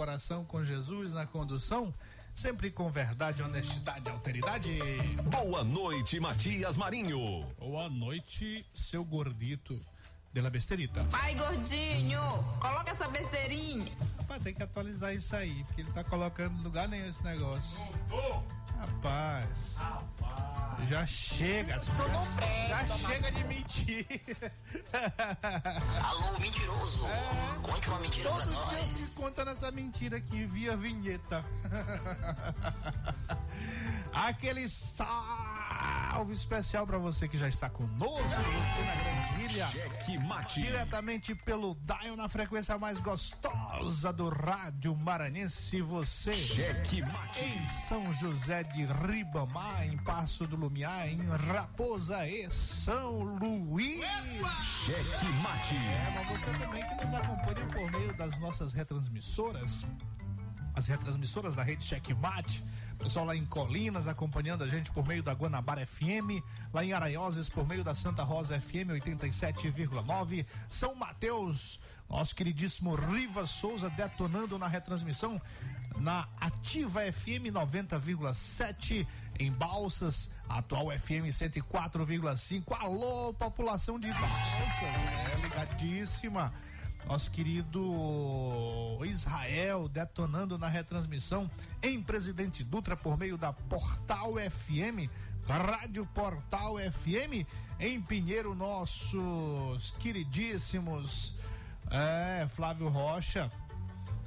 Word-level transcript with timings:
Coração, 0.00 0.46
com 0.46 0.64
Jesus 0.64 1.12
na 1.12 1.26
condução, 1.26 1.92
sempre 2.34 2.70
com 2.70 2.90
verdade, 2.90 3.42
honestidade 3.42 4.02
e 4.06 4.10
alteridade. 4.10 4.78
Boa 5.24 5.62
noite, 5.62 6.18
Matias 6.18 6.74
Marinho. 6.74 7.46
Boa 7.58 7.86
noite, 7.90 8.64
seu 8.72 9.04
gordito 9.04 9.78
de 10.32 10.40
la 10.40 10.48
besterita. 10.48 11.04
Pai 11.10 11.34
gordinho, 11.34 12.18
coloca 12.58 12.92
essa 12.92 13.08
besteirinha. 13.08 13.94
Rapaz, 14.16 14.42
tem 14.42 14.54
que 14.54 14.62
atualizar 14.62 15.14
isso 15.14 15.36
aí, 15.36 15.64
porque 15.64 15.82
ele 15.82 15.92
tá 15.92 16.02
colocando 16.02 16.58
em 16.58 16.62
lugar 16.62 16.88
nenhum 16.88 17.06
esse 17.06 17.22
negócio. 17.22 17.94
Rapaz. 18.78 19.76
Já 20.88 21.06
chega, 21.06 21.78
já, 21.78 22.84
já 22.84 22.96
chega 22.96 23.30
de 23.30 23.44
mentir. 23.44 24.06
Alô, 26.04 26.38
mentiroso. 26.40 27.06
Conte 27.62 27.88
uma 27.88 28.00
mentira 28.00 28.30
pra 28.30 28.38
Todo 28.44 28.50
dia 28.50 28.58
eu 28.78 28.86
nós. 28.86 29.00
fico 29.00 29.22
contando 29.22 29.50
essa 29.52 29.70
mentira 29.70 30.16
aqui 30.16 30.44
via 30.46 30.76
vinheta. 30.76 31.44
Aquele 34.12 34.68
salve 34.68 35.49
especial 36.32 36.86
pra 36.86 36.98
você 36.98 37.28
que 37.28 37.36
já 37.36 37.48
está 37.48 37.68
conosco, 37.68 38.28
você 38.28 38.82
na 38.82 38.94
Grandilha. 38.94 39.66
Cheque 39.68 40.24
Mate. 40.24 40.62
Diretamente 40.62 41.34
pelo 41.34 41.74
Dial 41.74 42.16
na 42.16 42.28
frequência 42.28 42.78
mais 42.78 43.00
gostosa 43.00 44.12
do 44.12 44.28
rádio 44.28 44.94
maranhense, 44.96 45.80
você. 45.80 46.32
Cheque 46.34 47.02
Mate. 47.02 47.44
Em 47.44 47.66
São 47.66 48.12
José 48.12 48.62
de 48.62 48.84
Ribamar, 48.84 49.84
em 49.84 49.96
Passo 49.98 50.46
do 50.46 50.56
Lumiar, 50.56 51.08
em 51.08 51.20
Raposa 51.52 52.26
e 52.26 52.50
São 52.50 53.22
Luís. 53.22 54.04
Cheque 54.84 55.26
Mate. 55.42 55.76
É, 55.76 56.12
mas 56.14 56.40
você 56.40 56.50
também 56.58 56.82
que 56.82 57.04
nos 57.04 57.14
acompanha 57.14 57.66
por 57.66 57.90
meio 57.92 58.16
das 58.16 58.38
nossas 58.38 58.72
retransmissoras, 58.72 59.86
as 60.74 60.86
retransmissoras 60.86 61.54
da 61.54 61.62
rede 61.62 61.84
Checkmate, 61.84 62.64
pessoal 63.00 63.24
lá 63.24 63.34
em 63.34 63.46
Colinas 63.46 64.06
acompanhando 64.06 64.62
a 64.62 64.68
gente 64.68 64.90
por 64.90 65.06
meio 65.06 65.22
da 65.22 65.32
Guanabara 65.32 65.86
FM, 65.86 66.44
lá 66.72 66.84
em 66.84 66.92
Araioses 66.92 67.48
por 67.48 67.66
meio 67.66 67.82
da 67.82 67.94
Santa 67.94 68.22
Rosa 68.22 68.60
FM 68.60 68.90
87,9, 68.90 70.44
São 70.68 70.94
Mateus, 70.94 71.80
nosso 72.08 72.34
queridíssimo 72.34 72.94
Riva 72.94 73.46
Souza 73.46 73.88
detonando 73.88 74.58
na 74.58 74.68
retransmissão 74.68 75.40
na 75.98 76.28
Ativa 76.40 77.00
FM 77.10 77.50
90,7 77.50 79.06
em 79.38 79.50
Balsas, 79.50 80.30
atual 80.48 80.90
FM 80.90 81.28
104,5. 81.30 82.76
Alô, 82.78 83.32
população 83.32 83.98
de 83.98 84.10
Balsas, 84.12 84.82
é 85.32 85.40
ligadíssima. 85.42 86.52
Nosso 87.06 87.30
querido 87.30 88.98
Israel 89.04 89.88
detonando 89.88 90.56
na 90.56 90.68
retransmissão 90.68 91.50
em 91.82 92.02
Presidente 92.02 92.62
Dutra 92.62 92.96
por 92.96 93.18
meio 93.18 93.36
da 93.36 93.52
Portal 93.52 94.34
FM, 94.34 95.10
Rádio 95.46 96.06
Portal 96.06 96.76
FM, 96.76 97.46
em 97.80 98.00
Pinheiro, 98.00 98.54
nossos 98.54 99.90
queridíssimos 99.98 101.34
é, 101.90 102.46
Flávio 102.48 102.88
Rocha 102.88 103.50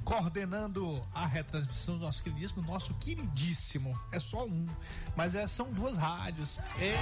coordenando 0.04 1.02
a 1.14 1.26
retransmissão 1.26 1.96
do 1.96 2.04
nosso 2.04 2.22
queridíssimo, 2.22 2.62
nosso 2.62 2.94
queridíssimo, 2.94 3.98
é 4.12 4.20
só 4.20 4.44
um, 4.44 4.66
mas 5.16 5.34
é, 5.34 5.46
são 5.46 5.72
duas 5.72 5.96
rádios, 5.96 6.58
é 6.78 6.94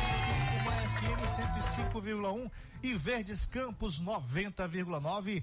uma 0.62 0.72
FM 0.72 1.20
105,1 1.92 2.50
e 2.82 2.94
Verdes 2.94 3.46
Campos 3.46 4.00
90,9 4.00 5.42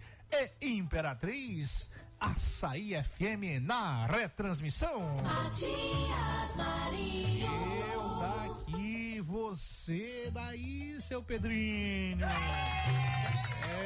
e 0.61 0.67
Imperatriz 0.67 1.89
Açaí 2.19 2.91
FM 3.01 3.61
na 3.61 4.05
retransmissão. 4.05 4.99
Matias 5.23 6.55
Marinho. 6.55 7.47
Eu 7.93 8.19
daqui, 8.19 9.21
você 9.21 10.29
daí, 10.33 11.01
seu 11.01 11.23
Pedrinho. 11.23 12.27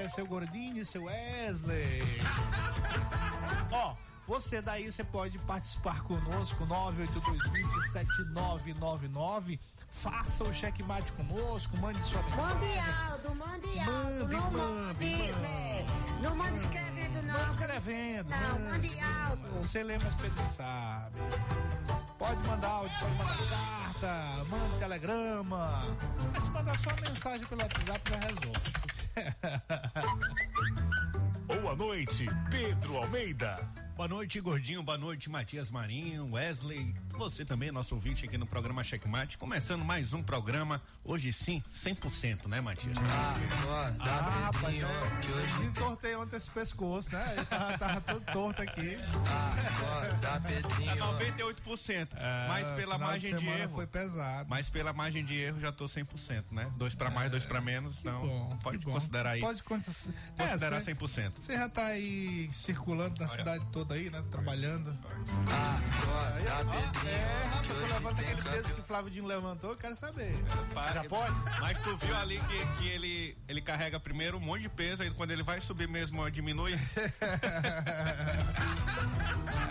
É, 0.02 0.08
seu 0.10 0.26
gordinho, 0.26 0.84
seu 0.86 1.04
Wesley. 1.04 2.02
Ó, 3.72 3.96
você 4.28 4.62
daí, 4.62 4.92
você 4.92 5.04
pode 5.04 5.38
participar 5.40 6.02
conosco, 6.04 6.66
982207999. 6.66 9.60
Faça 9.90 10.44
o 10.44 10.54
checkmate 10.54 11.12
conosco, 11.14 11.76
mande 11.78 12.02
sua 12.04 12.22
Mande 12.24 12.66
mensagem. 12.66 12.94
áudio, 13.12 13.36
mande 13.36 13.80
áudio. 13.80 13.94
Mande, 13.94 14.36
não 14.36 14.52
mande, 14.52 15.34
mande, 15.34 15.86
não 16.22 16.36
mande 16.36 16.58
escrevendo, 16.64 17.22
não. 17.28 17.34
Mande 17.34 17.52
escrevendo. 17.52 18.30
Não, 18.30 18.60
mande 18.72 19.00
áudio. 19.00 19.50
Você 19.62 19.84
lê, 19.84 19.98
mas 20.00 20.14
Pedro 20.16 20.50
sabe. 20.50 21.16
Pode 22.18 22.48
mandar 22.48 22.70
áudio, 22.70 22.98
pode 23.00 23.14
mandar 23.14 23.38
carta, 23.50 24.44
manda 24.50 24.78
telegrama. 24.80 25.84
Mas 26.34 26.44
se 26.44 26.50
mandar 26.50 26.76
só 26.80 26.90
mensagem 27.08 27.46
pelo 27.46 27.62
WhatsApp 27.62 28.10
já 28.10 28.20
resolve. 28.20 28.74
Boa 31.62 31.76
noite, 31.76 32.26
Pedro 32.50 32.98
Almeida. 32.98 33.60
Boa 33.96 34.08
noite, 34.08 34.42
Gordinho. 34.42 34.82
Boa 34.82 34.98
noite, 34.98 35.30
Matias 35.30 35.70
Marinho, 35.70 36.32
Wesley. 36.32 36.96
Você 37.18 37.46
também, 37.46 37.72
nosso 37.72 37.94
ouvinte 37.96 38.26
aqui 38.26 38.38
no 38.38 38.46
programa 38.46 38.84
Checkmate. 38.84 39.38
Começando 39.38 39.86
mais 39.86 40.14
um 40.14 40.22
programa, 40.24 40.82
hoje 41.06 41.32
sim, 41.32 41.64
100%, 41.74 42.48
né, 42.48 42.60
Matias? 42.60 42.98
Ah, 42.98 44.52
rapaz, 44.52 44.82
é, 44.84 45.60
eu 45.62 45.66
entortei 45.66 46.16
ontem 46.16 46.36
esse 46.36 46.50
pescoço, 46.50 47.12
né? 47.14 47.34
Ele 47.38 47.46
tava, 47.46 47.78
tava 47.78 48.02
todo 48.02 48.22
torto 48.34 48.62
aqui. 48.62 48.98
Tá 50.22 50.42
98%. 50.42 52.08
mas 52.50 52.68
pela 52.72 52.96
de 52.98 53.02
margem 53.04 53.36
de, 53.36 53.40
semana 53.46 53.60
erro. 53.64 53.76
Foi 53.76 53.88
pesado. 53.88 54.50
Mas 54.50 54.70
pela 54.70 54.92
margem 54.92 55.24
de 55.24 55.36
erro 55.36 55.60
já 55.60 55.72
tô 55.72 55.86
100%, 55.86 56.46
né? 56.52 56.70
Dois 56.76 56.94
pra 56.96 57.10
mais, 57.10 57.30
dois 57.32 57.46
pra 57.46 57.62
menos. 57.62 58.00
Então, 58.00 58.22
bom, 58.22 58.58
pode 58.64 58.80
que 58.80 58.86
considerar 58.86 59.32
aí. 59.32 59.40
Pode 59.42 59.64
conta- 59.64 59.92
considerar 60.38 60.78
É, 60.78 60.80
cê- 60.80 60.94
100%. 60.94 61.34
Você 61.40 61.54
já 61.54 61.70
tá 61.70 61.86
aí 61.86 62.50
circulando 62.54 63.18
na 63.20 63.28
cidade 63.28 63.66
toda 63.72 63.94
aí, 63.96 64.10
né? 64.10 64.22
Trabalhando. 64.32 64.98
É, 67.06 67.44
rapaz, 67.48 67.92
levanta 67.94 68.22
aquele 68.22 68.42
peso 68.42 68.74
que 68.74 68.82
o 68.82 68.84
Flávio 68.84 69.12
Dino 69.12 69.28
levantou, 69.28 69.72
eu 69.72 69.78
quero 69.78 69.96
saber. 69.96 70.34
Para- 70.74 70.94
Já 70.94 71.04
pode? 71.04 71.34
Mas 71.60 71.82
tu 71.82 71.96
viu 71.98 72.16
ali 72.18 72.40
que, 72.40 72.66
que 72.78 72.88
ele, 72.90 73.38
ele 73.48 73.62
carrega 73.62 74.00
primeiro 74.00 74.38
um 74.38 74.42
monte 74.42 74.62
de 74.64 74.70
peso, 74.70 75.04
aí 75.04 75.12
quando 75.12 75.32
ele 75.32 75.44
vai 75.44 75.60
subir 75.62 75.88
mesmo, 75.88 76.30
diminui. 76.32 76.74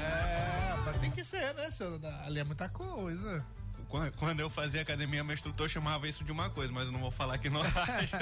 É, 0.02 0.76
mas 0.84 0.96
tem 0.99 1.11
que 1.11 1.23
ser, 1.25 1.55
né, 1.55 1.70
senhor? 1.70 1.99
Ali 2.25 2.40
é 2.40 2.44
muita 2.44 2.69
coisa. 2.69 3.44
Quando, 3.88 4.12
quando 4.17 4.40
eu 4.40 4.49
fazia 4.50 4.81
academia, 4.82 5.23
meu 5.23 5.35
instrutor 5.35 5.69
chamava 5.69 6.08
isso 6.08 6.25
de 6.25 6.32
uma 6.32 6.49
coisa, 6.50 6.73
mas 6.73 6.87
eu 6.87 6.93
não 6.93 7.00
vou 7.00 7.11
falar 7.11 7.35
aqui 7.35 7.50
no 7.50 7.61
rádio. 7.62 8.19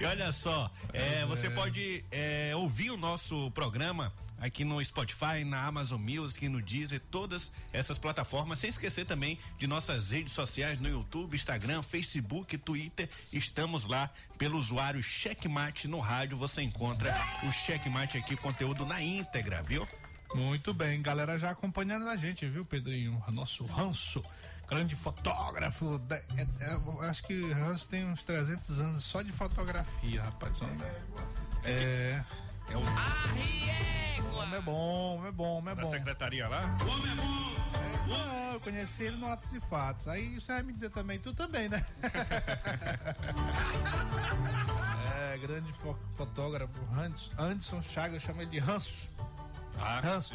e 0.00 0.04
olha 0.04 0.32
só, 0.32 0.70
é, 0.92 1.24
você 1.26 1.50
pode 1.50 2.04
é, 2.10 2.52
ouvir 2.56 2.90
o 2.90 2.96
nosso 2.96 3.50
programa 3.52 4.12
aqui 4.40 4.64
no 4.64 4.82
Spotify, 4.84 5.44
na 5.44 5.64
Amazon 5.64 6.00
Music, 6.00 6.48
no 6.48 6.62
Deezer, 6.62 7.00
todas 7.10 7.50
essas 7.72 7.98
plataformas, 7.98 8.58
sem 8.58 8.70
esquecer 8.70 9.04
também 9.04 9.38
de 9.58 9.66
nossas 9.66 10.10
redes 10.10 10.32
sociais 10.32 10.78
no 10.80 10.88
YouTube, 10.88 11.34
Instagram, 11.34 11.82
Facebook, 11.82 12.56
Twitter. 12.58 13.08
Estamos 13.32 13.84
lá 13.84 14.10
pelo 14.36 14.56
usuário 14.58 15.02
Checkmate 15.02 15.88
no 15.88 15.98
rádio. 16.00 16.36
Você 16.38 16.62
encontra 16.62 17.12
o 17.42 17.52
Checkmate 17.52 18.16
aqui, 18.18 18.36
conteúdo 18.36 18.86
na 18.86 19.02
íntegra, 19.02 19.62
viu? 19.62 19.86
Muito 20.34 20.74
bem, 20.74 21.00
galera 21.00 21.38
já 21.38 21.50
acompanhando 21.50 22.06
a 22.08 22.16
gente, 22.16 22.46
viu, 22.46 22.64
Pedrinho? 22.64 23.22
Nosso 23.28 23.64
Ranço, 23.64 24.22
grande 24.68 24.94
fotógrafo. 24.94 25.98
da- 26.00 26.16
é- 26.16 26.46
é, 26.60 27.08
acho 27.08 27.22
que 27.24 27.50
Ranço 27.52 27.88
tem 27.88 28.04
uns 28.04 28.22
300 28.22 28.78
anos 28.78 29.02
só 29.04 29.22
de 29.22 29.32
fotografia, 29.32 30.22
rapaz. 30.22 30.60
Homem. 30.60 30.76
É. 31.64 32.22
É 32.70 32.76
o 32.76 34.38
Homem 34.38 34.54
é 34.56 34.60
bom, 34.60 35.16
homem 35.16 35.28
é 35.28 35.32
bom, 35.32 35.58
homem 35.58 35.72
é 35.72 35.76
da 35.76 35.82
bom. 35.82 35.90
secretaria 35.90 36.48
lá. 36.48 36.62
É, 37.74 38.08
não, 38.08 38.52
eu 38.54 38.60
conheci 38.60 39.04
ele 39.04 39.16
no 39.16 39.26
Atos 39.28 39.52
e 39.52 39.60
Fatos. 39.60 40.08
Aí 40.08 40.40
você 40.40 40.52
vai 40.52 40.62
me 40.62 40.72
dizer 40.72 40.90
também, 40.90 41.18
tu 41.18 41.34
também, 41.34 41.68
né? 41.68 41.84
é, 45.32 45.38
grande 45.38 45.72
fo- 45.74 45.96
fotógrafo, 46.16 46.72
Hans- 46.94 47.30
Anderson 47.38 47.80
Chagas, 47.82 48.14
eu 48.14 48.20
chamo 48.20 48.42
ele 48.42 48.50
de 48.50 48.58
Ranço. 48.58 49.10
Ah, 49.78 50.00
Ranço. 50.00 50.34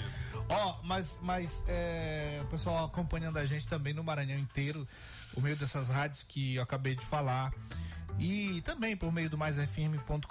Ó, 0.50 0.78
mas, 0.84 1.20
mas 1.22 1.64
é, 1.68 2.40
o 2.44 2.48
pessoal 2.48 2.86
acompanhando 2.86 3.38
a 3.38 3.46
gente 3.46 3.68
também 3.68 3.94
no 3.94 4.04
Maranhão 4.04 4.40
inteiro, 4.40 4.88
por 5.34 5.44
meio 5.44 5.56
dessas 5.58 5.90
rádios 5.90 6.24
que 6.24 6.56
eu 6.56 6.64
acabei 6.64 6.96
de 6.96 7.06
falar. 7.06 7.52
E 8.20 8.62
também 8.62 8.96
por 8.96 9.12
meio 9.12 9.30
do 9.30 9.38
maisfm.com.br, 9.38 10.28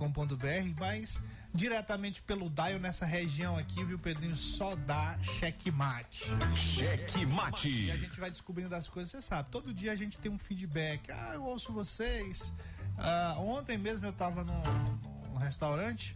mas 0.78 1.22
diretamente 1.54 2.22
pelo 2.22 2.48
Dial 2.48 2.78
nessa 2.78 3.04
região 3.04 3.56
aqui, 3.56 3.84
viu, 3.84 3.98
Pedrinho? 3.98 4.34
Só 4.34 4.74
dá 4.74 5.18
checkmate. 5.20 6.26
Cheque 6.56 7.26
E 7.68 7.90
a 7.90 7.96
gente 7.96 8.18
vai 8.18 8.30
descobrindo 8.30 8.74
as 8.74 8.88
coisas, 8.88 9.10
você 9.10 9.22
sabe. 9.22 9.50
Todo 9.50 9.72
dia 9.74 9.92
a 9.92 9.96
gente 9.96 10.18
tem 10.18 10.30
um 10.30 10.38
feedback. 10.38 11.10
Ah, 11.10 11.32
eu 11.34 11.44
ouço 11.44 11.72
vocês. 11.72 12.52
Ah, 12.98 13.36
ontem 13.38 13.76
mesmo 13.76 14.06
eu 14.06 14.12
tava 14.12 14.44
num, 14.44 14.62
num 15.28 15.36
restaurante 15.36 16.14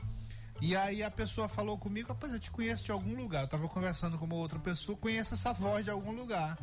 e 0.61 0.75
aí 0.75 1.03
a 1.03 1.11
pessoa 1.11 1.49
falou 1.49 1.77
comigo, 1.77 2.09
rapaz, 2.09 2.33
eu 2.33 2.41
te 2.41 2.51
conheço 2.51 2.85
de 2.85 2.91
algum 2.91 3.15
lugar. 3.15 3.43
Eu 3.43 3.49
tava 3.49 3.69
conversando 3.69 4.19
com 4.19 4.25
uma 4.25 4.37
outra 4.37 4.59
pessoa, 4.59 4.97
conheço 4.97 5.35
essa 5.35 5.53
voz 5.53 5.85
de 5.85 5.91
algum 5.91 6.13
lugar. 6.13 6.59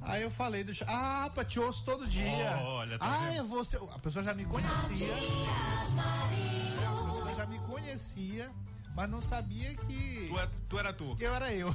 Aí 0.00 0.22
eu 0.22 0.30
falei, 0.30 0.64
deixa, 0.64 0.84
ah, 0.86 1.24
rapaz, 1.24 1.48
te 1.48 1.60
ouço 1.60 1.84
todo 1.84 2.06
dia. 2.06 2.58
Olha, 2.62 2.98
tá 2.98 3.04
ah, 3.06 3.26
vendo? 3.28 3.36
eu 3.36 3.44
vou 3.44 3.64
ser. 3.64 3.78
A 3.94 3.98
pessoa 3.98 4.24
já 4.24 4.32
me 4.32 4.44
conhecia. 4.44 5.08
Matias 5.08 5.94
Marinho. 5.94 7.07
Já 7.38 7.46
me 7.46 7.56
conhecia, 7.60 8.50
mas 8.96 9.08
não 9.08 9.22
sabia 9.22 9.72
que 9.76 10.26
Tu, 10.28 10.36
é- 10.40 10.50
tu 10.68 10.76
era 10.76 10.92
tu. 10.92 11.14
eu 11.20 11.32
era 11.32 11.54
eu. 11.54 11.68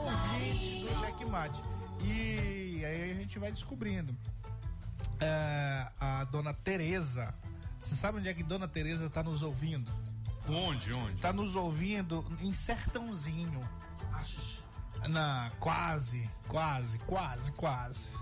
Ouvinte 0.00 0.86
do. 0.88 0.98
Checkmate. 1.00 1.62
E 2.00 2.82
aí 2.82 3.10
a 3.10 3.14
gente 3.14 3.38
vai 3.38 3.52
descobrindo. 3.52 4.16
É, 5.20 5.86
a 6.00 6.24
dona 6.24 6.54
Tereza. 6.54 7.34
Você 7.78 7.94
sabe 7.94 8.20
onde 8.20 8.28
é 8.30 8.32
que 8.32 8.42
dona 8.42 8.66
Tereza 8.66 9.10
tá 9.10 9.22
nos 9.22 9.42
ouvindo? 9.42 9.92
Onde, 10.48 10.90
onde? 10.94 11.20
Tá 11.20 11.30
nos 11.30 11.56
ouvindo 11.56 12.24
em 12.40 12.54
Sertãozinho. 12.54 13.60
Na, 15.10 15.52
quase, 15.60 16.26
quase, 16.48 16.98
quase, 17.00 17.52
quase. 17.52 18.16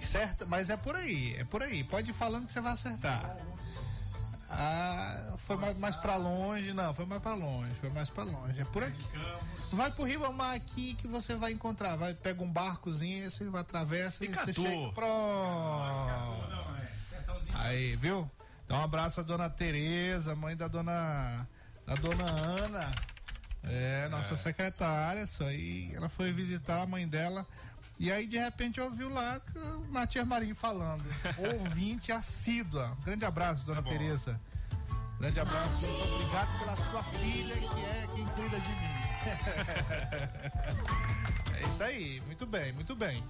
Certo, 0.00 0.46
mas 0.46 0.70
é 0.70 0.76
por 0.76 0.96
aí, 0.96 1.36
é 1.36 1.44
por 1.44 1.62
aí. 1.62 1.84
Pode 1.84 2.10
ir 2.10 2.14
falando 2.14 2.46
que 2.46 2.52
você 2.52 2.60
vai 2.60 2.72
acertar. 2.72 3.36
Ah, 4.52 5.34
foi 5.38 5.56
mais, 5.56 5.78
mais 5.78 5.96
pra 5.96 6.16
longe, 6.16 6.72
não, 6.72 6.92
foi 6.92 7.06
mais 7.06 7.22
pra 7.22 7.34
longe, 7.34 7.72
foi 7.74 7.90
mais 7.90 8.10
pra 8.10 8.24
longe. 8.24 8.60
É 8.60 8.64
por 8.64 8.82
aqui. 8.82 9.06
Vai 9.72 9.90
pro 9.92 10.02
Ribamar 10.02 10.56
aqui 10.56 10.94
que 10.94 11.06
você 11.06 11.36
vai 11.36 11.52
encontrar. 11.52 11.94
Vai, 11.96 12.14
pega 12.14 12.42
um 12.42 12.50
barcozinho, 12.50 13.30
você 13.30 13.44
vai 13.48 13.60
atravessa 13.60 14.24
e 14.24 14.28
você 14.28 14.32
Icatu. 14.50 14.62
chega. 14.62 14.92
Pronto. 14.92 16.70
Aí, 17.54 17.94
viu? 17.96 18.28
Então 18.64 18.78
um 18.78 18.82
abraço 18.82 19.20
à 19.20 19.22
dona 19.22 19.48
Tereza, 19.48 20.34
mãe 20.34 20.56
da 20.56 20.66
dona 20.66 21.46
da 21.86 21.94
dona 21.94 22.24
Ana. 22.24 22.92
É, 23.62 24.08
nossa 24.08 24.34
secretária, 24.36 25.22
isso 25.22 25.44
aí. 25.44 25.92
Ela 25.94 26.08
foi 26.08 26.32
visitar 26.32 26.82
a 26.82 26.86
mãe 26.86 27.06
dela. 27.06 27.46
E 28.00 28.10
aí, 28.10 28.26
de 28.26 28.38
repente, 28.38 28.80
ouviu 28.80 29.10
lá 29.10 29.38
o 29.54 29.92
Matias 29.92 30.26
Marinho 30.26 30.54
falando. 30.54 31.04
Ouvinte 31.36 32.10
assídua. 32.10 32.96
Grande 33.04 33.26
abraço, 33.26 33.66
dona 33.66 33.80
é 33.80 33.82
bom. 33.82 33.90
Tereza. 33.90 34.40
Grande 35.18 35.38
abraço. 35.38 35.86
Muito 35.86 36.14
obrigado 36.14 36.58
pela 36.58 36.76
sua 36.78 37.04
filha, 37.04 37.54
que 37.54 37.84
é 37.84 38.08
quem 38.14 38.24
cuida 38.28 38.58
de 38.58 38.70
mim. 38.70 39.00
é 41.60 41.68
isso 41.68 41.82
aí. 41.82 42.22
Muito 42.24 42.46
bem, 42.46 42.72
muito 42.72 42.96
bem. 42.96 43.22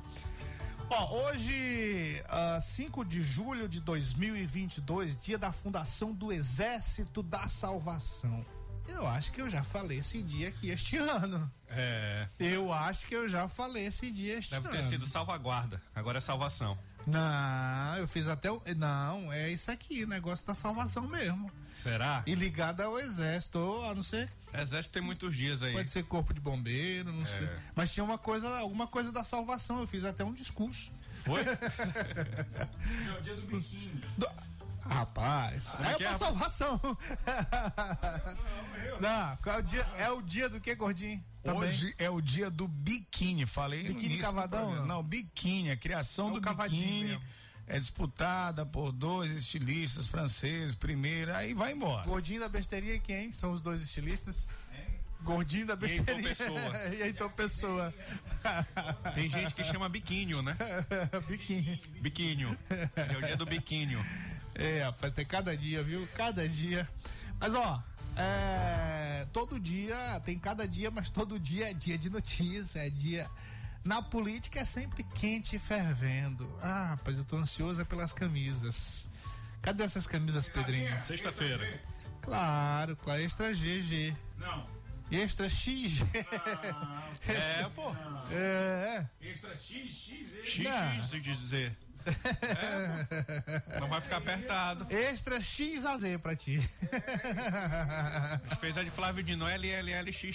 Ó, 0.88 1.24
hoje, 1.24 2.22
ah, 2.28 2.60
5 2.60 3.04
de 3.04 3.24
julho 3.24 3.68
de 3.68 3.80
2022, 3.80 5.20
dia 5.20 5.36
da 5.36 5.50
fundação 5.50 6.12
do 6.12 6.30
Exército 6.30 7.24
da 7.24 7.48
Salvação. 7.48 8.46
Eu 8.88 9.06
acho 9.06 9.32
que 9.32 9.40
eu 9.40 9.48
já 9.48 9.62
falei 9.62 9.98
esse 9.98 10.22
dia 10.22 10.48
aqui 10.48 10.70
este 10.70 10.96
ano. 10.98 11.50
É. 11.68 12.26
Eu 12.38 12.72
acho 12.72 13.06
que 13.06 13.14
eu 13.14 13.28
já 13.28 13.46
falei 13.48 13.86
esse 13.86 14.10
dia 14.10 14.38
este 14.38 14.50
Deve 14.50 14.68
ano. 14.68 14.76
ter 14.76 14.84
sido 14.84 15.06
salvaguarda. 15.06 15.80
Agora 15.94 16.18
é 16.18 16.20
salvação. 16.20 16.76
Não, 17.06 17.96
eu 17.96 18.06
fiz 18.06 18.26
até 18.26 18.50
o. 18.52 18.60
Não, 18.76 19.32
é 19.32 19.48
isso 19.50 19.70
aqui, 19.70 20.04
negócio 20.04 20.46
da 20.46 20.54
salvação 20.54 21.08
mesmo. 21.08 21.50
Será? 21.72 22.22
E 22.26 22.34
ligado 22.34 22.82
ao 22.82 22.98
exército, 23.00 23.58
ou 23.58 23.90
a 23.90 23.94
não 23.94 24.02
ser. 24.02 24.30
Exército 24.52 24.92
tem 24.92 25.02
muitos 25.02 25.34
dias 25.34 25.62
aí. 25.62 25.72
Pode 25.72 25.88
ser 25.88 26.04
corpo 26.04 26.34
de 26.34 26.40
bombeiro, 26.40 27.10
não 27.10 27.24
sei. 27.24 27.48
Mas 27.74 27.90
tinha 27.92 28.04
uma 28.04 28.18
coisa, 28.18 28.48
alguma 28.58 28.86
coisa 28.86 29.10
da 29.10 29.24
salvação. 29.24 29.80
Eu 29.80 29.86
fiz 29.86 30.04
até 30.04 30.22
um 30.24 30.32
discurso. 30.34 30.92
Foi? 31.24 31.40
É 33.08 33.18
o 33.18 33.22
dia 33.22 33.34
do 33.36 33.42
biquíni. 33.42 34.02
Do- 34.18 34.28
Rapaz, 34.90 35.72
é 35.78 35.86
é, 35.86 35.94
que 35.94 36.04
pra 36.04 36.10
é? 36.10 36.14
salvação. 36.18 36.80
Não, 39.00 39.36
qual 39.36 39.56
é 39.56 39.58
o 39.58 39.62
dia? 39.62 39.86
É 39.96 40.10
o 40.10 40.20
dia 40.20 40.48
do 40.48 40.60
que, 40.60 40.74
gordinho? 40.74 41.22
Também. 41.42 41.60
Hoje 41.62 41.94
é 41.96 42.10
o 42.10 42.20
dia 42.20 42.50
do 42.50 42.66
biquíni, 42.68 43.46
falei 43.46 43.84
Biquíni 43.84 44.18
cavadão, 44.18 44.74
não? 44.74 44.86
Não, 44.86 45.02
biquíni, 45.02 45.70
a 45.70 45.76
criação 45.76 46.36
É 46.36 46.40
do 46.40 46.54
biquíni 46.54 47.04
mesmo. 47.04 47.22
é 47.66 47.78
disputada 47.78 48.66
por 48.66 48.92
dois 48.92 49.30
estilistas 49.30 50.06
franceses, 50.06 50.74
primeiro, 50.74 51.34
aí 51.34 51.54
vai 51.54 51.72
embora. 51.72 52.04
Gordinho 52.06 52.40
da 52.40 52.48
besteirinha 52.48 52.94
e 52.94 53.00
quem? 53.00 53.32
São 53.32 53.52
os 53.52 53.62
dois 53.62 53.80
estilistas? 53.80 54.46
Gordinho 55.22 55.66
da 55.66 55.74
Heitor 55.74 55.88
besteirinha. 55.88 56.28
Pessoa. 56.28 56.78
e 56.94 57.02
Heitor 57.02 57.30
Pessoa. 57.30 57.94
Tem 59.14 59.28
gente 59.28 59.54
que 59.54 59.62
chama 59.64 59.88
biquinho, 59.88 60.42
né? 60.42 60.56
Biquinho. 61.28 61.78
Biquinho. 62.00 62.58
É 62.96 63.16
o 63.16 63.22
dia 63.22 63.36
do 63.36 63.46
biquinho. 63.46 64.04
É, 64.60 64.82
rapaz, 64.82 65.12
tem 65.14 65.24
cada 65.24 65.56
dia, 65.56 65.82
viu? 65.82 66.06
Cada 66.14 66.46
dia. 66.46 66.86
Mas, 67.40 67.54
ó, 67.54 67.82
é, 68.14 69.26
todo 69.32 69.58
dia, 69.58 70.20
tem 70.22 70.38
cada 70.38 70.68
dia, 70.68 70.90
mas 70.90 71.08
todo 71.08 71.40
dia 71.40 71.70
é 71.70 71.72
dia 71.72 71.96
de 71.96 72.10
notícia, 72.10 72.86
é 72.86 72.90
dia. 72.90 73.26
Na 73.82 74.02
política 74.02 74.60
é 74.60 74.64
sempre 74.66 75.02
quente 75.02 75.56
e 75.56 75.58
fervendo. 75.58 76.46
Ah, 76.60 76.88
rapaz, 76.90 77.16
eu 77.16 77.24
tô 77.24 77.38
ansioso 77.38 77.80
é 77.80 77.84
pelas 77.84 78.12
camisas. 78.12 79.08
Cadê 79.62 79.82
essas 79.82 80.06
camisas, 80.06 80.46
Pedrinho? 80.46 81.00
Sexta-feira. 81.00 81.80
Claro, 82.20 82.96
claro, 82.96 83.22
extra 83.22 83.54
GG. 83.54 84.14
Não, 84.36 84.66
Extra 85.10 85.48
XG. 85.48 86.04
É, 87.26 87.68
pô. 87.74 87.94
É, 88.30 89.06
extra 89.20 89.56
X, 89.56 89.90
X, 89.90 90.60
É. 92.06 93.80
Não 93.80 93.88
vai 93.88 94.00
ficar 94.00 94.16
apertado. 94.18 94.86
extra 94.90 95.40
XAZ 95.40 96.02
pra 96.22 96.34
ti. 96.36 96.60
A 96.92 98.38
gente 98.44 98.56
fez 98.56 98.76
a 98.76 98.82
de 98.82 98.90
Flávio 98.90 99.22
Dino, 99.22 99.46
LLLXX. 99.46 100.32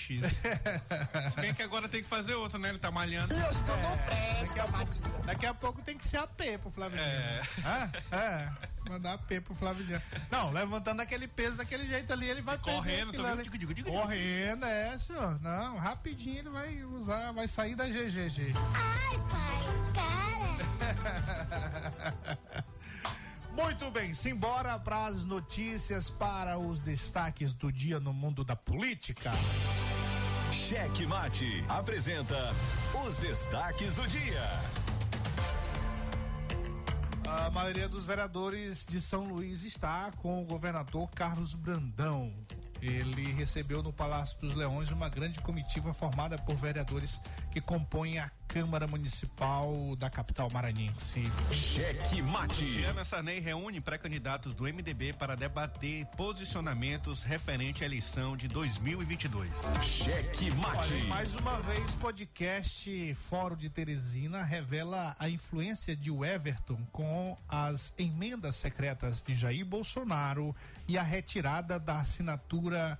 Se 1.29 1.35
bem 1.41 1.53
que 1.53 1.63
agora 1.63 1.87
tem 1.87 2.01
que 2.01 2.09
fazer 2.09 2.35
outra, 2.35 2.57
né? 2.59 2.69
Ele 2.69 2.79
tá 2.79 2.91
malhando. 2.91 3.33
Daqui 3.35 4.59
a, 4.59 4.63
pouco, 4.67 5.25
daqui 5.25 5.45
a 5.45 5.53
pouco 5.53 5.81
tem 5.81 5.97
que 5.97 6.05
ser 6.07 6.17
AP 6.17 6.59
pro 6.61 6.71
Flávio. 6.71 6.99
É. 6.99 7.39
Dino. 7.39 7.63
Ah, 7.65 7.89
é. 8.11 8.49
Mandar 8.89 9.17
P 9.19 9.41
pro 9.41 9.55
Flavidiano. 9.55 10.03
Não, 10.29 10.51
levantando 10.51 11.01
aquele 11.01 11.27
peso 11.27 11.57
daquele 11.57 11.87
jeito 11.87 12.11
ali, 12.13 12.27
ele 12.27 12.41
vai 12.41 12.57
Correndo, 12.57 13.13
tô 13.13 13.23
vendo, 13.23 13.33
ali. 13.33 13.43
digo, 13.43 13.57
digo, 13.57 13.73
digo, 13.73 13.91
Correndo, 13.91 14.65
é, 14.65 14.97
senhor. 14.97 15.39
Não, 15.41 15.77
rapidinho 15.77 16.39
ele 16.39 16.49
vai 16.49 16.83
usar, 16.83 17.31
vai 17.31 17.47
sair 17.47 17.75
da 17.75 17.85
GGG. 17.87 18.53
Ai, 18.73 19.17
pai, 19.29 19.93
cara. 19.93 20.25
Muito 23.55 23.89
bem, 23.89 24.13
simbora 24.13 24.77
para 24.77 25.05
as 25.05 25.23
notícias, 25.23 26.09
para 26.09 26.57
os 26.59 26.81
destaques 26.81 27.53
do 27.53 27.71
dia 27.71 27.99
no 28.01 28.13
mundo 28.13 28.43
da 28.43 28.55
política. 28.55 29.31
Cheque 30.51 31.05
Mate 31.05 31.63
apresenta 31.69 32.53
os 33.05 33.17
destaques 33.17 33.95
do 33.95 34.05
dia. 34.07 34.61
A 37.27 37.49
maioria 37.49 37.89
dos 37.89 38.05
vereadores 38.05 38.85
de 38.85 39.01
São 39.01 39.23
Luís 39.23 39.63
está 39.63 40.11
com 40.21 40.43
o 40.43 40.45
governador 40.45 41.09
Carlos 41.09 41.55
Brandão. 41.55 42.44
Ele 42.85 43.31
recebeu 43.33 43.81
no 43.81 43.91
Palácio 43.91 44.37
dos 44.39 44.53
Leões 44.53 44.91
uma 44.91 45.09
grande 45.09 45.39
comitiva 45.39 45.93
formada 45.93 46.37
por 46.37 46.55
vereadores 46.55 47.19
que 47.51 47.59
compõem 47.59 48.19
a 48.19 48.29
Câmara 48.47 48.87
Municipal 48.87 49.95
da 49.97 50.09
capital 50.09 50.49
maranhense. 50.51 51.23
Cheque 51.51 52.21
Mate. 52.21 52.63
Luciana 52.63 53.03
Sarney 53.03 53.39
reúne 53.39 53.81
pré-candidatos 53.81 54.53
do 54.53 54.63
MDB 54.63 55.13
para 55.13 55.35
debater 55.35 56.05
posicionamentos 56.17 57.23
referente 57.23 57.83
à 57.83 57.85
eleição 57.85 58.37
de 58.37 58.47
2022. 58.47 59.49
Cheque 59.81 60.51
Mate. 60.51 60.93
Olha, 60.93 61.05
mais 61.05 61.35
uma 61.35 61.59
vez, 61.59 61.95
podcast 61.95 63.13
Fórum 63.15 63.55
de 63.55 63.69
Teresina 63.69 64.43
revela 64.43 65.15
a 65.19 65.27
influência 65.27 65.95
de 65.95 66.11
Everton 66.11 66.77
com 66.91 67.37
as 67.49 67.93
emendas 67.97 68.55
secretas 68.55 69.21
de 69.21 69.33
Jair 69.33 69.65
Bolsonaro 69.65 70.55
e 70.87 70.97
a 70.97 71.03
retirada 71.03 71.79
da 71.79 71.99
assinatura 71.99 72.97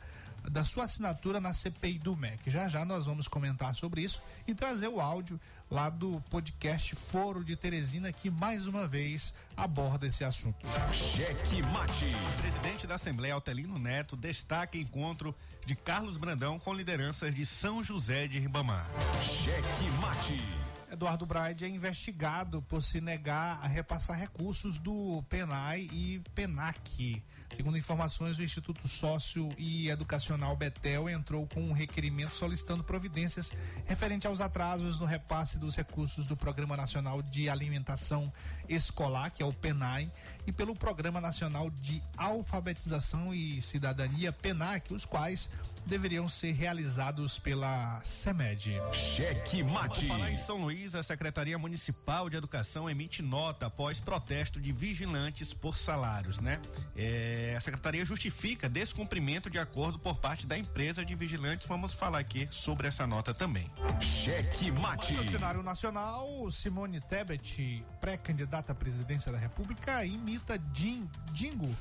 da 0.49 0.63
sua 0.63 0.83
assinatura 0.83 1.39
na 1.39 1.53
CPI 1.53 1.99
do 1.99 2.15
MEC. 2.15 2.49
Já 2.49 2.67
já 2.67 2.85
nós 2.85 3.05
vamos 3.05 3.27
comentar 3.27 3.73
sobre 3.75 4.01
isso 4.01 4.21
e 4.47 4.53
trazer 4.53 4.87
o 4.87 5.01
áudio 5.01 5.39
lá 5.69 5.89
do 5.89 6.21
podcast 6.29 6.95
Foro 6.95 7.43
de 7.43 7.55
Teresina 7.55 8.11
que 8.11 8.29
mais 8.29 8.67
uma 8.67 8.87
vez 8.87 9.33
aborda 9.57 10.05
esse 10.05 10.23
assunto. 10.23 10.67
Cheque 10.93 11.63
Mate. 11.63 12.05
O 12.05 12.41
presidente 12.41 12.85
da 12.85 12.95
Assembleia, 12.95 13.33
Altelino 13.33 13.79
Neto, 13.79 14.15
destaca 14.15 14.77
encontro 14.77 15.35
de 15.65 15.75
Carlos 15.75 16.17
Brandão 16.17 16.59
com 16.59 16.73
lideranças 16.73 17.33
de 17.33 17.45
São 17.45 17.83
José 17.83 18.27
de 18.27 18.39
Ribamar. 18.39 18.87
Cheque 19.21 19.89
Mate. 19.99 20.64
Eduardo 20.95 21.25
Braide 21.25 21.65
é 21.65 21.67
investigado 21.67 22.61
por 22.61 22.81
se 22.81 23.01
negar 23.01 23.59
a 23.61 23.67
repassar 23.67 24.17
recursos 24.17 24.79
do 24.79 25.21
PENAI 25.27 25.89
e 25.91 26.21
PENAC. 26.33 27.21
Segundo 27.53 27.77
informações, 27.77 28.39
o 28.39 28.43
Instituto 28.43 28.87
Sócio 28.87 29.49
e 29.57 29.89
Educacional 29.89 30.55
Betel 30.55 31.09
entrou 31.09 31.45
com 31.47 31.61
um 31.61 31.73
requerimento 31.73 32.33
solicitando 32.33 32.81
providências 32.81 33.51
referente 33.85 34.25
aos 34.25 34.39
atrasos 34.39 34.97
no 34.97 35.05
repasse 35.05 35.57
dos 35.57 35.75
recursos 35.75 36.25
do 36.25 36.37
Programa 36.37 36.77
Nacional 36.77 37.21
de 37.21 37.49
Alimentação 37.49 38.31
Escolar, 38.69 39.31
que 39.31 39.43
é 39.43 39.45
o 39.45 39.53
PENAI, 39.53 40.09
e 40.47 40.51
pelo 40.53 40.73
Programa 40.73 41.19
Nacional 41.19 41.69
de 41.69 42.01
Alfabetização 42.15 43.33
e 43.33 43.59
Cidadania, 43.59 44.31
PENAC, 44.31 44.93
os 44.93 45.05
quais 45.05 45.49
deveriam 45.85 46.27
ser 46.27 46.51
realizados 46.51 47.37
pela 47.37 48.01
CEMED. 48.03 48.81
Cheque 48.91 49.63
Mate. 49.63 50.07
Falar 50.07 50.31
em 50.31 50.37
São 50.37 50.57
Luís, 50.57 50.95
a 50.95 51.03
Secretaria 51.03 51.57
Municipal 51.57 52.29
de 52.29 52.37
Educação 52.37 52.89
emite 52.89 53.21
nota 53.21 53.67
após 53.67 53.99
protesto 53.99 54.59
de 54.59 54.71
vigilantes 54.71 55.53
por 55.53 55.77
salários, 55.77 56.39
né? 56.39 56.59
É, 56.95 57.53
a 57.57 57.61
secretaria 57.61 58.03
justifica 58.03 58.67
descumprimento 58.67 59.49
de 59.49 59.59
acordo 59.59 59.99
por 59.99 60.17
parte 60.17 60.47
da 60.47 60.57
empresa 60.57 61.05
de 61.05 61.15
vigilantes. 61.15 61.67
Vamos 61.67 61.93
falar 61.93 62.19
aqui 62.19 62.47
sobre 62.49 62.87
essa 62.87 63.05
nota 63.05 63.33
também. 63.33 63.69
Cheque 63.99 64.71
Mate. 64.71 65.13
No 65.13 65.23
cenário 65.23 65.61
nacional, 65.61 66.49
Simone 66.51 66.99
Tebet, 67.01 67.83
pré-candidata 68.01 68.71
à 68.71 68.75
presidência 68.75 69.31
da 69.31 69.37
República, 69.37 70.03
imita 70.05 70.59
Jim, 70.73 71.09
Dingo, 71.31 71.73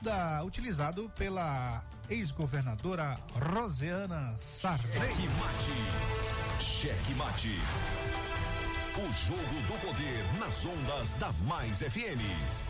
da, 0.00 0.42
utilizado 0.44 1.10
pela 1.16 1.84
ex-governadora 2.10 3.16
Rosiana 3.36 4.34
Sarney. 4.36 4.92
Cheque 4.92 5.28
Mate. 5.38 6.60
Cheque 6.60 7.14
Mate. 7.14 7.56
O 8.96 9.12
jogo 9.12 9.62
do 9.66 9.78
poder 9.86 10.24
nas 10.38 10.64
ondas 10.64 11.14
da 11.14 11.32
Mais 11.46 11.78
FM. 11.78 12.69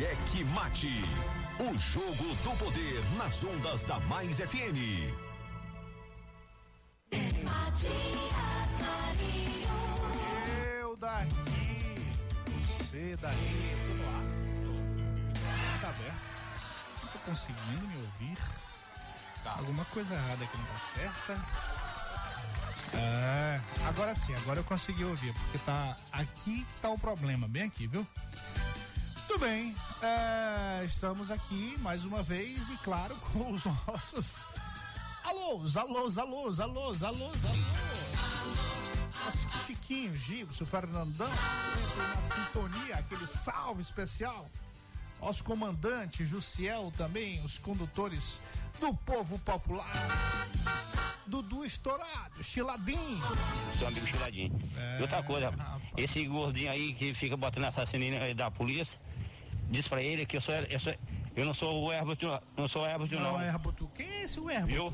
Cheque 0.00 0.44
Mate. 0.54 1.04
O 1.58 1.76
jogo 1.76 2.34
do 2.36 2.56
poder 2.56 3.04
nas 3.18 3.44
ondas 3.44 3.84
da 3.84 4.00
Mais 4.00 4.38
FM. 4.38 5.12
Matias 7.44 8.78
Marinho. 8.80 9.68
Eu 10.80 10.96
daqui, 10.96 11.36
você 12.62 13.14
daqui, 13.20 13.74
ar. 14.08 14.24
Tô. 14.64 15.80
Tá 15.82 15.88
aberto. 15.90 16.20
Não 17.02 17.08
tô 17.10 17.18
conseguindo 17.18 17.86
me 17.86 17.96
ouvir. 17.96 18.38
Alguma 19.44 19.84
coisa 19.84 20.14
errada 20.14 20.44
aqui 20.44 20.56
não 20.56 20.64
tá 20.64 20.78
certa. 20.78 21.44
É, 22.96 23.60
agora 23.86 24.14
sim, 24.14 24.34
agora 24.34 24.60
eu 24.60 24.64
consegui 24.64 25.04
ouvir, 25.04 25.34
porque 25.34 25.58
tá 25.58 25.94
aqui 26.10 26.66
tá 26.80 26.88
o 26.88 26.98
problema, 26.98 27.46
bem 27.46 27.64
aqui, 27.64 27.86
viu? 27.86 28.06
Tudo 29.30 29.46
bem, 29.46 29.76
é, 30.02 30.84
estamos 30.84 31.30
aqui 31.30 31.76
mais 31.78 32.04
uma 32.04 32.20
vez 32.20 32.68
e 32.68 32.76
claro 32.78 33.14
com 33.32 33.52
os 33.52 33.62
nossos 33.64 34.44
alôs, 35.22 35.76
alôs, 35.76 36.18
alôs, 36.18 36.58
alôs, 36.58 37.02
alôs, 37.02 37.02
alôs. 37.04 37.36
Nosso 39.24 39.66
Chiquinho, 39.66 40.16
Gilson, 40.16 40.66
Fernandão, 40.66 41.28
na 41.28 42.16
sintonia, 42.24 42.96
aquele 42.96 43.24
salve 43.24 43.80
especial. 43.80 44.50
Nosso 45.20 45.44
comandante, 45.44 46.26
Jussiel 46.26 46.92
também, 46.96 47.40
os 47.44 47.56
condutores 47.56 48.40
do 48.80 48.92
povo 48.92 49.38
popular. 49.38 49.86
Dudu 51.24 51.64
Estourado, 51.64 52.42
Chiladinho. 52.42 53.22
seu 53.78 53.86
amigo 53.86 54.04
Chiladinho. 54.08 54.60
e 54.98 55.02
outra 55.02 55.22
coisa, 55.22 55.50
rapaz. 55.50 55.82
esse 55.96 56.24
gordinho 56.24 56.72
aí 56.72 56.92
que 56.94 57.14
fica 57.14 57.36
botando 57.36 57.66
assassino 57.66 58.04
aí 58.20 58.34
da 58.34 58.50
polícia, 58.50 58.98
diz 59.70 59.88
pra 59.88 60.02
ele 60.02 60.26
que 60.26 60.36
eu 60.36 60.40
sou, 60.40 60.54
eu, 60.54 60.78
sou, 60.80 60.94
eu 61.36 61.44
não 61.46 61.54
sou 61.54 61.84
o 61.84 61.92
Herbert, 61.92 62.18
não 62.56 62.68
sou 62.68 62.82
o 62.82 62.86
Herbert, 62.86 63.10
não. 63.12 63.32
Não, 63.32 63.40
é 63.40 63.48
Herbutu. 63.48 63.88
Quem 63.94 64.06
é 64.08 64.22
esse 64.24 64.38
Herbutu? 64.38 64.66
Viu? 64.66 64.92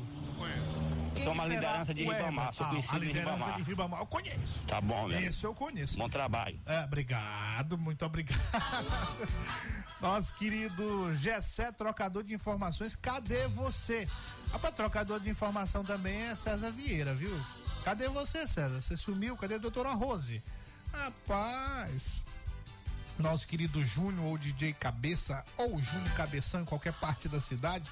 Quem 1.15 1.25
Toma 1.25 1.43
a 1.43 1.47
será 1.47 1.55
liderança 1.59 1.93
de 1.95 2.03
Ribamar, 2.03 2.53
sou 2.53 2.65
Ah, 2.65 2.69
conhecido 2.69 2.93
a 2.93 2.97
em 2.97 2.99
liderança 3.01 3.33
Ribamar. 3.33 3.55
de 3.57 3.63
Ribamar, 3.63 3.99
eu 4.01 4.05
conheço. 4.05 4.63
Tá 4.67 4.79
bom, 4.79 5.07
meu. 5.07 5.19
Esse 5.19 5.45
eu 5.45 5.53
conheço. 5.55 5.97
Bom 5.97 6.07
trabalho. 6.07 6.59
É, 6.67 6.83
obrigado, 6.83 7.75
muito 7.75 8.05
obrigado. 8.05 8.39
Nosso 9.99 10.31
querido 10.35 11.15
Gessé, 11.15 11.71
trocador 11.71 12.23
de 12.23 12.35
informações, 12.35 12.95
cadê 12.95 13.47
você? 13.47 14.07
Rapaz, 14.51 14.75
trocador 14.75 15.19
de 15.19 15.27
informação 15.29 15.83
também 15.83 16.21
é 16.21 16.35
César 16.35 16.69
Vieira, 16.69 17.15
viu? 17.15 17.35
Cadê 17.83 18.07
você, 18.09 18.45
César? 18.45 18.79
Você 18.79 18.95
sumiu? 18.95 19.35
Cadê 19.37 19.55
a 19.55 19.57
doutora 19.57 19.91
Rose? 19.93 20.43
Rapaz. 20.93 22.23
Nosso 23.19 23.47
querido 23.47 23.83
Júnior 23.83 24.25
ou 24.25 24.37
DJ 24.37 24.73
Cabeça, 24.73 25.43
ou 25.57 25.81
Júnior 25.81 26.13
Cabeção 26.15 26.61
em 26.61 26.65
qualquer 26.65 26.93
parte 26.93 27.27
da 27.27 27.39
cidade. 27.39 27.89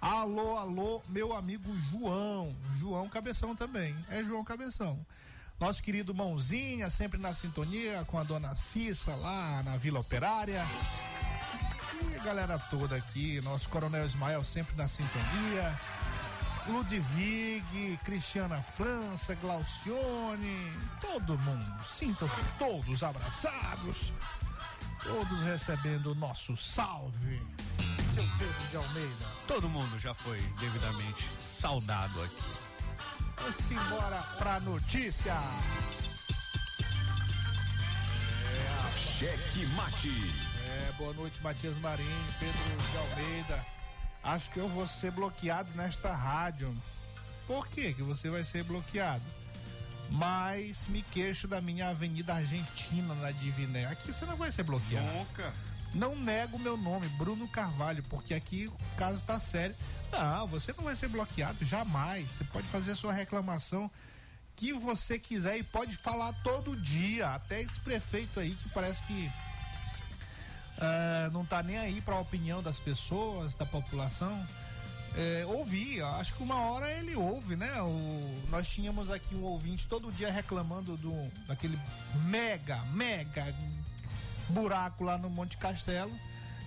Alô, 0.00 0.56
alô, 0.56 1.02
meu 1.08 1.32
amigo 1.32 1.72
João. 1.90 2.54
João 2.78 3.08
Cabeção 3.08 3.54
também. 3.54 3.94
É 4.08 4.24
João 4.24 4.42
Cabeção. 4.42 4.98
Nosso 5.60 5.82
querido 5.82 6.12
Mãozinha, 6.12 6.90
sempre 6.90 7.20
na 7.20 7.34
sintonia 7.34 8.04
com 8.06 8.18
a 8.18 8.24
dona 8.24 8.54
Cissa 8.56 9.14
lá 9.14 9.62
na 9.62 9.76
Vila 9.76 10.00
Operária. 10.00 10.62
E 12.10 12.16
a 12.16 12.22
galera 12.24 12.58
toda 12.58 12.96
aqui, 12.96 13.40
nosso 13.42 13.68
Coronel 13.68 14.04
Ismael 14.04 14.44
sempre 14.44 14.74
na 14.76 14.88
sintonia. 14.88 15.78
Ludwig, 16.66 17.98
Cristiana 18.04 18.60
França, 18.60 19.34
Glaucione, 19.36 20.72
todo 21.00 21.38
mundo. 21.38 21.84
Sintam-se 21.84 22.40
todos 22.58 23.02
abraçados, 23.02 24.12
todos 25.04 25.42
recebendo 25.42 26.12
o 26.12 26.14
nosso 26.14 26.56
salve. 26.56 27.40
Seu 28.12 28.24
Pedro 28.38 28.68
de 28.70 28.76
Almeida. 28.76 29.26
Todo 29.46 29.68
mundo 29.68 29.98
já 29.98 30.14
foi 30.14 30.40
devidamente 30.58 31.28
saudado 31.42 32.22
aqui. 32.22 32.42
Vamos 33.36 33.70
embora 33.70 34.22
pra 34.38 34.60
notícia. 34.60 35.34
Cheque 38.96 39.66
Mate. 39.76 40.10
É, 40.66 40.92
boa 40.96 41.12
noite, 41.12 41.40
Matias 41.42 41.76
Marinho, 41.78 42.34
Pedro 42.38 42.90
de 42.90 42.96
Almeida. 42.96 43.66
Acho 44.22 44.50
que 44.50 44.58
eu 44.58 44.68
vou 44.68 44.86
ser 44.86 45.10
bloqueado 45.10 45.70
nesta 45.74 46.14
rádio. 46.14 46.74
Por 47.46 47.68
que 47.68 47.92
que 47.92 48.02
você 48.02 48.30
vai 48.30 48.44
ser 48.44 48.64
bloqueado? 48.64 49.22
Mas 50.10 50.86
me 50.88 51.02
queixo 51.02 51.48
da 51.48 51.60
minha 51.60 51.88
Avenida 51.88 52.34
Argentina 52.34 53.14
na 53.14 53.30
Diviné. 53.30 53.86
Aqui 53.86 54.12
você 54.12 54.24
não 54.24 54.36
vai 54.36 54.52
ser 54.52 54.62
bloqueado. 54.62 55.06
Nunca. 55.12 55.52
Não 55.94 56.16
nego 56.16 56.56
o 56.56 56.60
meu 56.60 56.76
nome, 56.76 57.08
Bruno 57.10 57.46
Carvalho, 57.46 58.02
porque 58.04 58.34
aqui 58.34 58.66
o 58.66 58.96
caso 58.96 59.22
tá 59.22 59.38
sério. 59.38 59.76
Não, 60.10 60.46
você 60.48 60.72
não 60.76 60.84
vai 60.84 60.96
ser 60.96 61.08
bloqueado 61.08 61.64
jamais. 61.64 62.32
Você 62.32 62.44
pode 62.44 62.66
fazer 62.66 62.92
a 62.92 62.96
sua 62.96 63.12
reclamação 63.12 63.90
que 64.56 64.72
você 64.72 65.18
quiser 65.18 65.58
e 65.58 65.62
pode 65.62 65.96
falar 65.96 66.32
todo 66.42 66.76
dia. 66.76 67.28
Até 67.34 67.60
esse 67.60 67.78
prefeito 67.80 68.40
aí 68.40 68.54
que 68.54 68.68
parece 68.70 69.02
que 69.04 69.30
ah, 70.78 71.30
não 71.32 71.44
tá 71.44 71.62
nem 71.62 71.78
aí 71.78 72.00
para 72.00 72.16
a 72.16 72.20
opinião 72.20 72.62
das 72.62 72.80
pessoas, 72.80 73.54
da 73.54 73.66
população. 73.66 74.46
É, 75.16 75.46
ouvir, 75.46 76.02
acho 76.02 76.34
que 76.34 76.42
uma 76.42 76.60
hora 76.62 76.90
ele 76.90 77.14
ouve, 77.14 77.54
né? 77.54 77.80
O, 77.82 78.42
nós 78.50 78.68
tínhamos 78.68 79.10
aqui 79.10 79.34
um 79.34 79.44
ouvinte 79.44 79.86
todo 79.86 80.10
dia 80.10 80.30
reclamando 80.30 80.96
do, 80.96 81.12
daquele 81.46 81.78
mega, 82.24 82.82
mega 82.86 83.54
buraco 84.48 85.04
lá 85.04 85.16
no 85.16 85.30
Monte 85.30 85.56
Castelo, 85.56 86.12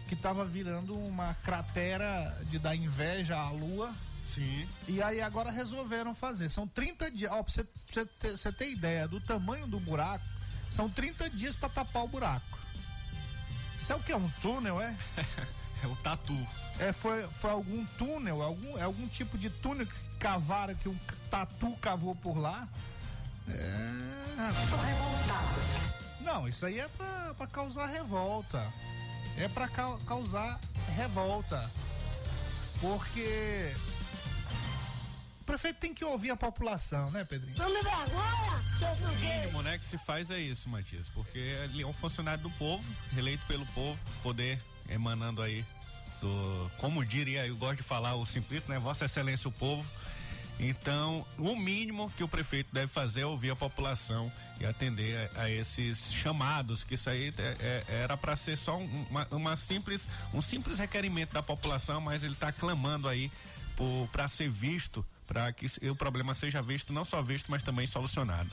que 0.08 0.16
tava 0.16 0.46
virando 0.46 0.98
uma 0.98 1.34
cratera 1.44 2.38
de 2.46 2.58
dar 2.58 2.76
inveja 2.76 3.36
à 3.36 3.50
lua. 3.50 3.94
Sim. 4.26 4.68
E 4.88 5.02
aí 5.02 5.22
agora 5.22 5.52
resolveram 5.52 6.14
fazer. 6.16 6.50
São 6.50 6.68
30 6.68 7.12
dias. 7.12 7.32
Ó, 7.32 7.44
pra 7.44 7.54
você, 7.54 7.64
pra 7.64 7.74
você 7.90 8.06
ter, 8.06 8.32
você 8.32 8.52
ter 8.52 8.72
ideia 8.72 9.08
do 9.08 9.20
tamanho 9.20 9.68
do 9.68 9.80
buraco, 9.80 10.24
são 10.70 10.90
30 10.90 11.30
dias 11.30 11.56
para 11.56 11.70
tapar 11.70 12.04
o 12.04 12.08
buraco. 12.08 12.58
Isso 13.82 13.92
é 13.92 13.96
o 13.96 14.00
que? 14.00 14.14
Um 14.14 14.30
túnel, 14.42 14.82
é? 14.82 14.96
É 15.84 15.88
o 15.88 15.96
tatu. 15.98 16.36
É, 16.80 16.92
foi, 16.92 17.28
foi 17.30 17.52
algum 17.52 17.86
túnel, 17.98 18.42
algum, 18.42 18.78
é 18.78 18.84
algum 18.84 19.08
tipo 19.08 19.38
de 19.38 19.50
túnel 19.50 19.86
que 19.86 19.96
cavaram, 20.20 20.74
que 20.76 20.90
um 20.90 20.98
tatu 21.30 21.72
cavou 21.82 22.16
por 22.16 22.38
lá. 22.38 22.68
É. 23.48 24.64
Estou 24.64 24.80
revoltado. 24.80 25.62
Não, 26.22 26.48
isso 26.48 26.66
aí 26.66 26.80
é 26.80 26.88
pra, 26.90 27.34
pra 27.36 27.48
causar 27.48 27.86
revolta. 27.88 28.72
É 29.38 29.48
pra 29.48 29.68
ca- 29.68 29.98
causar 30.06 30.60
revolta. 30.96 31.70
Porque. 32.82 33.76
O 35.42 35.44
prefeito 35.48 35.78
tem 35.80 35.94
que 35.94 36.04
ouvir 36.04 36.30
a 36.32 36.36
população, 36.36 37.10
né, 37.12 37.24
Pedrinho? 37.24 37.58
Não 37.58 37.70
me 37.70 37.82
vergonha, 37.82 38.62
seus 38.78 39.00
O 39.10 39.16
mínimo, 39.16 39.62
né, 39.62 39.78
que 39.78 39.86
se 39.86 39.98
faz 39.98 40.30
é 40.30 40.38
isso, 40.38 40.68
Matias, 40.68 41.08
porque 41.10 41.40
ele 41.40 41.84
é 41.84 41.88
um 41.88 41.94
funcionário 41.94 42.44
do 42.44 42.50
povo, 42.52 42.84
eleito 43.18 43.46
pelo 43.48 43.66
povo, 43.68 43.98
poder 44.22 44.62
emanando 44.90 45.42
aí 45.42 45.66
do, 46.22 46.72
como 46.78 47.06
diria, 47.06 47.46
eu 47.46 47.56
gosto 47.56 47.78
de 47.78 47.84
falar 47.84 48.16
o 48.16 48.26
simplista, 48.26 48.72
né, 48.74 48.80
Vossa 48.80 49.06
Excelência 49.06 49.48
o 49.48 49.52
povo. 49.52 49.86
Então, 50.60 51.24
o 51.38 51.56
mínimo 51.56 52.10
que 52.18 52.24
o 52.24 52.28
prefeito 52.28 52.70
deve 52.74 52.88
fazer 52.88 53.22
é 53.22 53.26
ouvir 53.28 53.52
a 53.52 53.56
população 53.56 54.32
e 54.60 54.66
atender 54.66 55.30
a, 55.36 55.44
a 55.44 55.52
esses 55.52 56.12
chamados, 56.12 56.84
que 56.84 56.96
isso 56.96 57.08
aí 57.12 57.32
é- 57.38 57.56
é- 57.60 57.84
era 58.02 58.18
para 58.18 58.36
ser 58.36 58.58
só 58.58 58.76
um- 58.80 59.06
uma, 59.08 59.28
uma 59.30 59.56
simples, 59.56 60.08
um 60.34 60.42
simples 60.42 60.80
requerimento 60.80 61.32
da 61.34 61.44
população, 61.44 62.02
mas 62.02 62.24
ele 62.24 62.34
está 62.34 62.52
clamando 62.52 63.08
aí 63.08 63.32
para 64.12 64.28
ser 64.28 64.50
visto, 64.50 65.06
para 65.28 65.54
que 65.54 65.68
o 65.88 65.96
problema 65.96 66.34
seja 66.34 66.60
visto, 66.64 66.92
não 66.92 67.06
só 67.06 67.22
visto, 67.22 67.52
mas 67.52 67.62
também 67.62 67.86
solucionado. 67.86 68.50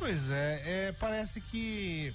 Pois 0.00 0.30
é, 0.30 0.62
é, 0.88 0.92
parece 0.98 1.40
que. 1.40 2.12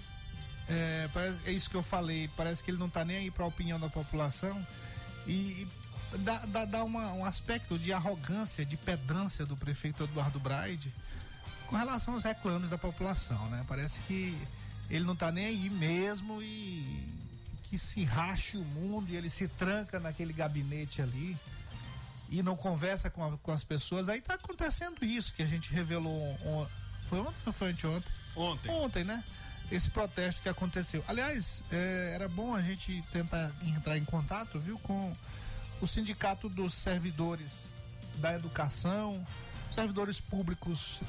É, 0.68 1.08
parece- 1.14 1.38
é 1.46 1.52
isso 1.52 1.70
que 1.70 1.76
eu 1.76 1.84
falei, 1.84 2.30
parece 2.36 2.64
que 2.64 2.72
ele 2.72 2.78
não 2.78 2.90
tá 2.90 3.06
nem 3.06 3.18
aí 3.18 3.32
para 3.32 3.44
a 3.44 3.48
opinião 3.48 3.80
da 3.80 3.88
população 3.90 4.66
e, 5.28 5.68
e 6.14 6.18
dá, 6.20 6.38
dá, 6.46 6.66
dá 6.66 6.84
uma- 6.84 7.14
um 7.14 7.24
aspecto 7.24 7.78
de 7.78 7.94
arrogância, 7.94 8.66
de 8.66 8.76
pedância 8.76 9.46
do 9.46 9.56
prefeito 9.56 10.04
Eduardo 10.04 10.40
Braide 10.40 10.92
com 11.68 11.76
relação 11.76 12.16
aos 12.16 12.24
reclames 12.24 12.70
da 12.70 12.78
população, 12.78 13.48
né? 13.50 13.64
Parece 13.68 14.00
que 14.02 14.36
ele 14.90 15.06
não 15.06 15.16
tá 15.16 15.32
nem 15.32 15.46
aí 15.46 15.70
mesmo 15.70 16.42
e 16.42 17.14
que 17.64 17.78
se 17.78 18.04
rache 18.04 18.58
o 18.58 18.64
mundo 18.66 19.12
e 19.12 19.16
ele 19.16 19.30
se 19.30 19.48
tranca 19.48 20.00
naquele 20.00 20.32
gabinete 20.34 21.02
ali 21.02 21.36
e 22.30 22.42
não 22.42 22.56
conversa 22.56 23.08
com, 23.10 23.24
a- 23.24 23.38
com 23.38 23.52
as 23.52 23.64
pessoas. 23.64 24.10
Aí 24.10 24.20
tá 24.22 24.34
acontecendo 24.34 25.04
isso 25.06 25.32
que 25.34 25.44
a 25.44 25.48
gente 25.48 25.72
revelou. 25.72 26.38
on- 26.44 26.68
foi 27.08 27.20
ontem 27.20 27.36
ou 27.46 27.54
foi 27.54 27.70
anteontem? 27.70 28.12
Ontem. 28.36 28.72
Ontem, 28.72 29.04
né? 29.04 29.24
Esse 29.72 29.90
protesto 29.90 30.42
que 30.42 30.50
aconteceu. 30.50 31.04
Aliás, 31.08 31.66
é, 31.72 32.12
era 32.14 32.28
bom 32.28 32.54
a 32.54 32.62
gente 32.62 33.04
tentar 33.12 33.52
entrar 33.64 33.98
em 33.98 34.06
contato, 34.06 34.60
viu, 34.60 34.78
com 34.80 35.16
o 35.82 35.88
sindicato 35.88 36.48
dos 36.48 36.74
servidores 36.74 37.72
da 38.18 38.34
educação, 38.34 39.26
servidores 39.72 40.22
públicos 40.22 41.00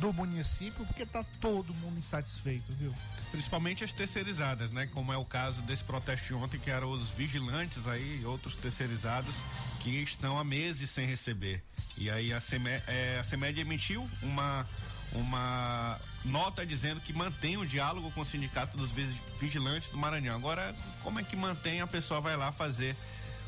do 0.00 0.12
município, 0.12 0.84
porque 0.86 1.06
tá 1.06 1.24
todo 1.40 1.72
mundo 1.74 1.98
insatisfeito, 1.98 2.72
viu? 2.72 2.92
Principalmente 3.30 3.84
as 3.84 3.92
terceirizadas, 3.92 4.70
né? 4.70 4.86
Como 4.86 5.12
é 5.12 5.16
o 5.16 5.24
caso 5.24 5.62
desse 5.62 5.84
protesto 5.84 6.26
de 6.26 6.34
ontem, 6.34 6.58
que 6.58 6.70
eram 6.70 6.90
os 6.90 7.10
vigilantes 7.10 7.86
aí, 7.86 8.24
outros 8.24 8.56
terceirizados, 8.56 9.34
que 9.80 9.90
estão 10.02 10.38
há 10.38 10.44
meses 10.44 10.90
sem 10.90 11.06
receber. 11.06 11.62
E 11.96 12.10
aí 12.10 12.32
a 12.32 12.40
CEMED, 12.40 12.82
CEMED 13.24 13.60
emitiu 13.60 14.08
uma, 14.22 14.66
uma 15.12 15.98
nota 16.24 16.64
dizendo 16.64 17.00
que 17.00 17.12
mantém 17.12 17.56
o 17.56 17.66
diálogo 17.66 18.10
com 18.12 18.20
o 18.20 18.24
sindicato 18.24 18.76
dos 18.76 18.90
vigi- 18.90 19.20
vigilantes 19.40 19.88
do 19.88 19.98
Maranhão. 19.98 20.34
Agora, 20.36 20.74
como 21.02 21.18
é 21.20 21.22
que 21.22 21.36
mantém? 21.36 21.80
A 21.80 21.86
pessoa 21.86 22.20
vai 22.20 22.36
lá 22.36 22.50
fazer 22.52 22.96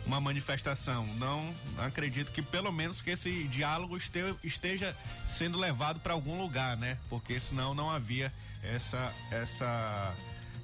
uma 0.04 0.20
manifestação. 0.20 1.06
Não 1.16 1.54
acredito 1.78 2.30
que 2.32 2.42
pelo 2.42 2.70
menos 2.70 3.00
que 3.00 3.10
esse 3.10 3.44
diálogo 3.44 3.96
este- 3.96 4.36
esteja 4.44 4.96
sendo 5.28 5.58
levado 5.58 6.00
para 6.00 6.12
algum 6.12 6.38
lugar, 6.40 6.76
né? 6.76 6.98
Porque 7.08 7.40
senão 7.40 7.74
não 7.74 7.90
havia 7.90 8.32
essa 8.62 9.12
essa 9.30 10.14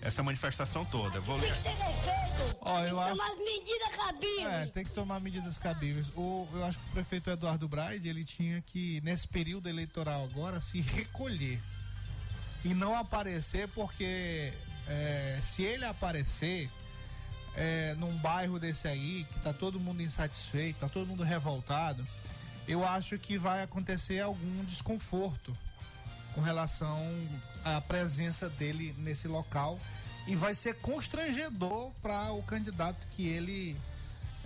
essa 0.01 0.21
manifestação 0.23 0.85
toda. 0.85 1.21
Vou 1.21 1.39
Tem 1.39 1.53
que 1.53 1.59
ter 1.63 1.69
respeito. 1.71 2.57
Ó, 2.61 2.81
eu 2.81 2.97
Tem 2.97 3.05
acho- 3.25 3.39
medidas 3.39 3.97
cabíveis. 3.97 4.47
É, 4.53 4.67
tem 4.67 4.85
que 4.85 4.91
tomar 4.91 5.21
medidas 5.21 5.59
cabíveis. 5.59 6.09
O, 6.17 6.49
eu 6.53 6.65
acho 6.65 6.77
que 6.79 6.85
o 6.89 6.93
prefeito 6.93 7.31
Eduardo 7.31 7.69
Braide, 7.69 8.09
ele 8.09 8.25
tinha 8.25 8.61
que, 8.63 9.01
nesse 9.03 9.29
período 9.29 9.69
eleitoral 9.69 10.25
agora, 10.25 10.61
se 10.61 10.81
recolher. 10.81 11.61
E 12.65 12.75
não 12.75 12.97
aparecer, 12.97 13.69
porque 13.69 14.53
é, 14.87 15.41
se 15.43 15.63
ele 15.63 15.85
aparecer 15.85 16.71
é, 17.55 17.95
num 17.95 18.17
bairro 18.19 18.59
desse 18.59 18.89
aí, 18.89 19.27
que 19.33 19.41
tá 19.41 19.53
todo 19.53 19.81
mundo 19.81 20.03
insatisfeito, 20.03 20.81
tá 20.81 20.89
todo 20.89 21.07
mundo 21.07 21.23
revoltado, 21.23 22.07
eu 22.67 22.87
acho 22.87 23.19
que 23.19 23.37
vai 23.37 23.63
acontecer 23.63 24.21
algum 24.21 24.65
desconforto 24.65 25.57
com 26.35 26.41
relação 26.41 26.99
à 27.65 27.81
presença 27.81 28.49
dele 28.49 28.95
nesse 28.99 29.29
local 29.29 29.79
e 30.27 30.37
vai 30.37 30.55
ser 30.55 30.77
constrangedor 30.77 31.91
para 32.01 32.33
o 32.33 32.43
candidato 32.43 33.07
que 33.09 33.27
ele 33.27 33.77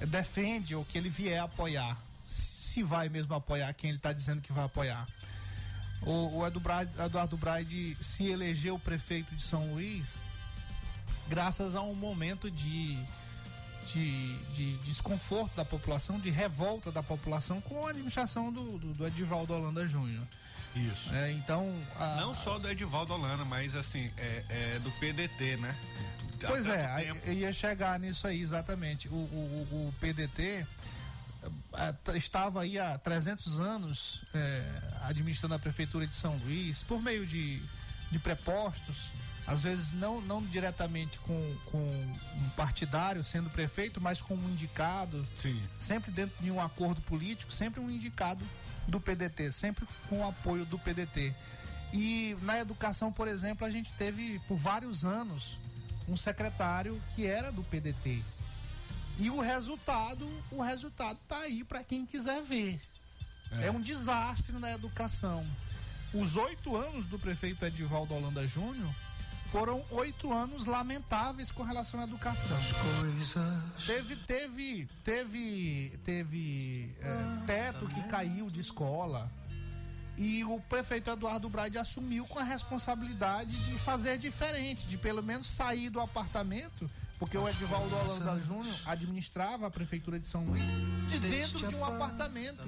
defende 0.08 0.74
ou 0.74 0.84
que 0.84 0.96
ele 0.96 1.08
vier 1.08 1.40
apoiar. 1.40 1.96
Se 2.26 2.82
vai 2.82 3.08
mesmo 3.08 3.34
apoiar 3.34 3.72
quem 3.74 3.90
ele 3.90 3.98
está 3.98 4.12
dizendo 4.12 4.40
que 4.40 4.52
vai 4.52 4.64
apoiar. 4.64 5.06
O, 6.06 6.38
o 6.38 6.46
Eduardo 6.46 7.36
Braide 7.36 7.96
se 8.00 8.26
elegeu 8.28 8.78
prefeito 8.78 9.34
de 9.34 9.42
São 9.42 9.74
Luís 9.74 10.16
graças 11.28 11.74
a 11.74 11.82
um 11.82 11.94
momento 11.94 12.48
de, 12.48 12.96
de, 13.86 14.36
de 14.52 14.76
desconforto 14.78 15.56
da 15.56 15.64
população, 15.64 16.20
de 16.20 16.30
revolta 16.30 16.92
da 16.92 17.02
população 17.02 17.60
com 17.60 17.84
a 17.86 17.90
administração 17.90 18.52
do, 18.52 18.78
do, 18.78 18.94
do 18.94 19.06
Edivaldo 19.06 19.52
Holanda 19.52 19.86
Júnior. 19.88 20.22
Isso. 20.76 21.12
É, 21.14 21.32
então. 21.32 21.74
a- 21.98 22.16
Não 22.20 22.34
só 22.34 22.58
do 22.58 22.68
Edivaldo 22.70 23.12
Holanda, 23.12 23.44
mas 23.44 23.74
assim, 23.74 24.10
é, 24.16 24.44
é 24.48 24.78
do 24.78 24.90
PDT, 24.92 25.56
né? 25.56 25.74
Há 26.44 26.46
Pois 26.48 26.66
é, 26.66 26.86
tempo. 27.02 27.30
ia 27.32 27.52
chegar 27.52 27.98
nisso 27.98 28.26
aí, 28.26 28.40
exatamente. 28.42 29.08
O, 29.08 29.12
o, 29.14 29.68
o- 29.88 29.94
PDT 29.98 30.64
estava 32.14 32.62
aí 32.62 32.78
há 32.78 32.98
300 32.98 33.60
anos 33.60 34.22
eh, 34.34 34.82
administrando 35.02 35.54
a 35.54 35.58
prefeitura 35.58 36.06
de 36.06 36.14
São 36.14 36.36
Luís 36.38 36.82
por 36.82 37.00
meio 37.00 37.26
de, 37.26 37.60
de 38.10 38.18
prepostos, 38.18 39.12
às 39.46 39.62
vezes 39.62 39.92
não, 39.92 40.20
não 40.20 40.42
diretamente 40.42 41.18
com, 41.20 41.56
com 41.66 41.78
um 41.78 42.48
partidário 42.56 43.22
sendo 43.22 43.48
prefeito, 43.50 44.00
mas 44.00 44.20
com 44.20 44.34
um 44.34 44.48
indicado, 44.48 45.26
Sim. 45.36 45.62
sempre 45.78 46.10
dentro 46.10 46.42
de 46.42 46.50
um 46.50 46.60
acordo 46.60 47.00
político, 47.02 47.52
sempre 47.52 47.80
um 47.80 47.90
indicado 47.90 48.44
do 48.88 49.00
PDT, 49.00 49.52
sempre 49.52 49.86
com 50.08 50.20
o 50.20 50.28
apoio 50.28 50.64
do 50.64 50.78
PDT. 50.78 51.32
E 51.92 52.36
na 52.42 52.58
educação, 52.58 53.12
por 53.12 53.28
exemplo, 53.28 53.66
a 53.66 53.70
gente 53.70 53.92
teve 53.92 54.40
por 54.48 54.56
vários 54.56 55.04
anos 55.04 55.58
um 56.08 56.16
secretário 56.16 57.00
que 57.14 57.26
era 57.26 57.50
do 57.52 57.62
PDT. 57.62 58.22
E 59.18 59.30
o 59.30 59.40
resultado, 59.40 60.28
o 60.50 60.60
resultado 60.60 61.18
tá 61.26 61.38
aí 61.38 61.64
para 61.64 61.82
quem 61.82 62.04
quiser 62.04 62.42
ver. 62.42 62.80
É. 63.62 63.70
um 63.70 63.80
desastre 63.80 64.58
na 64.58 64.72
educação. 64.72 65.46
Os 66.12 66.36
oito 66.36 66.76
anos 66.76 67.06
do 67.06 67.18
prefeito 67.18 67.64
Edivaldo 67.64 68.14
Holanda 68.14 68.46
Júnior 68.46 68.92
foram 69.50 69.84
oito 69.90 70.32
anos 70.32 70.66
lamentáveis 70.66 71.50
com 71.50 71.62
relação 71.62 72.00
à 72.00 72.04
educação. 72.04 72.56
Teve, 73.86 74.16
teve, 74.16 74.88
teve, 75.04 76.00
teve 76.04 76.96
é, 77.00 77.46
teto 77.46 77.86
que 77.86 78.02
caiu 78.08 78.50
de 78.50 78.60
escola. 78.60 79.30
E 80.18 80.44
o 80.44 80.58
prefeito 80.60 81.10
Eduardo 81.10 81.48
Braide 81.48 81.78
assumiu 81.78 82.26
com 82.26 82.38
a 82.38 82.42
responsabilidade 82.42 83.64
de 83.66 83.78
fazer 83.78 84.18
diferente, 84.18 84.86
de 84.86 84.96
pelo 84.96 85.22
menos 85.22 85.46
sair 85.46 85.90
do 85.90 86.00
apartamento, 86.00 86.90
porque 87.18 87.36
o 87.36 87.48
Edivaldo 87.48 87.94
Holanda 87.94 88.38
Júnior 88.40 88.76
administrava 88.84 89.66
a 89.66 89.70
prefeitura 89.70 90.18
de 90.18 90.26
São 90.26 90.44
Luís 90.44 90.68
de 91.08 91.18
dentro 91.18 91.66
de 91.66 91.74
um 91.74 91.84
apartamento. 91.84 92.62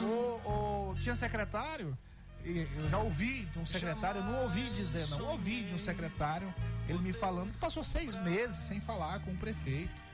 O, 0.00 0.94
tinha 0.98 1.14
secretário, 1.14 1.96
e 2.44 2.66
eu 2.76 2.88
já 2.88 2.98
ouvi 2.98 3.44
de 3.46 3.58
um 3.58 3.66
secretário, 3.66 4.20
eu 4.20 4.24
não 4.24 4.42
ouvi 4.42 4.68
dizer, 4.70 5.06
não, 5.08 5.26
ouvi 5.26 5.62
de 5.64 5.74
um 5.74 5.78
secretário, 5.78 6.52
ele 6.88 6.98
me 6.98 7.12
falando 7.12 7.52
que 7.52 7.58
passou 7.58 7.84
seis 7.84 8.16
meses 8.16 8.56
sem 8.56 8.80
falar 8.80 9.20
com 9.20 9.32
o 9.32 9.36
prefeito. 9.36 10.08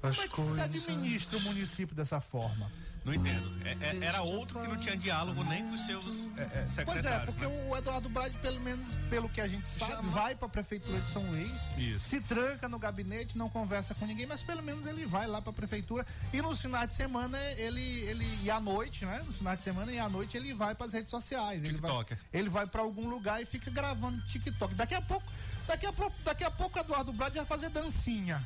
Como 0.00 0.12
é 0.12 0.28
que 0.28 0.40
se 0.40 0.60
administra 0.60 1.38
o 1.38 1.40
município 1.40 1.94
dessa 1.94 2.20
forma? 2.20 2.70
Não 3.06 3.14
entendo. 3.14 3.52
É- 3.64 3.86
é- 3.86 4.04
era 4.04 4.20
outro 4.22 4.60
que 4.60 4.66
não 4.66 4.76
tinha 4.76 4.96
diálogo 4.96 5.44
nem 5.44 5.64
com 5.64 5.74
os 5.74 5.86
seus 5.86 6.28
é, 6.36 6.64
é, 6.64 6.68
secretários. 6.68 6.84
Pois 6.86 7.04
é, 7.04 7.18
porque 7.20 7.46
né? 7.46 7.68
o 7.70 7.76
Eduardo 7.76 8.08
Brade, 8.08 8.36
pelo 8.40 8.58
menos 8.58 8.96
pelo 9.08 9.28
que 9.28 9.40
a 9.40 9.46
gente 9.46 9.68
sabe, 9.68 10.08
vai 10.08 10.34
para 10.34 10.46
a 10.46 10.48
prefeitura 10.50 10.98
de 10.98 11.06
São 11.06 11.22
Luís, 11.22 11.70
Isso. 11.78 12.00
se 12.00 12.20
tranca 12.20 12.68
no 12.68 12.80
gabinete, 12.80 13.38
não 13.38 13.48
conversa 13.48 13.94
com 13.94 14.06
ninguém, 14.06 14.26
mas 14.26 14.42
pelo 14.42 14.60
menos 14.60 14.86
ele 14.86 15.06
vai 15.06 15.28
lá 15.28 15.40
para 15.40 15.50
a 15.50 15.54
prefeitura 15.54 16.04
e 16.32 16.42
nos 16.42 16.60
finais 16.60 16.88
de 16.88 16.96
semana 16.96 17.38
ele 17.52 18.00
ele 18.06 18.26
e 18.42 18.50
à 18.50 18.58
noite, 18.58 19.06
né? 19.06 19.22
Nos 19.24 19.36
finais 19.36 19.58
de 19.58 19.62
semana 19.62 19.92
e 19.92 20.00
à 20.00 20.08
noite 20.08 20.36
ele 20.36 20.52
vai 20.52 20.74
para 20.74 20.86
as 20.86 20.92
redes 20.92 21.10
sociais, 21.10 21.62
ele 21.62 21.78
vai 21.78 21.88
TikToker. 21.88 22.18
ele 22.32 22.48
vai 22.48 22.66
para 22.66 22.82
algum 22.82 23.08
lugar 23.08 23.40
e 23.40 23.46
fica 23.46 23.70
gravando 23.70 24.20
TikTok. 24.22 24.74
Daqui 24.74 24.96
a 24.96 25.00
pouco, 25.00 25.30
daqui 25.68 25.86
a 25.86 25.92
pouco, 25.92 26.16
daqui 26.24 26.42
a 26.42 26.50
pouco 26.50 26.76
o 26.76 26.82
Eduardo 26.82 27.12
Brade 27.12 27.36
vai 27.36 27.44
fazer 27.44 27.68
dancinha. 27.68 28.44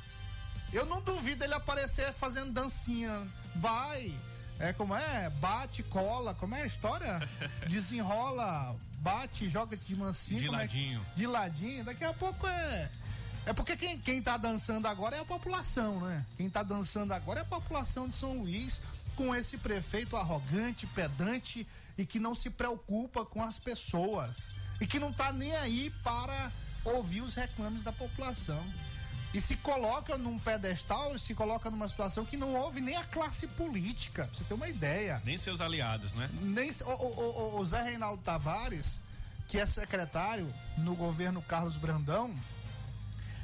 Eu 0.70 0.84
não 0.84 1.00
duvido 1.00 1.42
ele 1.44 1.54
aparecer 1.54 2.12
fazendo 2.12 2.52
dancinha. 2.52 3.26
Vai. 3.56 4.14
É 4.60 4.74
como 4.74 4.94
é? 4.94 5.30
Bate, 5.40 5.82
cola. 5.82 6.34
Como 6.34 6.54
é 6.54 6.62
a 6.62 6.66
história? 6.66 7.26
Desenrola, 7.66 8.76
bate, 8.98 9.48
joga 9.48 9.74
de 9.74 9.96
mansinho. 9.96 10.40
De 10.40 10.46
é 10.46 10.50
ladinho. 10.50 11.06
de 11.16 11.26
ladinho. 11.26 11.84
Daqui 11.84 12.04
a 12.04 12.12
pouco 12.12 12.46
é. 12.46 12.90
É 13.46 13.52
porque 13.54 13.74
quem, 13.74 13.98
quem 13.98 14.20
tá 14.20 14.36
dançando 14.36 14.86
agora 14.86 15.16
é 15.16 15.20
a 15.20 15.24
população, 15.24 15.98
né? 16.00 16.26
Quem 16.36 16.50
tá 16.50 16.62
dançando 16.62 17.12
agora 17.14 17.40
é 17.40 17.42
a 17.42 17.46
população 17.46 18.06
de 18.06 18.16
São 18.16 18.38
Luís, 18.38 18.82
com 19.16 19.34
esse 19.34 19.56
prefeito 19.56 20.14
arrogante, 20.14 20.86
pedante 20.86 21.66
e 21.96 22.04
que 22.04 22.20
não 22.20 22.34
se 22.34 22.50
preocupa 22.50 23.24
com 23.24 23.42
as 23.42 23.58
pessoas. 23.58 24.52
E 24.78 24.86
que 24.86 24.98
não 24.98 25.10
tá 25.10 25.32
nem 25.32 25.54
aí 25.56 25.90
para 26.04 26.52
ouvir 26.84 27.22
os 27.22 27.34
reclames 27.34 27.82
da 27.82 27.92
população. 27.92 28.62
E 29.32 29.40
se 29.40 29.54
coloca 29.56 30.18
num 30.18 30.38
pedestal, 30.38 31.16
se 31.16 31.34
coloca 31.34 31.70
numa 31.70 31.88
situação 31.88 32.24
que 32.24 32.36
não 32.36 32.56
ouve 32.56 32.80
nem 32.80 32.96
a 32.96 33.04
classe 33.04 33.46
política, 33.46 34.24
pra 34.26 34.34
você 34.34 34.42
ter 34.44 34.54
uma 34.54 34.68
ideia. 34.68 35.22
Nem 35.24 35.38
seus 35.38 35.60
aliados, 35.60 36.14
né? 36.14 36.28
Nem, 36.42 36.68
o, 36.70 36.84
o- 36.84 37.54
o- 37.56 37.60
o 37.60 37.64
Zé 37.64 37.80
Reinaldo 37.82 38.20
Tavares, 38.24 39.00
que 39.48 39.58
é 39.58 39.66
secretário 39.66 40.52
no 40.78 40.96
governo 40.96 41.40
Carlos 41.42 41.76
Brandão, 41.76 42.34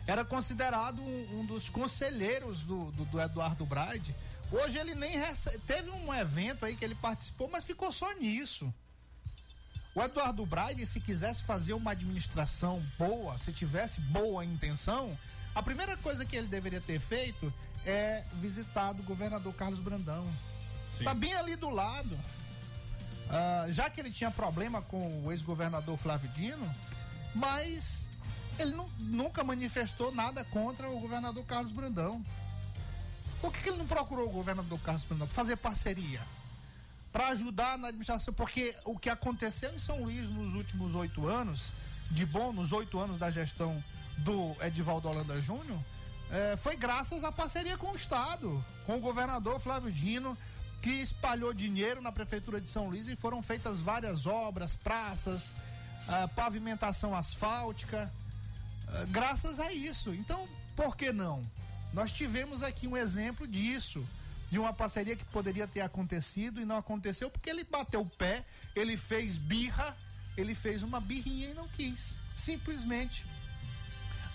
era 0.08 0.24
considerado 0.24 1.00
um, 1.00 1.40
um 1.40 1.46
dos 1.46 1.68
conselheiros 1.68 2.62
do, 2.62 2.90
do, 2.92 3.04
do 3.04 3.20
Eduardo 3.20 3.64
Braide. 3.64 4.14
Hoje 4.50 4.78
ele 4.78 4.94
nem 4.94 5.16
recebe. 5.18 5.58
Teve 5.66 5.90
um 5.90 6.12
evento 6.12 6.64
aí 6.64 6.76
que 6.76 6.84
ele 6.84 6.94
participou, 6.96 7.48
mas 7.48 7.64
ficou 7.64 7.90
só 7.92 8.12
nisso. 8.14 8.72
O 9.94 10.02
Eduardo 10.02 10.44
Braide, 10.44 10.84
se 10.84 11.00
quisesse 11.00 11.42
fazer 11.44 11.72
uma 11.74 11.92
administração 11.92 12.82
boa, 12.98 13.38
se 13.38 13.52
tivesse 13.52 14.00
boa 14.00 14.44
intenção, 14.44 15.16
a 15.56 15.62
primeira 15.62 15.96
coisa 15.96 16.24
que 16.24 16.36
ele 16.36 16.46
deveria 16.46 16.80
ter 16.80 17.00
feito 17.00 17.52
é 17.84 18.22
visitado 18.34 19.00
o 19.00 19.04
governador 19.04 19.52
Carlos 19.54 19.80
Brandão. 19.80 20.30
Sim. 20.96 21.04
Tá 21.04 21.14
bem 21.14 21.34
ali 21.34 21.56
do 21.56 21.70
lado. 21.70 22.18
Ah, 23.30 23.66
já 23.70 23.88
que 23.90 24.00
ele 24.00 24.12
tinha 24.12 24.30
problema 24.30 24.82
com 24.82 25.24
o 25.24 25.32
ex-governador 25.32 25.96
Flávio 25.96 26.28
Dino, 26.30 26.72
mas 27.34 28.08
ele 28.58 28.72
nu- 28.74 28.90
nunca 28.98 29.42
manifestou 29.42 30.12
nada 30.12 30.44
contra 30.44 30.88
o 30.88 31.00
governador 31.00 31.44
Carlos 31.44 31.72
Brandão. 31.72 32.24
Por 33.40 33.52
que, 33.52 33.60
que 33.62 33.68
ele 33.68 33.78
não 33.78 33.86
procurou 33.86 34.26
o 34.28 34.30
governador 34.32 34.78
Carlos 34.80 35.04
Brandão? 35.04 35.26
Pra 35.26 35.34
fazer 35.34 35.56
parceria. 35.56 36.20
Para 37.12 37.28
ajudar 37.28 37.78
na 37.78 37.88
administração. 37.88 38.32
Porque 38.32 38.74
o 38.84 38.98
que 38.98 39.08
aconteceu 39.10 39.74
em 39.74 39.78
São 39.78 40.02
Luís 40.02 40.28
nos 40.30 40.54
últimos 40.54 40.94
oito 40.94 41.26
anos, 41.26 41.72
de 42.10 42.24
bom, 42.26 42.52
nos 42.52 42.72
oito 42.72 42.98
anos 42.98 43.18
da 43.18 43.30
gestão 43.30 43.82
do 44.18 44.56
Edivaldo 44.62 45.08
Holanda 45.08 45.40
Júnior, 45.40 45.78
eh, 46.30 46.56
foi 46.56 46.76
graças 46.76 47.22
à 47.22 47.30
parceria 47.30 47.76
com 47.76 47.92
o 47.92 47.96
Estado, 47.96 48.64
com 48.84 48.96
o 48.96 49.00
governador 49.00 49.60
Flávio 49.60 49.92
Dino, 49.92 50.36
que 50.82 50.90
espalhou 50.90 51.52
dinheiro 51.52 52.00
na 52.00 52.12
prefeitura 52.12 52.60
de 52.60 52.68
São 52.68 52.88
Luís 52.88 53.06
e 53.08 53.16
foram 53.16 53.42
feitas 53.42 53.80
várias 53.80 54.26
obras, 54.26 54.76
praças, 54.76 55.54
ah, 56.08 56.28
pavimentação 56.28 57.14
asfáltica, 57.14 58.12
ah, 58.88 59.06
graças 59.08 59.58
a 59.58 59.72
isso. 59.72 60.14
Então, 60.14 60.48
por 60.74 60.96
que 60.96 61.12
não? 61.12 61.44
Nós 61.92 62.12
tivemos 62.12 62.62
aqui 62.62 62.86
um 62.86 62.96
exemplo 62.96 63.46
disso, 63.46 64.06
de 64.50 64.58
uma 64.58 64.72
parceria 64.72 65.16
que 65.16 65.24
poderia 65.24 65.66
ter 65.66 65.80
acontecido 65.80 66.60
e 66.60 66.64
não 66.64 66.76
aconteceu 66.76 67.30
porque 67.30 67.50
ele 67.50 67.64
bateu 67.64 68.02
o 68.02 68.06
pé, 68.06 68.44
ele 68.74 68.96
fez 68.96 69.38
birra, 69.38 69.96
ele 70.36 70.54
fez 70.54 70.82
uma 70.82 71.00
birrinha 71.00 71.48
e 71.48 71.54
não 71.54 71.66
quis. 71.68 72.14
Simplesmente 72.36 73.26